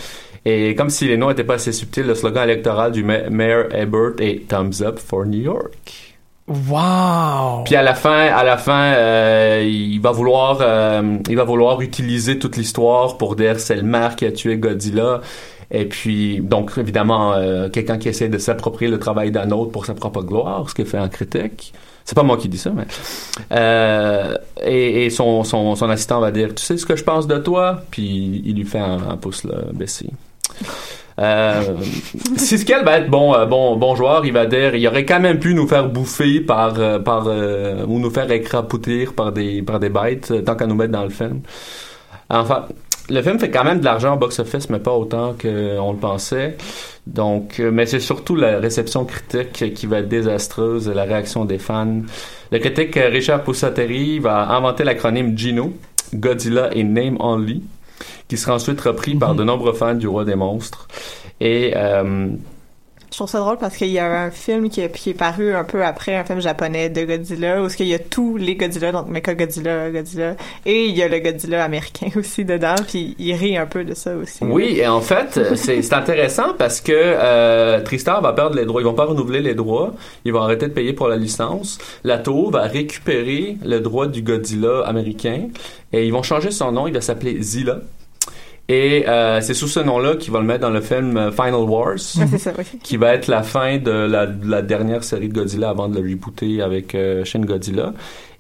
Et 0.45 0.75
comme 0.75 0.89
si 0.91 1.07
les 1.07 1.17
noms 1.17 1.29
n'étaient 1.29 1.43
pas 1.43 1.55
assez 1.55 1.71
subtils, 1.71 2.05
le 2.05 2.13
slogan 2.15 2.43
électoral 2.43 2.91
du 2.91 3.03
ma- 3.03 3.29
maire 3.29 3.65
Ebert 3.75 4.13
est 4.19 4.47
Thumbs 4.47 4.81
up 4.81 4.99
for 4.99 5.25
New 5.25 5.41
York. 5.41 6.15
Wow! 6.47 7.63
Puis 7.65 7.75
à 7.75 7.81
la 7.81 7.95
fin, 7.95 8.27
à 8.27 8.43
la 8.43 8.57
fin, 8.57 8.93
euh, 8.93 9.63
il 9.67 9.99
va 9.99 10.11
vouloir, 10.11 10.59
euh, 10.61 11.17
il 11.27 11.35
va 11.35 11.43
vouloir 11.43 11.81
utiliser 11.81 12.37
toute 12.37 12.55
l'histoire 12.57 13.17
pour 13.17 13.35
dire 13.35 13.59
c'est 13.59 13.75
le 13.75 13.81
maire 13.81 14.15
qui 14.15 14.25
a 14.27 14.31
tué 14.31 14.57
Godzilla. 14.57 15.21
Et 15.71 15.85
puis, 15.85 16.41
donc 16.41 16.73
évidemment, 16.77 17.33
euh, 17.33 17.69
quelqu'un 17.69 17.97
qui 17.97 18.07
essaie 18.09 18.29
de 18.29 18.37
s'approprier 18.37 18.91
le 18.91 18.99
travail 18.99 19.31
d'un 19.31 19.49
autre 19.49 19.71
pour 19.71 19.87
sa 19.87 19.95
propre 19.95 20.21
gloire, 20.21 20.69
ce 20.69 20.75
qu'il 20.75 20.85
fait 20.85 20.99
en 20.99 21.09
critique. 21.09 21.73
C'est 22.03 22.13
pas 22.13 22.21
moi 22.21 22.37
qui 22.37 22.47
dis 22.49 22.59
ça, 22.59 22.69
mais 22.69 22.85
euh, 23.51 24.35
et, 24.63 25.05
et 25.05 25.09
son, 25.09 25.43
son, 25.43 25.73
son 25.73 25.89
assistant 25.89 26.19
va 26.19 26.29
dire, 26.29 26.53
tu 26.53 26.63
sais 26.63 26.77
ce 26.77 26.85
que 26.85 26.95
je 26.95 27.03
pense 27.03 27.25
de 27.25 27.39
toi, 27.39 27.81
puis 27.89 28.43
il 28.45 28.55
lui 28.57 28.65
fait 28.65 28.77
un, 28.77 29.09
un 29.09 29.17
pouce 29.17 29.43
là, 29.43 29.55
baissé. 29.73 30.05
Euh, 31.17 31.77
Siskel 32.35 32.83
va 32.83 32.97
être 32.97 33.09
bon, 33.09 33.33
euh, 33.33 33.45
bon, 33.45 33.77
bon 33.77 33.95
joueur. 33.95 34.25
Il 34.25 34.33
va 34.33 34.45
dire, 34.45 34.75
il 34.75 34.85
aurait 34.87 35.05
quand 35.05 35.19
même 35.19 35.39
pu 35.39 35.53
nous 35.53 35.67
faire 35.67 35.87
bouffer 35.87 36.41
par, 36.41 36.77
euh, 36.77 36.99
par 36.99 37.25
euh, 37.27 37.85
ou 37.87 37.99
nous 37.99 38.09
faire 38.09 38.29
écrapoutir 38.31 39.13
par 39.13 39.31
des, 39.31 39.61
par 39.61 39.79
des 39.79 39.89
bêtes, 39.89 40.33
tant 40.43 40.55
qu'à 40.55 40.67
nous 40.67 40.75
mettre 40.75 40.91
dans 40.91 41.03
le 41.03 41.09
film. 41.09 41.41
Enfin, 42.29 42.65
le 43.09 43.21
film 43.21 43.39
fait 43.39 43.51
quand 43.51 43.63
même 43.63 43.79
de 43.79 43.85
l'argent 43.85 44.15
au 44.15 44.17
box-office, 44.17 44.69
mais 44.69 44.79
pas 44.79 44.93
autant 44.93 45.35
qu'on 45.39 45.91
le 45.91 45.99
pensait. 45.99 46.57
Donc, 47.07 47.59
mais 47.59 47.85
c'est 47.85 47.99
surtout 47.99 48.35
la 48.35 48.57
réception 48.59 49.05
critique 49.05 49.73
qui 49.75 49.85
va 49.85 49.99
être 49.99 50.09
désastreuse 50.09 50.89
la 50.89 51.03
réaction 51.03 51.45
des 51.45 51.59
fans. 51.59 52.01
Le 52.51 52.57
critique 52.57 52.95
Richard 52.95 53.43
Poussateri 53.43 54.17
va 54.17 54.49
inventer 54.49 54.83
l'acronyme 54.83 55.37
GINO, 55.37 55.73
Godzilla 56.15 56.73
et 56.73 56.83
Name 56.83 57.17
Only, 57.19 57.61
qui 58.27 58.37
sera 58.37 58.55
ensuite 58.55 58.81
repris 58.81 59.15
par 59.15 59.35
de 59.35 59.43
nombreux 59.43 59.73
fans 59.73 59.95
du 59.95 60.07
Roi 60.07 60.25
des 60.25 60.35
monstres. 60.35 60.87
Et 61.41 61.73
euh, 61.75 62.27
Je 63.11 63.17
trouve 63.17 63.29
ça 63.29 63.39
drôle 63.39 63.57
parce 63.57 63.75
qu'il 63.77 63.89
y 63.89 63.99
a 63.99 64.23
un 64.23 64.31
film 64.31 64.69
qui 64.69 64.81
est, 64.81 64.91
qui 64.91 65.11
est 65.11 65.13
paru 65.13 65.53
un 65.53 65.63
peu 65.63 65.85
après 65.85 66.15
un 66.15 66.23
film 66.23 66.39
japonais 66.39 66.89
de 66.89 67.03
Godzilla 67.03 67.61
où 67.61 67.67
il 67.79 67.87
y 67.87 67.93
a 67.93 67.99
tous 67.99 68.37
les 68.37 68.55
Godzilla, 68.55 68.91
donc 68.91 69.07
Mecha 69.09 69.35
Godzilla, 69.35 69.91
Godzilla, 69.91 70.35
et 70.65 70.85
il 70.85 70.95
y 70.95 71.03
a 71.03 71.07
le 71.07 71.19
Godzilla 71.19 71.63
américain 71.63 72.07
aussi 72.15 72.45
dedans, 72.45 72.75
puis 72.87 73.15
il 73.19 73.33
rit 73.33 73.57
un 73.57 73.67
peu 73.67 73.83
de 73.83 73.93
ça 73.93 74.15
aussi. 74.15 74.43
Oui, 74.43 74.77
et 74.79 74.87
en 74.87 75.01
fait, 75.01 75.55
c'est 75.55 75.93
intéressant 75.93 76.53
parce 76.57 76.81
que 76.81 76.93
euh, 76.95 77.81
Tristar 77.81 78.21
va 78.21 78.33
perdre 78.33 78.55
les 78.55 78.65
droits. 78.65 78.81
Ils 78.81 78.85
vont 78.85 78.93
pas 78.93 79.05
renouveler 79.05 79.41
les 79.41 79.53
droits. 79.55 79.93
Ils 80.23 80.33
vont 80.33 80.41
arrêter 80.41 80.67
de 80.67 80.73
payer 80.73 80.93
pour 80.93 81.07
la 81.07 81.17
licence. 81.17 81.77
La 82.03 82.17
tour 82.17 82.51
va 82.51 82.63
récupérer 82.63 83.57
le 83.63 83.79
droit 83.79 84.07
du 84.07 84.23
Godzilla 84.23 84.81
américain 84.85 85.49
et 85.93 86.05
ils 86.05 86.11
vont 86.11 86.23
changer 86.23 86.51
son 86.51 86.71
nom. 86.71 86.87
Il 86.87 86.93
va 86.93 87.01
s'appeler 87.01 87.41
Zilla. 87.41 87.79
Et 88.67 89.07
euh, 89.07 89.41
c'est 89.41 89.53
sous 89.53 89.67
ce 89.67 89.79
nom-là 89.79 90.15
qu'ils 90.15 90.31
vont 90.33 90.39
le 90.39 90.45
mettre 90.45 90.61
dans 90.61 90.71
le 90.71 90.81
film 90.81 91.17
euh, 91.17 91.31
Final 91.31 91.53
Wars, 91.69 91.93
Ouais, 92.17 92.25
c'est 92.31 92.37
ça, 92.39 92.51
oui. 92.57 92.63
qui 92.83 92.97
va 92.97 93.13
être 93.13 93.27
la 93.27 93.43
fin 93.43 93.77
de 93.77 93.91
la, 93.91 94.25
de 94.25 94.49
la 94.49 94.61
dernière 94.63 95.03
série 95.03 95.27
de 95.29 95.33
Godzilla 95.33 95.69
avant 95.69 95.87
de 95.87 95.99
le 95.99 96.09
rebooter 96.09 96.61
avec 96.63 96.95
euh, 96.95 97.23
Shin 97.25 97.41
Godzilla. 97.41 97.93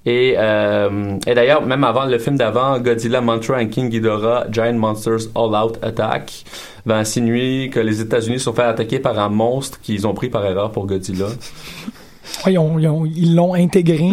Et, 0.07 0.35
euh, 0.37 1.17
et 1.27 1.33
d'ailleurs, 1.35 1.63
même 1.65 1.83
avant 1.83 2.05
le 2.05 2.17
film 2.19 2.37
d'avant, 2.37 2.79
Godzilla, 2.79 3.21
Mothra 3.21 3.57
and 3.57 3.67
King 3.67 3.89
Ghidorah, 3.89 4.45
Giant 4.51 4.73
Monsters 4.73 5.29
All 5.35 5.55
Out 5.55 5.77
Attack, 5.83 6.43
va 6.85 6.97
insinuer 6.97 7.69
que 7.69 7.79
les 7.79 8.01
États-Unis 8.01 8.39
sont 8.39 8.53
fait 8.53 8.63
attaquer 8.63 8.99
par 8.99 9.17
un 9.19 9.29
monstre 9.29 9.79
qu'ils 9.81 10.05
ont 10.07 10.13
pris 10.13 10.29
par 10.29 10.45
erreur 10.45 10.71
pour 10.71 10.85
Godzilla. 10.87 11.25
Ouais, 12.45 12.53
ils 12.53 12.57
ont- 12.59 12.77
ils 12.79 12.87
ont- 12.87 13.05
ils 13.05 13.35
l'ont 13.35 13.53
intégré. 13.53 14.09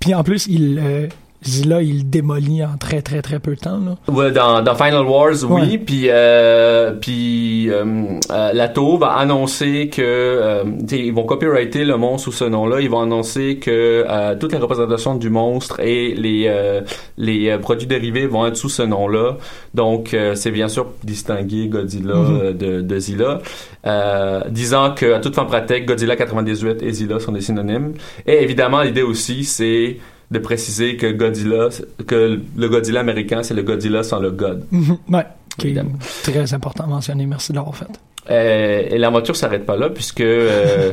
Puis 0.00 0.14
en 0.14 0.22
plus, 0.24 0.46
il, 0.46 0.78
euh, 0.82 1.06
Zilla, 1.46 1.82
il 1.82 2.08
démolit 2.08 2.64
en 2.64 2.76
très, 2.78 3.02
très, 3.02 3.22
très 3.22 3.38
peu 3.38 3.54
de 3.54 3.60
temps. 3.60 3.78
Là. 3.78 3.96
Ouais, 4.12 4.30
dans, 4.32 4.62
dans 4.62 4.74
Final 4.74 5.04
Wars, 5.06 5.34
oui. 5.48 5.60
Ouais. 5.62 5.78
Puis, 5.78 6.04
euh, 6.08 6.92
puis 6.92 7.70
euh, 7.70 7.84
euh, 8.30 8.52
la 8.52 8.68
tour 8.68 8.98
va 8.98 9.12
annoncer 9.12 9.88
que 9.88 10.02
euh, 10.02 10.64
ils 10.90 11.12
vont 11.12 11.24
copyrighter 11.24 11.84
le 11.84 11.96
monstre 11.96 12.24
sous 12.30 12.32
ce 12.32 12.44
nom-là. 12.44 12.80
Ils 12.80 12.88
vont 12.90 13.00
annoncer 13.00 13.56
que 13.56 14.04
euh, 14.08 14.36
toutes 14.38 14.52
les 14.52 14.58
représentations 14.58 15.14
du 15.16 15.30
monstre 15.30 15.80
et 15.80 16.14
les 16.14 16.46
euh, 16.48 16.80
les 17.18 17.56
produits 17.58 17.86
dérivés 17.86 18.26
vont 18.26 18.46
être 18.46 18.56
sous 18.56 18.68
ce 18.68 18.82
nom-là. 18.82 19.36
Donc, 19.74 20.14
euh, 20.14 20.34
c'est 20.34 20.50
bien 20.50 20.68
sûr 20.68 20.86
distinguer 21.02 21.68
Godzilla 21.68 22.14
Mhm. 22.14 22.40
euh, 22.42 22.52
de, 22.52 22.80
de 22.80 22.98
Zilla, 22.98 23.40
euh, 23.86 24.40
disant 24.50 24.94
que 24.94 25.12
à 25.12 25.20
toute 25.20 25.34
fin 25.34 25.44
pratique, 25.44 25.84
Godzilla 25.86 26.16
98 26.16 26.82
et 26.82 26.90
Zilla 26.92 27.18
sont 27.20 27.32
des 27.32 27.40
synonymes. 27.40 27.92
Et 28.26 28.42
évidemment, 28.42 28.82
l'idée 28.82 29.02
aussi, 29.02 29.44
c'est 29.44 29.96
de 30.30 30.38
préciser 30.38 30.96
que 30.96 31.12
Godzilla, 31.12 31.68
que 32.06 32.40
le 32.56 32.68
Godzilla 32.68 33.00
américain, 33.00 33.42
c'est 33.42 33.54
le 33.54 33.62
Godzilla 33.62 34.02
sans 34.02 34.20
le 34.20 34.30
God. 34.30 34.66
Mhm. 34.70 34.98
Ouais, 35.08 35.26
est 35.64 35.84
très 36.22 36.54
important 36.54 36.84
à 36.84 36.86
mentionner. 36.86 37.26
Merci 37.26 37.52
de 37.52 37.56
l'avoir 37.56 37.76
fait. 37.76 37.86
Euh, 38.30 38.86
et 38.88 38.98
l'aventure 38.98 39.36
s'arrête 39.36 39.66
pas 39.66 39.76
là 39.76 39.90
puisque 39.90 40.22
euh, 40.22 40.92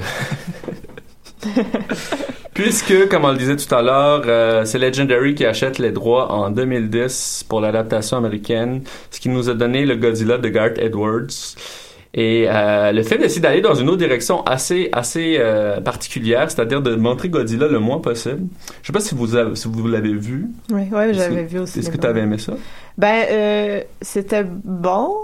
puisque 2.53 3.07
comme 3.07 3.23
on 3.23 3.32
le 3.32 3.38
disait 3.38 3.55
tout 3.55 3.73
à 3.73 3.82
l'heure 3.82 4.23
euh, 4.25 4.65
c'est 4.65 4.77
Legendary 4.77 5.34
qui 5.34 5.45
achète 5.45 5.79
les 5.79 5.91
droits 5.91 6.29
en 6.29 6.51
2010 6.51 7.45
pour 7.47 7.61
l'adaptation 7.61 8.17
américaine 8.17 8.84
ce 9.11 9.21
qui 9.21 9.29
nous 9.29 9.49
a 9.49 9.53
donné 9.53 9.86
le 9.86 9.95
Godzilla 9.95 10.39
de 10.39 10.49
Garth 10.49 10.77
Edwards 10.77 11.55
et 12.14 12.45
euh, 12.47 12.91
le 12.91 13.03
film 13.03 13.22
décide 13.22 13.43
d'aller 13.43 13.62
dans 13.62 13.74
une 13.74 13.88
autre 13.88 13.99
direction 13.99 14.43
assez 14.43 14.89
assez 14.91 15.38
euh, 15.39 15.80
particulière 15.80 16.51
c'est-à-dire 16.51 16.82
de 16.82 16.95
montrer 16.95 17.30
Godzilla 17.30 17.68
le 17.68 17.80
moins 17.80 17.99
possible 17.99 18.47
je 18.82 18.88
sais 18.88 18.93
pas 18.93 18.99
si 18.99 19.16
vous 19.16 19.36
avez, 19.36 19.55
si 19.55 19.68
vous 19.68 19.88
l'avez 19.88 20.14
vu 20.14 20.47
Oui, 20.72 20.89
ouais, 20.91 21.14
j'avais 21.14 21.43
vu 21.43 21.59
aussi. 21.59 21.80
est-ce 21.80 21.89
que 21.89 21.97
tu 21.97 22.07
avais 22.07 22.22
aimé 22.22 22.38
ça? 22.38 22.53
Ben, 22.97 23.26
euh, 23.30 23.82
c'était 24.01 24.43
bon. 24.43 25.16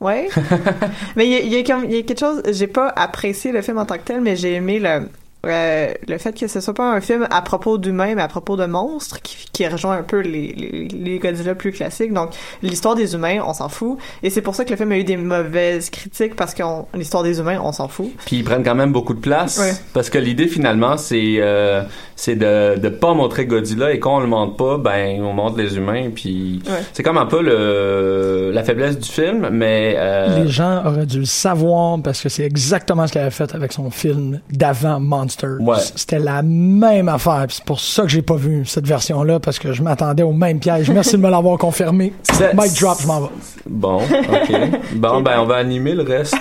Ouais. 0.00 0.28
mais 1.16 1.28
il 1.28 1.52
y 1.52 1.56
y 1.56 1.58
a 1.58 1.62
quelque 1.62 2.18
chose, 2.18 2.42
j'ai 2.50 2.66
pas 2.66 2.88
apprécié 2.88 3.52
le 3.52 3.62
film 3.62 3.78
en 3.78 3.84
tant 3.84 3.96
que 3.96 4.04
tel, 4.04 4.20
mais 4.20 4.34
j'ai 4.34 4.54
aimé 4.54 4.78
le, 4.78 5.08
euh, 5.46 5.92
le 6.08 6.18
fait 6.18 6.38
que 6.38 6.46
ce 6.46 6.60
soit 6.60 6.74
pas 6.74 6.92
un 6.92 7.00
film 7.00 7.26
à 7.30 7.42
propos 7.42 7.78
d'humains, 7.78 8.14
mais 8.14 8.22
à 8.22 8.28
propos 8.28 8.56
de 8.56 8.66
monstres, 8.66 9.20
qui, 9.22 9.36
qui 9.52 9.66
rejoint 9.66 9.96
un 9.96 10.02
peu 10.02 10.20
les, 10.20 10.52
les, 10.52 10.88
les 10.88 11.18
Godzilla 11.18 11.54
plus 11.54 11.72
classiques. 11.72 12.12
Donc, 12.12 12.30
l'histoire 12.62 12.94
des 12.94 13.14
humains, 13.14 13.38
on 13.46 13.54
s'en 13.54 13.68
fout. 13.68 13.98
Et 14.22 14.30
c'est 14.30 14.42
pour 14.42 14.54
ça 14.54 14.64
que 14.64 14.70
le 14.70 14.76
film 14.76 14.92
a 14.92 14.98
eu 14.98 15.04
des 15.04 15.16
mauvaises 15.16 15.90
critiques, 15.90 16.36
parce 16.36 16.54
que 16.54 16.62
l'histoire 16.94 17.22
des 17.22 17.38
humains, 17.38 17.58
on 17.62 17.72
s'en 17.72 17.88
fout. 17.88 18.10
Puis 18.26 18.36
ils 18.36 18.44
prennent 18.44 18.64
quand 18.64 18.74
même 18.74 18.92
beaucoup 18.92 19.14
de 19.14 19.20
place 19.20 19.58
Ouais. 19.58 19.72
parce 19.94 20.10
que 20.10 20.18
l'idée 20.18 20.46
finalement 20.46 20.96
c'est 20.96 21.36
euh, 21.38 21.82
c'est 22.16 22.36
de 22.36 22.78
de 22.78 22.88
pas 22.88 23.14
montrer 23.14 23.46
Godzilla 23.46 23.92
et 23.92 23.98
quand 23.98 24.16
on 24.16 24.20
le 24.20 24.26
montre 24.26 24.56
pas 24.56 24.78
ben 24.78 25.20
on 25.22 25.32
montre 25.32 25.58
les 25.58 25.76
humains 25.76 26.10
puis 26.14 26.62
Ouais. 26.66 26.82
c'est 26.92 27.02
comme 27.02 27.18
un 27.18 27.26
peu 27.26 27.42
le 27.42 28.50
la 28.52 28.62
faiblesse 28.62 28.98
du 28.98 29.08
film 29.08 29.48
mais 29.50 29.94
euh, 29.98 30.42
Les 30.42 30.48
gens 30.48 30.84
auraient 30.86 31.06
dû 31.06 31.20
le 31.20 31.24
savoir 31.24 31.98
parce 32.02 32.20
que 32.22 32.28
c'est 32.28 32.44
exactement 32.44 33.06
ce 33.06 33.12
qu'il 33.12 33.20
avait 33.20 33.30
fait 33.30 33.54
avec 33.54 33.72
son 33.72 33.90
film 33.90 34.40
d'avant 34.50 35.00
Monsters. 35.30 35.60
Ouais. 35.60 35.76
C'était 35.96 36.18
la 36.18 36.42
même 36.42 37.08
affaire. 37.08 37.46
C'est 37.48 37.64
pour 37.64 37.80
ça 37.80 38.02
que 38.02 38.08
j'ai 38.08 38.22
pas 38.22 38.34
vu 38.36 38.64
cette 38.66 38.86
version-là 38.86 39.38
parce 39.40 39.58
que 39.58 39.72
je 39.72 39.82
m'attendais 39.82 40.22
au 40.22 40.32
même 40.32 40.58
piège. 40.58 40.90
Merci 40.90 41.12
de 41.16 41.22
me 41.22 41.30
l'avoir 41.30 41.58
confirmé. 41.58 42.12
Mic 42.54 42.80
drop, 42.80 42.98
je 43.00 43.06
m'en 43.06 43.20
vais. 43.22 43.28
Bon, 43.66 43.96
ok. 43.98 44.52
Bon, 44.96 45.20
ben 45.20 45.38
on 45.40 45.44
va 45.46 45.56
animer 45.56 45.94
le 45.94 46.02
reste. 46.02 46.34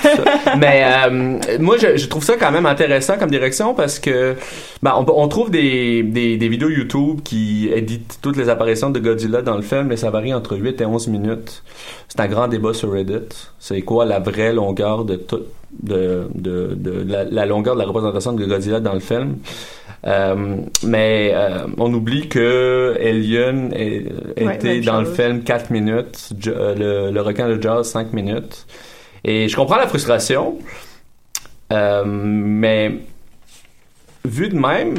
Mais 0.58 0.84
euh, 0.86 1.40
moi, 1.60 1.76
je, 1.78 1.98
je 1.98 2.08
trouve 2.08 2.24
ça 2.24 2.34
quand 2.40 2.52
même 2.52 2.66
intéressant 2.66 3.18
comme 3.18 3.30
direction 3.30 3.74
parce 3.76 4.00
que 4.00 4.36
ben, 4.82 4.94
on, 4.98 5.06
on 5.14 5.28
trouve 5.28 5.52
des, 5.52 6.04
des, 6.04 6.38
des 6.38 6.48
vidéos 6.50 6.70
YouTube 6.70 7.20
qui 7.24 7.70
éditent 7.74 8.20
toutes 8.22 8.38
les 8.38 8.50
apparitions 8.50 8.90
de 8.90 9.00
Godzilla 9.00 9.42
dans 9.42 9.56
le 9.56 9.62
film, 9.62 9.88
mais 9.88 9.98
ça 9.98 10.10
varie 10.10 10.34
entre 10.34 10.58
8 10.58 10.82
et 10.82 10.86
11 10.86 11.08
minutes. 11.10 11.64
C'est 12.08 12.20
un 12.22 12.28
grand 12.28 12.48
débat 12.48 12.74
sur 12.74 12.92
Reddit. 12.92 13.28
C'est 13.60 13.82
quoi 13.82 14.06
la 14.06 14.20
vraie 14.20 14.54
longueur 14.54 15.06
de 15.06 15.16
tout 15.16 15.42
de, 15.84 16.28
de, 16.34 16.74
de 16.76 17.06
la, 17.08 17.24
la 17.26 17.46
longueur 17.46 17.76
de 17.76 17.80
la 17.80 17.86
représentation 17.86 18.34
de 18.34 18.44
Godzilla 18.44 18.79
dans 18.80 18.94
le 18.94 19.00
film. 19.00 19.38
Euh, 20.08 20.56
mais 20.84 21.32
euh, 21.34 21.68
on 21.78 21.94
oublie 21.94 22.30
que 22.30 22.96
est- 23.74 24.06
Ouais, 24.46 24.56
était 24.56 24.80
dans 24.82 25.02
le 25.02 25.06
film 25.16 25.44
4 25.44 25.72
minutes, 25.72 26.30
euh, 26.48 26.76
le, 27.08 27.12
le 27.12 27.22
requin 27.22 27.50
de 27.50 27.62
Jaws 27.62 27.84
5 27.84 28.14
minutes. 28.14 28.66
Et 29.26 29.50
je 29.50 29.56
comprends 29.58 29.76
la 29.76 29.88
frustration, 29.88 30.58
euh, 31.74 32.04
mais 32.06 32.94
vu 34.26 34.48
de 34.50 34.56
même, 34.58 34.96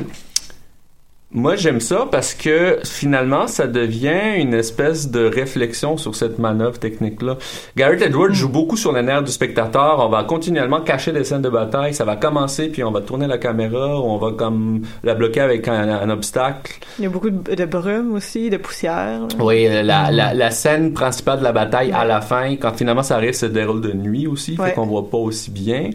moi 1.33 1.55
j'aime 1.55 1.79
ça 1.81 2.09
parce 2.11 2.35
que 2.35 2.79
finalement 2.85 3.47
ça 3.47 3.69
devient 3.69 4.35
une 4.39 4.53
espèce 4.53 5.11
de 5.11 5.25
réflexion 5.25 5.97
sur 5.97 6.17
cette 6.17 6.39
manœuvre 6.41 6.79
technique-là. 6.79 7.37
Garrett 7.77 8.03
Edwards 8.03 8.33
joue 8.35 8.49
beaucoup 8.49 8.77
sur 8.77 8.93
les 8.93 9.03
nerfs 9.03 9.23
du 9.23 9.31
spectateur. 9.31 9.99
On 10.05 10.09
va 10.09 10.25
continuellement 10.25 10.81
cacher 10.81 11.13
des 11.13 11.23
scènes 11.23 11.43
de 11.43 11.49
bataille. 11.49 11.95
Ça 11.95 12.05
va 12.05 12.17
commencer 12.17 12.69
puis 12.69 12.83
on 12.83 12.91
va 12.91 13.01
tourner 13.01 13.29
la 13.29 13.39
caméra 13.39 14.01
on 14.01 14.17
va 14.17 14.33
comme 14.33 14.83
la 15.05 15.15
bloquer 15.15 15.41
avec 15.41 15.69
un, 15.69 15.89
un 15.89 16.11
obstacle. 16.11 16.73
Il 16.99 17.05
y 17.05 17.07
a 17.07 17.11
beaucoup 17.11 17.31
de, 17.31 17.55
de 17.55 17.65
brume 17.65 18.13
aussi, 18.15 18.51
de 18.51 18.57
poussière. 18.57 19.21
là. 19.21 19.29
Oui, 19.39 19.67
euh, 19.69 19.83
la, 19.83 20.11
la, 20.11 20.35
la 20.35 20.51
scène 20.51 20.93
principale 20.93 21.39
de 21.39 21.45
la 21.45 21.53
bataille 21.53 21.93
à 21.93 22.05
la 22.05 22.21
fin, 22.21 22.57
quand 22.57 22.73
finalement 22.77 23.03
ça 23.05 23.15
arrive, 23.17 23.35
se 23.35 23.47
déroule 23.47 23.81
de 23.81 23.93
nuit 23.93 24.27
aussi, 24.27 24.57
Ouais. 24.59 24.71
fait 24.71 24.75
qu'on 24.75 24.87
voit 24.87 25.09
pas 25.09 25.19
aussi 25.19 25.51
bien. 25.53 25.91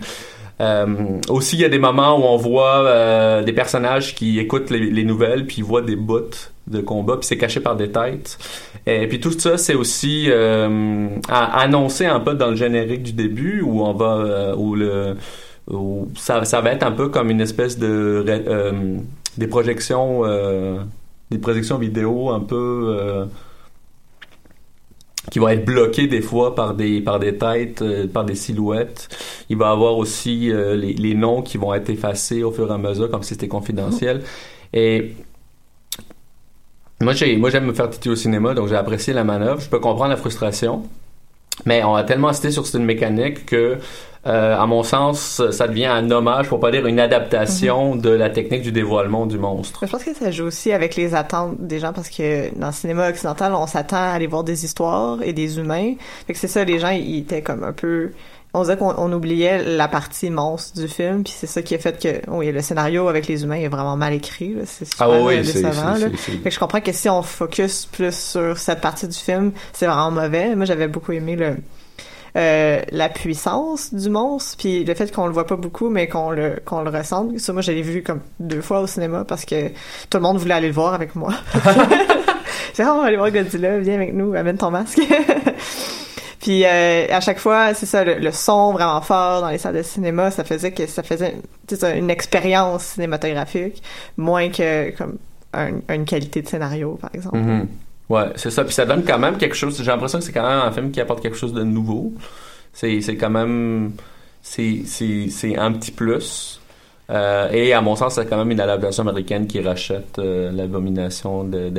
Euh, 0.61 1.19
aussi, 1.29 1.57
il 1.57 1.61
y 1.61 1.65
a 1.65 1.69
des 1.69 1.79
moments 1.79 2.17
où 2.17 2.23
on 2.23 2.37
voit 2.37 2.85
euh, 2.85 3.43
des 3.43 3.53
personnages 3.53 4.15
qui 4.15 4.39
écoutent 4.39 4.69
les, 4.69 4.79
les 4.79 5.03
nouvelles, 5.03 5.45
puis 5.45 5.57
ils 5.57 5.63
voient 5.63 5.81
des 5.81 5.95
bouts 5.95 6.49
de 6.67 6.79
combat, 6.81 7.17
puis 7.17 7.27
c'est 7.27 7.37
caché 7.37 7.59
par 7.59 7.75
des 7.75 7.91
têtes. 7.91 8.37
Et 8.85 9.07
puis 9.07 9.19
tout 9.19 9.37
ça, 9.37 9.57
c'est 9.57 9.75
aussi 9.75 10.27
euh, 10.29 11.07
annoncé 11.29 12.05
un 12.05 12.19
peu 12.19 12.35
dans 12.35 12.49
le 12.49 12.55
générique 12.55 13.03
du 13.03 13.13
début, 13.13 13.61
où 13.61 13.83
on 13.83 13.93
va, 13.93 14.55
où 14.55 14.75
le, 14.75 15.17
ça, 16.15 16.39
va 16.61 16.71
être 16.71 16.83
un 16.83 16.91
peu 16.91 17.09
comme 17.09 17.29
une 17.29 17.41
espèce 17.41 17.77
de 17.77 18.25
des 19.37 19.47
projections, 19.47 20.23
des 21.29 21.37
projections 21.37 21.77
vidéo 21.77 22.29
un 22.29 22.39
peu 22.39 23.27
qui 25.31 25.39
vont 25.39 25.47
être 25.49 25.65
bloquées 25.65 26.07
des 26.07 26.21
fois 26.21 26.55
par 26.55 26.73
des 26.73 27.01
par 27.01 27.19
des 27.19 27.37
têtes, 27.37 27.81
euh, 27.81 28.07
par 28.07 28.25
des 28.25 28.35
silhouettes. 28.35 29.09
Il 29.49 29.57
va 29.57 29.71
avoir 29.71 29.97
aussi 29.97 30.51
euh, 30.51 30.75
les, 30.75 30.93
les 30.93 31.13
noms 31.15 31.41
qui 31.41 31.57
vont 31.57 31.73
être 31.73 31.89
effacés 31.89 32.43
au 32.43 32.51
fur 32.51 32.69
et 32.69 32.73
à 32.73 32.77
mesure, 32.77 33.09
comme 33.09 33.23
si 33.23 33.29
c'était 33.29 33.47
confidentiel. 33.47 34.23
Et 34.73 35.13
moi, 37.01 37.13
j'ai, 37.13 37.35
moi, 37.35 37.49
j'aime 37.49 37.65
me 37.65 37.73
faire 37.73 37.89
titiller 37.89 38.13
au 38.13 38.15
cinéma, 38.15 38.53
donc 38.53 38.67
j'ai 38.69 38.75
apprécié 38.75 39.13
la 39.13 39.23
manœuvre. 39.23 39.59
Je 39.59 39.69
peux 39.69 39.79
comprendre 39.79 40.11
la 40.11 40.17
frustration, 40.17 40.83
mais 41.65 41.83
on 41.83 41.95
a 41.95 42.03
tellement 42.03 42.29
insisté 42.29 42.51
sur 42.51 42.65
cette 42.65 42.81
mécanique 42.81 43.45
que, 43.45 43.77
euh, 44.27 44.57
à 44.57 44.65
mon 44.65 44.83
sens, 44.83 45.41
ça 45.51 45.67
devient 45.67 45.85
un 45.85 46.09
hommage, 46.11 46.49
pour 46.49 46.59
pas 46.59 46.71
dire 46.71 46.85
une 46.87 46.99
adaptation 46.99 47.95
de 47.95 48.09
la 48.09 48.29
technique 48.29 48.63
du 48.63 48.71
dévoilement 48.71 49.25
du 49.25 49.37
monstre. 49.37 49.85
Je 49.85 49.91
pense 49.91 50.03
que 50.03 50.13
ça 50.13 50.31
joue 50.31 50.45
aussi 50.45 50.71
avec 50.71 50.95
les 50.95 51.13
attentes 51.13 51.55
des 51.59 51.79
gens 51.79 51.93
parce 51.93 52.09
que 52.09 52.53
dans 52.59 52.67
le 52.67 52.73
cinéma 52.73 53.09
occidental, 53.09 53.53
on 53.53 53.67
s'attend 53.67 53.97
à 53.97 54.11
aller 54.13 54.27
voir 54.27 54.43
des 54.43 54.65
histoires 54.65 55.21
et 55.21 55.31
des 55.31 55.59
humains. 55.59 55.93
Fait 56.27 56.33
que 56.33 56.39
c'est 56.39 56.47
ça, 56.47 56.63
les 56.63 56.79
gens, 56.79 56.89
ils 56.89 57.19
étaient 57.19 57.43
comme 57.43 57.63
un 57.63 57.73
peu 57.73 58.11
on 58.55 58.61
disait 58.61 58.77
qu'on 58.77 58.93
on 58.97 59.11
oubliait 59.13 59.63
la 59.63 59.87
partie 59.87 60.29
monstre 60.29 60.79
du 60.79 60.87
film, 60.87 61.23
puis 61.23 61.33
c'est 61.35 61.47
ça 61.47 61.61
qui 61.61 61.75
a 61.75 61.79
fait 61.79 62.01
que 62.01 62.29
oui, 62.31 62.51
le 62.51 62.61
scénario 62.61 63.07
avec 63.07 63.27
les 63.27 63.43
humains 63.43 63.55
est 63.57 63.67
vraiment 63.67 63.97
mal 63.97 64.13
écrit. 64.13 64.55
C'est 64.65 64.85
super 64.85 65.07
Ah 65.11 65.21
oui, 65.21 65.45
c'est- 65.45 65.61
décevant. 65.61 65.93
là. 65.95 66.07
Fait 66.15 66.37
que 66.37 66.49
je 66.49 66.59
comprends 66.59 66.81
que 66.81 66.91
si 66.91 67.09
on 67.09 67.21
focus 67.21 67.85
plus 67.85 68.15
sur 68.17 68.57
cette 68.57 68.81
partie 68.81 69.07
du 69.07 69.17
film, 69.17 69.51
c'est 69.73 69.85
vraiment 69.87 70.11
mauvais. 70.11 70.55
Moi, 70.55 70.65
j'avais 70.65 70.87
beaucoup 70.87 71.11
aimé 71.11 71.35
le 71.35 71.55
euh, 72.37 72.81
la 72.91 73.07
puissance 73.07 73.93
du 73.93 74.09
monstre, 74.09 74.57
puis 74.57 74.83
le 74.83 74.93
fait 74.93 75.09
qu'on 75.13 75.25
le 75.27 75.31
voit 75.31 75.47
pas 75.47 75.55
beaucoup, 75.55 75.87
mais 75.89 76.07
qu'on 76.09 76.31
le 76.31 76.57
qu'on 76.65 76.81
le 76.81 76.89
ressente. 76.89 77.39
Ça, 77.39 77.53
moi, 77.53 77.61
je 77.61 77.71
l'ai 77.71 77.81
vu 77.81 78.03
comme 78.03 78.19
deux 78.41 78.59
fois 78.61 78.81
au 78.81 78.87
cinéma 78.87 79.23
parce 79.25 79.45
que 79.45 79.69
tout 80.09 80.17
le 80.17 80.19
monde 80.19 80.37
voulait 80.37 80.53
aller 80.55 80.67
le 80.67 80.73
voir 80.73 80.93
avec 80.93 81.15
moi. 81.15 81.31
J'ai 82.75 82.83
oh, 82.83 82.89
on 82.95 83.01
va 83.01 83.07
aller 83.07 83.15
voir 83.15 83.31
Godzilla, 83.31 83.79
viens 83.79 83.95
avec 83.95 84.13
nous, 84.13 84.33
amène 84.35 84.57
ton 84.57 84.69
masque. 84.69 84.99
Puis 86.45 86.63
euh, 86.63 87.07
à 87.09 87.21
chaque 87.21 87.39
fois, 87.39 87.73
c'est 87.73 87.87
ça, 87.87 88.03
le, 88.03 88.31
son 88.31 88.71
vraiment 88.71 89.01
fort 89.01 89.41
dans 89.41 89.49
les 89.49 89.57
salles 89.57 89.77
de 89.77 89.81
cinéma, 89.81 90.29
ça 90.29 90.43
faisait 90.43 90.71
que 90.73 90.85
ça 90.85 91.01
faisait 91.01 91.33
une 91.97 92.11
expérience 92.11 92.83
cinématographique, 92.83 93.81
moins 94.15 94.49
que 94.49 94.91
comme 94.95 95.17
un- 95.53 95.79
une 95.89 96.05
qualité 96.05 96.43
de 96.43 96.47
scénario, 96.47 96.99
par 97.01 97.09
exemple. 97.15 97.39
Mhm. 97.39 97.67
Ouais, 98.09 98.25
c'est 98.35 98.51
ça. 98.51 98.63
Puis 98.63 98.75
ça 98.75 98.85
donne 98.85 99.03
quand 99.03 99.17
même 99.17 99.37
quelque 99.37 99.55
chose. 99.55 99.75
J'ai 99.75 99.89
l'impression 99.89 100.19
que 100.19 100.23
c'est 100.25 100.31
quand 100.33 100.47
même 100.47 100.59
un 100.59 100.71
film 100.71 100.91
qui 100.91 101.01
apporte 101.01 101.23
quelque 101.23 101.35
chose 101.35 101.51
de 101.51 101.63
nouveau. 101.63 102.13
C'est, 102.73 102.99
quand 103.19 103.31
même. 103.31 103.93
C'est, 104.43 104.83
un 105.57 105.71
petit 105.71 105.91
plus. 105.91 106.61
Euh, 107.09 107.49
et 107.51 107.73
à 107.73 107.81
mon 107.81 107.95
sens, 107.95 108.13
c'est 108.13 108.25
quand 108.27 108.37
même 108.37 108.51
une 108.51 108.59
adaptation 108.59 109.01
américaine 109.01 109.47
qui 109.47 109.61
rachète 109.61 110.19
euh, 110.19 110.51
l'abomination 110.51 111.43
de, 111.43 111.69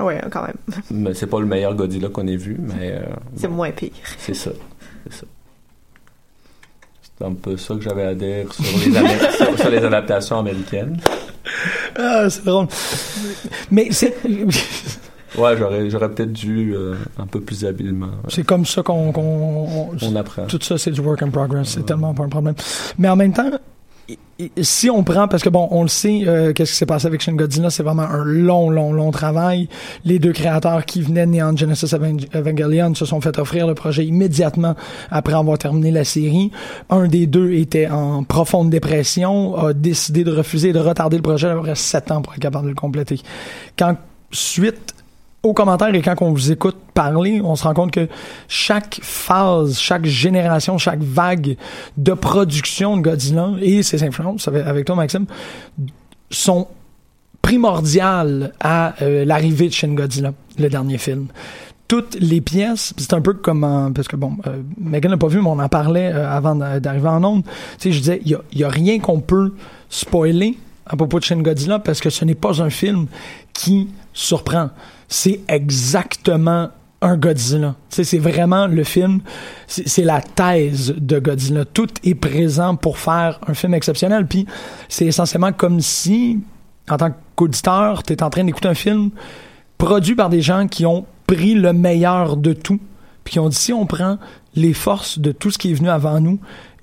Ouais, 0.00 0.20
quand 0.30 0.42
même. 0.42 0.56
Mais 0.90 1.14
c'est 1.14 1.26
pas 1.26 1.38
le 1.40 1.46
meilleur 1.46 1.74
Godzilla 1.74 2.08
qu'on 2.08 2.26
ait 2.26 2.36
vu, 2.36 2.56
mais. 2.58 2.92
euh, 2.92 3.02
C'est 3.36 3.48
moins 3.48 3.70
pire. 3.70 3.90
c'est 4.18 4.34
ça. 4.34 4.50
C'est 5.08 5.20
ça. 5.20 5.26
C'est 7.18 7.24
un 7.26 7.34
peu 7.34 7.56
ça 7.56 7.74
que 7.74 7.82
j'avais 7.82 8.04
à 8.04 8.14
dire 8.14 8.52
sur 8.52 8.64
les, 8.78 8.96
Amé- 8.96 9.30
sur- 9.36 9.58
sur 9.58 9.70
les 9.70 9.78
adaptations 9.84 10.38
américaines. 10.38 10.98
Ah, 11.96 12.30
c'est 12.30 12.44
drôle. 12.44 12.66
Mais 13.70 13.88
c'est. 13.90 14.14
Ouais, 15.38 15.56
j'aurais, 15.56 15.88
j'aurais 15.90 16.10
peut-être 16.10 16.32
dû 16.32 16.74
euh, 16.74 16.94
un 17.18 17.26
peu 17.26 17.40
plus 17.40 17.64
habilement. 17.64 18.10
C'est 18.28 18.44
comme 18.44 18.64
ça 18.66 18.82
qu'on, 18.82 19.12
qu'on- 19.12 19.90
On 20.02 20.16
apprend. 20.16 20.46
Tout 20.46 20.58
ça, 20.62 20.76
c'est 20.78 20.90
du 20.90 21.00
work 21.00 21.22
in 21.22 21.28
progress. 21.30 21.68
C'est 21.68 21.84
tellement 21.86 22.14
pas 22.14 22.24
un 22.24 22.28
problème. 22.28 22.54
Mais 22.98 23.08
en 23.08 23.16
même 23.16 23.32
temps, 23.32 23.50
si 24.62 24.88
on 24.90 25.02
prend, 25.02 25.28
parce 25.28 25.42
que 25.42 25.48
bon, 25.48 25.68
on 25.70 25.82
le 25.82 25.88
sait, 25.88 26.22
euh, 26.26 26.52
qu'est-ce 26.52 26.72
qui 26.72 26.78
s'est 26.78 26.86
passé 26.86 27.06
avec 27.06 27.20
Shin 27.20 27.34
Godzilla, 27.34 27.70
c'est 27.70 27.82
vraiment 27.82 28.02
un 28.02 28.24
long, 28.24 28.70
long, 28.70 28.92
long 28.92 29.10
travail. 29.10 29.68
Les 30.04 30.18
deux 30.18 30.32
créateurs 30.32 30.84
qui 30.84 31.02
venaient 31.02 31.26
de 31.26 31.32
Neon 31.32 31.56
Genesis 31.56 31.94
Evangelion 31.94 32.94
se 32.94 33.04
sont 33.04 33.20
fait 33.20 33.38
offrir 33.38 33.66
le 33.66 33.74
projet 33.74 34.06
immédiatement 34.06 34.74
après 35.10 35.34
avoir 35.34 35.58
terminé 35.58 35.90
la 35.90 36.04
série. 36.04 36.50
Un 36.88 37.08
des 37.08 37.26
deux 37.26 37.52
était 37.52 37.88
en 37.88 38.24
profonde 38.24 38.70
dépression, 38.70 39.56
a 39.56 39.72
décidé 39.72 40.24
de 40.24 40.32
refuser 40.32 40.72
de 40.72 40.78
retarder 40.78 41.16
le 41.16 41.22
projet. 41.22 41.52
Reste 41.52 41.82
sept 41.82 42.10
ans 42.10 42.22
pour 42.22 42.32
être 42.32 42.40
capable 42.40 42.64
de 42.64 42.70
le 42.70 42.76
compléter. 42.76 43.20
Quand, 43.78 43.96
suite 44.30 44.94
aux 45.42 45.54
commentaires 45.54 45.94
et 45.94 46.02
quand 46.02 46.14
on 46.20 46.32
vous 46.32 46.52
écoute 46.52 46.76
parler, 46.92 47.40
on 47.42 47.56
se 47.56 47.64
rend 47.64 47.72
compte 47.74 47.92
que 47.92 48.08
chaque 48.48 48.98
phase, 49.02 49.78
chaque 49.78 50.04
génération, 50.04 50.76
chaque 50.76 51.00
vague 51.00 51.56
de 51.96 52.12
production 52.12 52.96
de 52.98 53.02
Godzilla 53.02 53.52
et 53.62 53.82
ses 53.82 54.02
influences, 54.02 54.48
avec, 54.48 54.84
toi 54.84 54.96
Maxime, 54.96 55.24
sont 56.30 56.68
primordiales 57.42 58.52
à 58.60 58.94
euh, 59.02 59.24
l'arrivée 59.24 59.68
de 59.68 59.72
Shin 59.72 59.94
Godzilla, 59.94 60.32
le 60.58 60.68
dernier 60.68 60.98
film. 60.98 61.28
Toutes 61.88 62.16
les 62.20 62.40
pièces, 62.40 62.94
c'est 62.96 63.14
un 63.14 63.20
peu 63.20 63.32
comme 63.34 63.64
en- 63.64 63.92
parce 63.92 64.06
que 64.08 64.16
bon, 64.16 64.36
euh, 64.46 64.62
Megan 64.78 65.10
n'a 65.10 65.16
pas 65.16 65.26
vu, 65.26 65.40
mais 65.40 65.48
on 65.48 65.58
en 65.58 65.68
parlait 65.68 66.12
euh, 66.12 66.30
avant 66.30 66.54
d'a- 66.54 66.78
d'arriver 66.78 67.08
en 67.08 67.24
onde. 67.24 67.44
Tu 67.44 67.50
sais, 67.78 67.92
je 67.92 67.98
disais, 67.98 68.20
il 68.24 68.38
y 68.52 68.58
y 68.58 68.64
a 68.64 68.68
rien 68.68 69.00
qu'on 69.00 69.20
peut 69.20 69.54
spoiler 69.88 70.56
à 70.86 70.96
propos 70.96 71.18
de 71.18 71.24
Shin 71.24 71.40
Godzilla 71.42 71.78
parce 71.78 72.00
que 72.00 72.10
ce 72.10 72.24
n'est 72.24 72.34
pas 72.36 72.62
un 72.62 72.70
film 72.70 73.06
qui 73.52 73.88
surprend. 74.12 74.70
C'est 75.10 75.40
exactement 75.48 76.70
un 77.02 77.16
Godzilla. 77.16 77.74
C'est 77.88 78.18
vraiment 78.18 78.66
le 78.66 78.84
film, 78.84 79.20
c'est 79.66 79.88
c'est 79.88 80.04
la 80.04 80.20
thèse 80.20 80.94
de 80.96 81.18
Godzilla. 81.18 81.64
Tout 81.64 81.88
est 82.04 82.14
présent 82.14 82.76
pour 82.76 82.98
faire 82.98 83.40
un 83.46 83.54
film 83.54 83.74
exceptionnel. 83.74 84.26
Puis 84.26 84.46
c'est 84.88 85.06
essentiellement 85.06 85.52
comme 85.52 85.80
si, 85.80 86.38
en 86.88 86.96
tant 86.96 87.12
qu'auditeur, 87.36 88.02
tu 88.02 88.12
es 88.12 88.22
en 88.22 88.30
train 88.30 88.44
d'écouter 88.44 88.68
un 88.68 88.74
film 88.74 89.10
produit 89.78 90.14
par 90.14 90.28
des 90.28 90.42
gens 90.42 90.68
qui 90.68 90.86
ont 90.86 91.06
pris 91.26 91.54
le 91.54 91.72
meilleur 91.72 92.36
de 92.36 92.52
tout, 92.52 92.80
puis 93.24 93.32
qui 93.32 93.38
ont 93.38 93.48
dit 93.48 93.56
si 93.56 93.72
on 93.72 93.86
prend 93.86 94.18
les 94.54 94.74
forces 94.74 95.18
de 95.18 95.32
tout 95.32 95.50
ce 95.50 95.58
qui 95.58 95.70
est 95.70 95.74
venu 95.74 95.88
avant 95.88 96.20
nous 96.20 96.38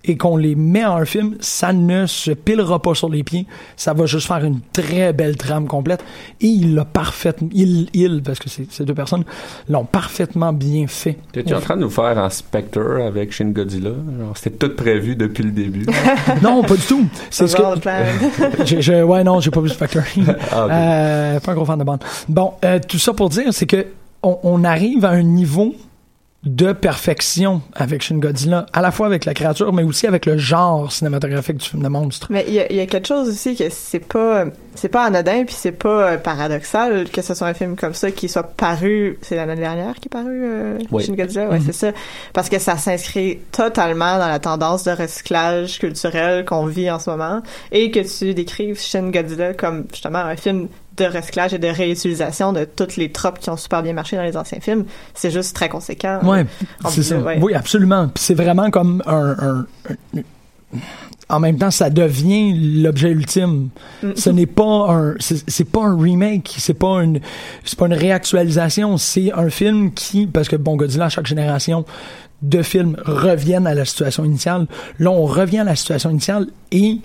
et 0.07 0.17
qu'on 0.17 0.37
les 0.37 0.55
met 0.55 0.85
en 0.85 0.97
un 0.97 1.05
film, 1.05 1.35
ça 1.39 1.73
ne 1.73 2.05
se 2.05 2.31
pilera 2.31 2.81
pas 2.81 2.95
sur 2.95 3.09
les 3.09 3.23
pieds, 3.23 3.45
ça 3.75 3.93
va 3.93 4.05
juste 4.05 4.27
faire 4.27 4.43
une 4.43 4.59
très 4.73 5.13
belle 5.13 5.35
trame 5.35 5.67
complète. 5.67 6.03
Et 6.41 6.47
il 6.47 6.75
l'a 6.75 6.85
parfaitement, 6.85 7.49
il, 7.53 7.89
il, 7.93 8.23
parce 8.23 8.39
que 8.39 8.49
ces 8.49 8.85
deux 8.85 8.93
personnes, 8.93 9.23
l'ont 9.69 9.85
parfaitement 9.85 10.53
bien 10.53 10.87
fait. 10.87 11.17
T'es-tu 11.31 11.53
en 11.53 11.59
train 11.59 11.75
de 11.75 11.81
nous 11.81 11.89
faire 11.89 12.17
un 12.17 12.29
Spectre 12.29 13.01
avec 13.05 13.31
Shin 13.33 13.49
Godzilla? 13.49 13.91
C'était 14.35 14.67
tout 14.67 14.75
prévu 14.75 15.15
depuis 15.15 15.43
le 15.43 15.51
début. 15.51 15.85
non, 16.41 16.63
pas 16.63 16.75
du 16.75 16.85
tout. 16.85 17.05
C'est 17.29 17.47
ce 17.47 17.55
que. 17.55 19.03
ouais, 19.03 19.23
non, 19.23 19.39
j'ai 19.39 19.51
pas 19.51 19.61
vu 19.61 19.69
Spectre. 19.69 19.99
Ah. 20.51 20.67
Euh, 20.69 21.39
pas 21.39 21.51
un 21.51 21.55
gros 21.55 21.65
fan 21.65 21.79
de 21.79 21.83
bande. 21.83 22.03
Bon, 22.29 22.53
euh, 22.63 22.79
tout 22.85 22.99
ça 22.99 23.13
pour 23.13 23.29
dire, 23.29 23.45
c'est 23.51 23.65
que 23.65 23.87
on, 24.23 24.37
on 24.43 24.63
arrive 24.63 25.03
à 25.05 25.09
un 25.09 25.23
niveau 25.23 25.75
de 26.43 26.71
perfection 26.71 27.61
avec 27.75 28.01
Shin 28.03 28.17
Godzilla, 28.19 28.67
à 28.71 28.81
la 28.81 28.91
fois 28.91 29.07
avec 29.07 29.25
la 29.25 29.33
créature, 29.33 29.73
mais 29.73 29.83
aussi 29.83 30.07
avec 30.07 30.25
le 30.25 30.37
genre 30.37 30.91
cinématographique 30.91 31.57
du 31.57 31.65
film 31.67 31.83
de 31.83 31.87
monstre. 31.89 32.27
Mais 32.29 32.45
il 32.47 32.53
y, 32.53 32.59
a- 32.59 32.71
il 32.71 32.77
y 32.77 32.79
a 32.79 32.85
quelque 32.85 33.07
chose 33.07 33.27
aussi 33.27 33.55
que 33.55 33.65
c'est 33.69 33.99
pas 33.99 34.45
c'est 34.75 34.89
pas 34.89 35.05
anodin 35.05 35.43
puis 35.45 35.55
c'est 35.57 35.71
pas 35.71 36.11
euh, 36.11 36.17
paradoxal 36.17 37.09
que 37.09 37.23
ce 37.23 37.33
soit 37.33 37.47
un 37.47 37.53
film 37.55 37.75
comme 37.75 37.95
ça 37.95 38.11
qui 38.11 38.29
soit 38.29 38.43
paru 38.43 39.17
c'est 39.23 39.35
l'année 39.35 39.55
dernière 39.55 39.95
qui 39.95 40.07
est 40.07 40.09
paru 40.09 40.27
euh, 40.43 40.77
Oui. 40.91 41.03
Shin 41.03 41.15
Godzilla 41.15 41.49
ouais 41.49 41.57
Mhm. 41.57 41.65
c'est 41.65 41.73
ça 41.73 41.91
parce 42.33 42.47
que 42.47 42.59
ça 42.59 42.77
s'inscrit 42.77 43.39
totalement 43.51 44.19
dans 44.19 44.27
la 44.27 44.37
tendance 44.39 44.83
de 44.83 44.91
recyclage 44.91 45.79
culturel 45.79 46.45
qu'on 46.45 46.67
vit 46.67 46.91
en 46.91 46.99
ce 46.99 47.09
moment 47.09 47.41
et 47.71 47.89
que 47.89 48.01
tu 48.01 48.35
décrives 48.35 48.79
Shin 48.79 49.09
Godzilla 49.09 49.55
comme 49.55 49.85
justement 49.91 50.19
un 50.19 50.35
film 50.35 50.67
de 50.97 51.05
recyclage 51.05 51.53
et 51.53 51.59
de 51.59 51.67
réutilisation 51.67 52.53
de 52.53 52.65
toutes 52.65 52.95
les 52.97 53.11
tropes 53.11 53.39
qui 53.39 53.49
ont 53.49 53.57
super 53.57 53.83
bien 53.83 53.93
marché 53.93 54.15
dans 54.17 54.23
les 54.23 54.35
anciens 54.37 54.59
films 54.59 54.85
c'est 55.13 55.31
juste 55.31 55.55
très 55.55 55.69
conséquent 55.69 56.19
Ouais, 56.23 56.45
c'est 56.89 57.03
ça. 57.03 57.17
ouais. 57.19 57.39
Oui, 57.41 57.53
absolument. 57.53 58.07
Puis 58.07 58.23
c'est 58.23 58.33
vraiment 58.33 58.69
comme 58.71 59.01
un, 59.05 59.35
un- 59.39 59.65
un- 60.15 60.21
en 61.29 61.39
même 61.41 61.57
temps, 61.57 61.71
ça 61.71 61.89
devient 61.89 62.53
l'objet 62.81 63.09
ultime. 63.11 63.69
Mm. 64.01 64.11
Ce 64.15 64.29
n'est 64.29 64.45
pas 64.45 64.87
un, 64.93 65.15
c'est 65.19 65.49
c'est 65.49 65.69
pas 65.69 65.81
un 65.83 65.97
remake, 66.01 66.55
c'est 66.57 66.73
pas 66.73 67.03
une, 67.03 67.19
c'est 67.65 67.77
pas 67.77 67.87
une 67.87 67.93
réactualisation, 67.93 68.97
c'est 68.97 69.31
un 69.33 69.49
film 69.49 69.93
qui, 69.93 70.25
parce 70.25 70.47
que 70.47 70.55
bon, 70.55 70.75
Godzilla, 70.77 71.05
à 71.05 71.09
chaque 71.09 71.25
génération 71.27 71.83
de 72.41 72.61
films 72.61 72.95
reviennent 73.03 73.67
à 73.67 73.73
la 73.73 73.83
situation 73.83 74.23
initiale. 74.23 74.67
Là, 74.99 75.11
on 75.11 75.25
revient 75.25 75.59
à 75.59 75.63
la 75.65 75.75
situation 75.75 76.11
initiale 76.11 76.47
et 76.71 76.99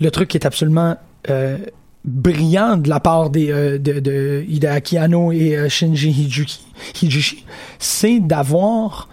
le 0.00 0.10
truc 0.10 0.28
qui 0.28 0.36
est 0.38 0.46
absolument 0.46 0.96
euh, 1.28 1.58
brillant 2.06 2.76
de 2.76 2.88
la 2.88 3.00
part 3.00 3.30
des, 3.30 3.50
euh, 3.50 3.78
de, 3.78 4.00
de 4.00 4.44
Hideaki 4.48 4.96
Anno 4.96 5.32
et 5.32 5.56
euh, 5.56 5.68
Shinji 5.68 6.10
Hijuki, 6.10 6.60
Hijishi, 7.02 7.44
c'est 7.78 8.20
d'avoir 8.20 9.08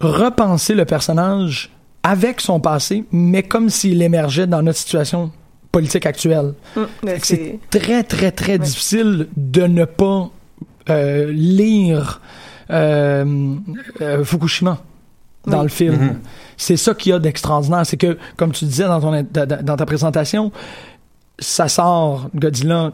repensé 0.00 0.74
le 0.74 0.84
personnage 0.84 1.70
avec 2.02 2.40
son 2.40 2.60
passé, 2.60 3.04
mais 3.12 3.42
comme 3.42 3.68
s'il 3.70 4.02
émergeait 4.02 4.46
dans 4.46 4.62
notre 4.62 4.78
situation 4.78 5.30
politique 5.70 6.06
actuelle. 6.06 6.54
Mm, 6.76 6.82
que 7.04 7.26
C'est 7.26 7.58
très, 7.70 8.02
très, 8.02 8.32
très 8.32 8.58
difficile 8.58 9.28
de 9.36 9.62
ne 9.62 9.84
pas 9.84 10.30
euh, 10.88 11.30
lire 11.32 12.20
euh, 12.70 13.54
euh, 14.00 14.24
Fukushima 14.24 14.82
dans 15.46 15.58
Oui. 15.58 15.62
le 15.64 15.68
film. 15.68 15.94
Mhm. 15.94 16.18
C'est 16.56 16.76
ça 16.76 16.94
qu'il 16.94 17.10
y 17.10 17.12
a 17.14 17.18
d'extraordinaire. 17.18 17.86
C'est 17.86 17.96
que, 17.96 18.18
comme 18.36 18.52
tu 18.52 18.64
disais 18.64 18.84
dans, 18.84 19.00
ton, 19.00 19.26
dans, 19.32 19.62
dans 19.64 19.76
ta 19.76 19.86
présentation, 19.86 20.50
ça 21.40 21.68
sort, 21.68 22.28
Godzilla 22.34 22.92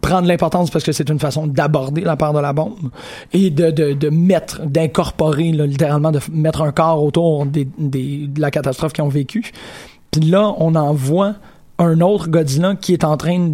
prend 0.00 0.22
de 0.22 0.28
l'importance 0.28 0.70
parce 0.70 0.84
que 0.84 0.92
c'est 0.92 1.08
une 1.08 1.18
façon 1.18 1.46
d'aborder 1.46 2.02
la 2.02 2.16
part 2.16 2.32
de 2.32 2.38
la 2.38 2.52
bombe 2.52 2.90
et 3.32 3.50
de, 3.50 3.70
de, 3.70 3.92
de 3.92 4.10
mettre, 4.10 4.62
d'incorporer, 4.66 5.52
littéralement, 5.52 6.10
de 6.10 6.20
mettre 6.30 6.62
un 6.62 6.72
corps 6.72 7.02
autour 7.02 7.46
des, 7.46 7.66
des, 7.78 8.26
de 8.26 8.40
la 8.40 8.50
catastrophe 8.50 8.92
qu'ils 8.92 9.04
ont 9.04 9.08
vécu. 9.08 9.52
Puis 10.10 10.22
là, 10.22 10.54
on 10.58 10.74
en 10.74 10.92
voit 10.92 11.34
un 11.78 12.00
autre 12.00 12.28
Godzilla 12.28 12.74
qui 12.76 12.92
est 12.92 13.04
en 13.04 13.16
train, 13.16 13.52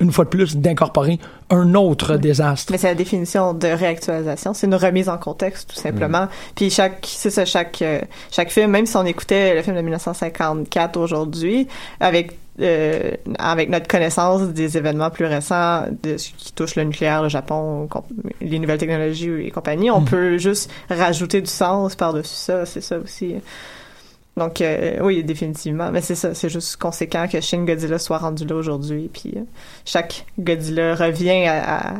une 0.00 0.12
fois 0.12 0.24
de 0.24 0.30
plus, 0.30 0.56
d'incorporer 0.56 1.18
un 1.50 1.74
autre 1.74 2.16
désastre. 2.16 2.72
Mais 2.72 2.78
c'est 2.78 2.88
la 2.88 2.94
définition 2.94 3.54
de 3.54 3.68
réactualisation, 3.68 4.54
c'est 4.54 4.66
une 4.66 4.74
remise 4.74 5.08
en 5.08 5.18
contexte 5.18 5.70
tout 5.70 5.80
simplement. 5.80 6.28
Puis 6.54 6.70
chaque 6.70 7.06
c'est 7.06 7.30
ça 7.30 7.44
chaque 7.44 7.80
euh, 7.80 8.00
chaque 8.30 8.50
film 8.50 8.70
même 8.70 8.86
si 8.86 8.96
on 8.96 9.04
écoutait 9.06 9.54
le 9.54 9.62
film 9.62 9.76
de 9.76 9.80
1954 9.80 10.98
aujourd'hui 10.98 11.68
avec 12.00 12.36
euh, 12.60 13.12
avec 13.38 13.68
notre 13.70 13.86
connaissance 13.88 14.42
des 14.48 14.76
événements 14.76 15.10
plus 15.10 15.24
récents 15.26 15.84
de 16.02 16.16
ce 16.16 16.30
qui 16.36 16.52
touche 16.52 16.74
le 16.76 16.84
nucléaire, 16.84 17.22
le 17.22 17.28
Japon, 17.28 17.88
les 18.40 18.58
nouvelles 18.58 18.78
technologies 18.78 19.30
et 19.46 19.50
compagnie, 19.50 19.90
on 19.90 20.00
Mhm. 20.00 20.06
peut 20.08 20.38
juste 20.38 20.70
rajouter 20.90 21.40
du 21.40 21.50
sens 21.50 21.94
par-dessus 21.94 22.34
ça, 22.34 22.66
c'est 22.66 22.80
ça 22.80 22.98
aussi. 22.98 23.36
Donc 24.36 24.60
euh, 24.60 24.98
oui, 25.02 25.24
définitivement, 25.24 25.90
mais 25.90 26.00
c'est 26.00 26.14
ça, 26.14 26.32
c'est 26.32 26.48
juste 26.48 26.76
conséquent 26.76 27.26
que 27.26 27.40
Shin 27.40 27.64
Godzilla 27.64 27.98
soit 27.98 28.18
rendu 28.18 28.44
là 28.44 28.54
aujourd'hui, 28.54 29.10
puis 29.12 29.32
euh, 29.36 29.40
chaque 29.84 30.26
Godzilla 30.38 30.94
revient 30.94 31.44
à- 31.46 31.88
à- 31.88 31.94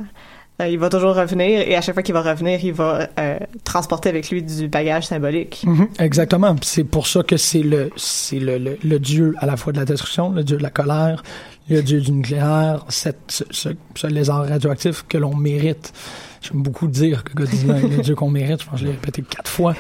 il 0.67 0.79
va 0.79 0.89
toujours 0.89 1.15
revenir 1.15 1.61
et 1.61 1.77
à 1.77 1.81
chaque 1.81 1.95
fois 1.95 2.03
qu'il 2.03 2.15
va 2.15 2.23
revenir, 2.23 2.65
il 2.65 2.73
va 2.73 3.09
euh, 3.19 3.39
transporter 3.63 4.09
avec 4.09 4.29
lui 4.31 4.43
du 4.43 4.67
bagage 4.67 5.07
symbolique. 5.07 5.63
Mhm, 5.65 5.89
exactement. 6.01 6.57
C'est 6.63 6.85
pour 6.85 7.07
ça 7.07 7.23
que 7.23 7.37
c'est 7.37 7.63
le, 7.63 7.91
c'est 7.97 8.41
le, 8.41 8.77
le, 8.83 8.99
dieu 8.99 9.35
à 9.39 9.47
la 9.47 9.57
fois 9.57 9.73
de 9.73 9.79
la 9.79 9.85
destruction, 9.85 10.31
le 10.31 10.43
dieu 10.43 10.57
de 10.57 10.63
la 10.63 10.71
colère, 10.71 11.23
le 11.69 11.81
dieu 11.83 12.01
du 12.01 12.11
nucléaire, 12.11 12.85
cette, 12.89 13.19
ce, 13.29 13.69
ce, 13.95 14.07
lézard 14.09 14.49
radioactif 14.49 15.05
que 15.09 15.17
l'on 15.17 15.37
mérite. 15.37 15.93
J'aime 16.41 16.63
beaucoup 16.63 16.89
dire 16.89 17.23
que 17.23 17.35
Godzilla 17.35 17.79
est 17.79 17.97
le 17.97 18.03
dieu 18.03 18.15
qu'on 18.17 18.31
mérite. 18.31 18.63
Je 18.63 18.67
pense 18.67 18.75
que 18.75 18.81
je 18.81 18.85
l'ai 18.87 18.93
répété 18.93 19.23
quatre 19.23 19.51
fois. 19.51 19.75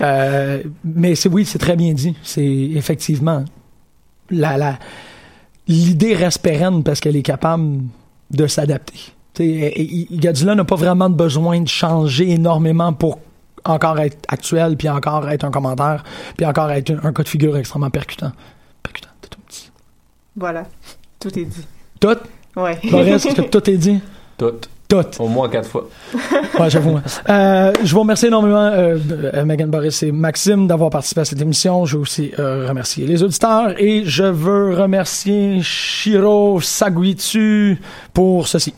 Euh, 0.00 0.62
mais 0.84 1.14
oui, 1.28 1.44
c'est 1.44 1.60
très 1.60 1.76
bien 1.76 1.92
dit. 1.92 2.16
C'est 2.24 2.44
effectivement 2.44 3.44
la, 4.30 4.78
l'idée 5.68 6.14
reste 6.14 6.42
pérenne 6.42 6.82
parce 6.82 6.98
qu'elle 6.98 7.14
est 7.14 7.22
capable 7.22 7.82
de 8.30 8.46
s'adapter. 8.48 9.12
Godzilla 9.38 10.54
n'a 10.54 10.64
pas 10.64 10.76
vraiment 10.76 11.08
besoin 11.10 11.60
de 11.60 11.68
changer 11.68 12.30
énormément 12.30 12.92
pour 12.92 13.18
encore 13.64 13.98
être 14.00 14.18
actuel, 14.28 14.76
puis 14.76 14.88
encore 14.88 15.28
être 15.30 15.44
un 15.44 15.50
commentaire, 15.50 16.02
puis 16.36 16.44
encore 16.46 16.70
être 16.70 16.90
un, 16.90 17.08
un 17.08 17.12
cas 17.12 17.22
de 17.22 17.28
figure 17.28 17.56
extrêmement 17.56 17.90
percutant. 17.90 18.32
Voilà, 20.36 20.64
tout 21.20 21.38
est 21.38 21.44
dit. 21.44 21.66
Tout? 22.00 22.16
Ouais. 22.56 22.78
Boris, 22.90 23.24
est-ce 23.26 23.34
que 23.36 23.42
tout 23.42 23.70
est 23.70 23.76
dit? 23.76 24.00
Tout. 24.38 24.52
Tout. 24.88 25.04
Au 25.22 25.28
moins 25.28 25.48
quatre 25.48 25.68
fois. 25.68 25.88
Ouais, 26.58 26.68
j'avoue. 26.68 26.96
hein. 26.98 27.02
Euh, 27.30 27.72
je 27.82 27.92
vous 27.94 28.00
remercie 28.00 28.26
énormément, 28.26 28.58
euh, 28.66 28.98
euh, 29.34 29.44
Megan 29.44 29.70
Boris 29.70 30.02
et 30.02 30.12
Maxime, 30.12 30.66
d'avoir 30.66 30.90
participé 30.90 31.22
à 31.22 31.24
cette 31.24 31.40
émission. 31.40 31.84
Je 31.86 31.96
veux 31.96 32.02
aussi 32.02 32.30
euh, 32.38 32.66
remercier 32.68 33.06
les 33.06 33.22
auditeurs 33.22 33.74
et 33.80 34.02
je 34.04 34.24
veux 34.24 34.74
remercier 34.74 35.60
Shiro 35.62 36.60
Saguitu 36.60 37.80
pour 38.12 38.48
ceci. 38.48 38.74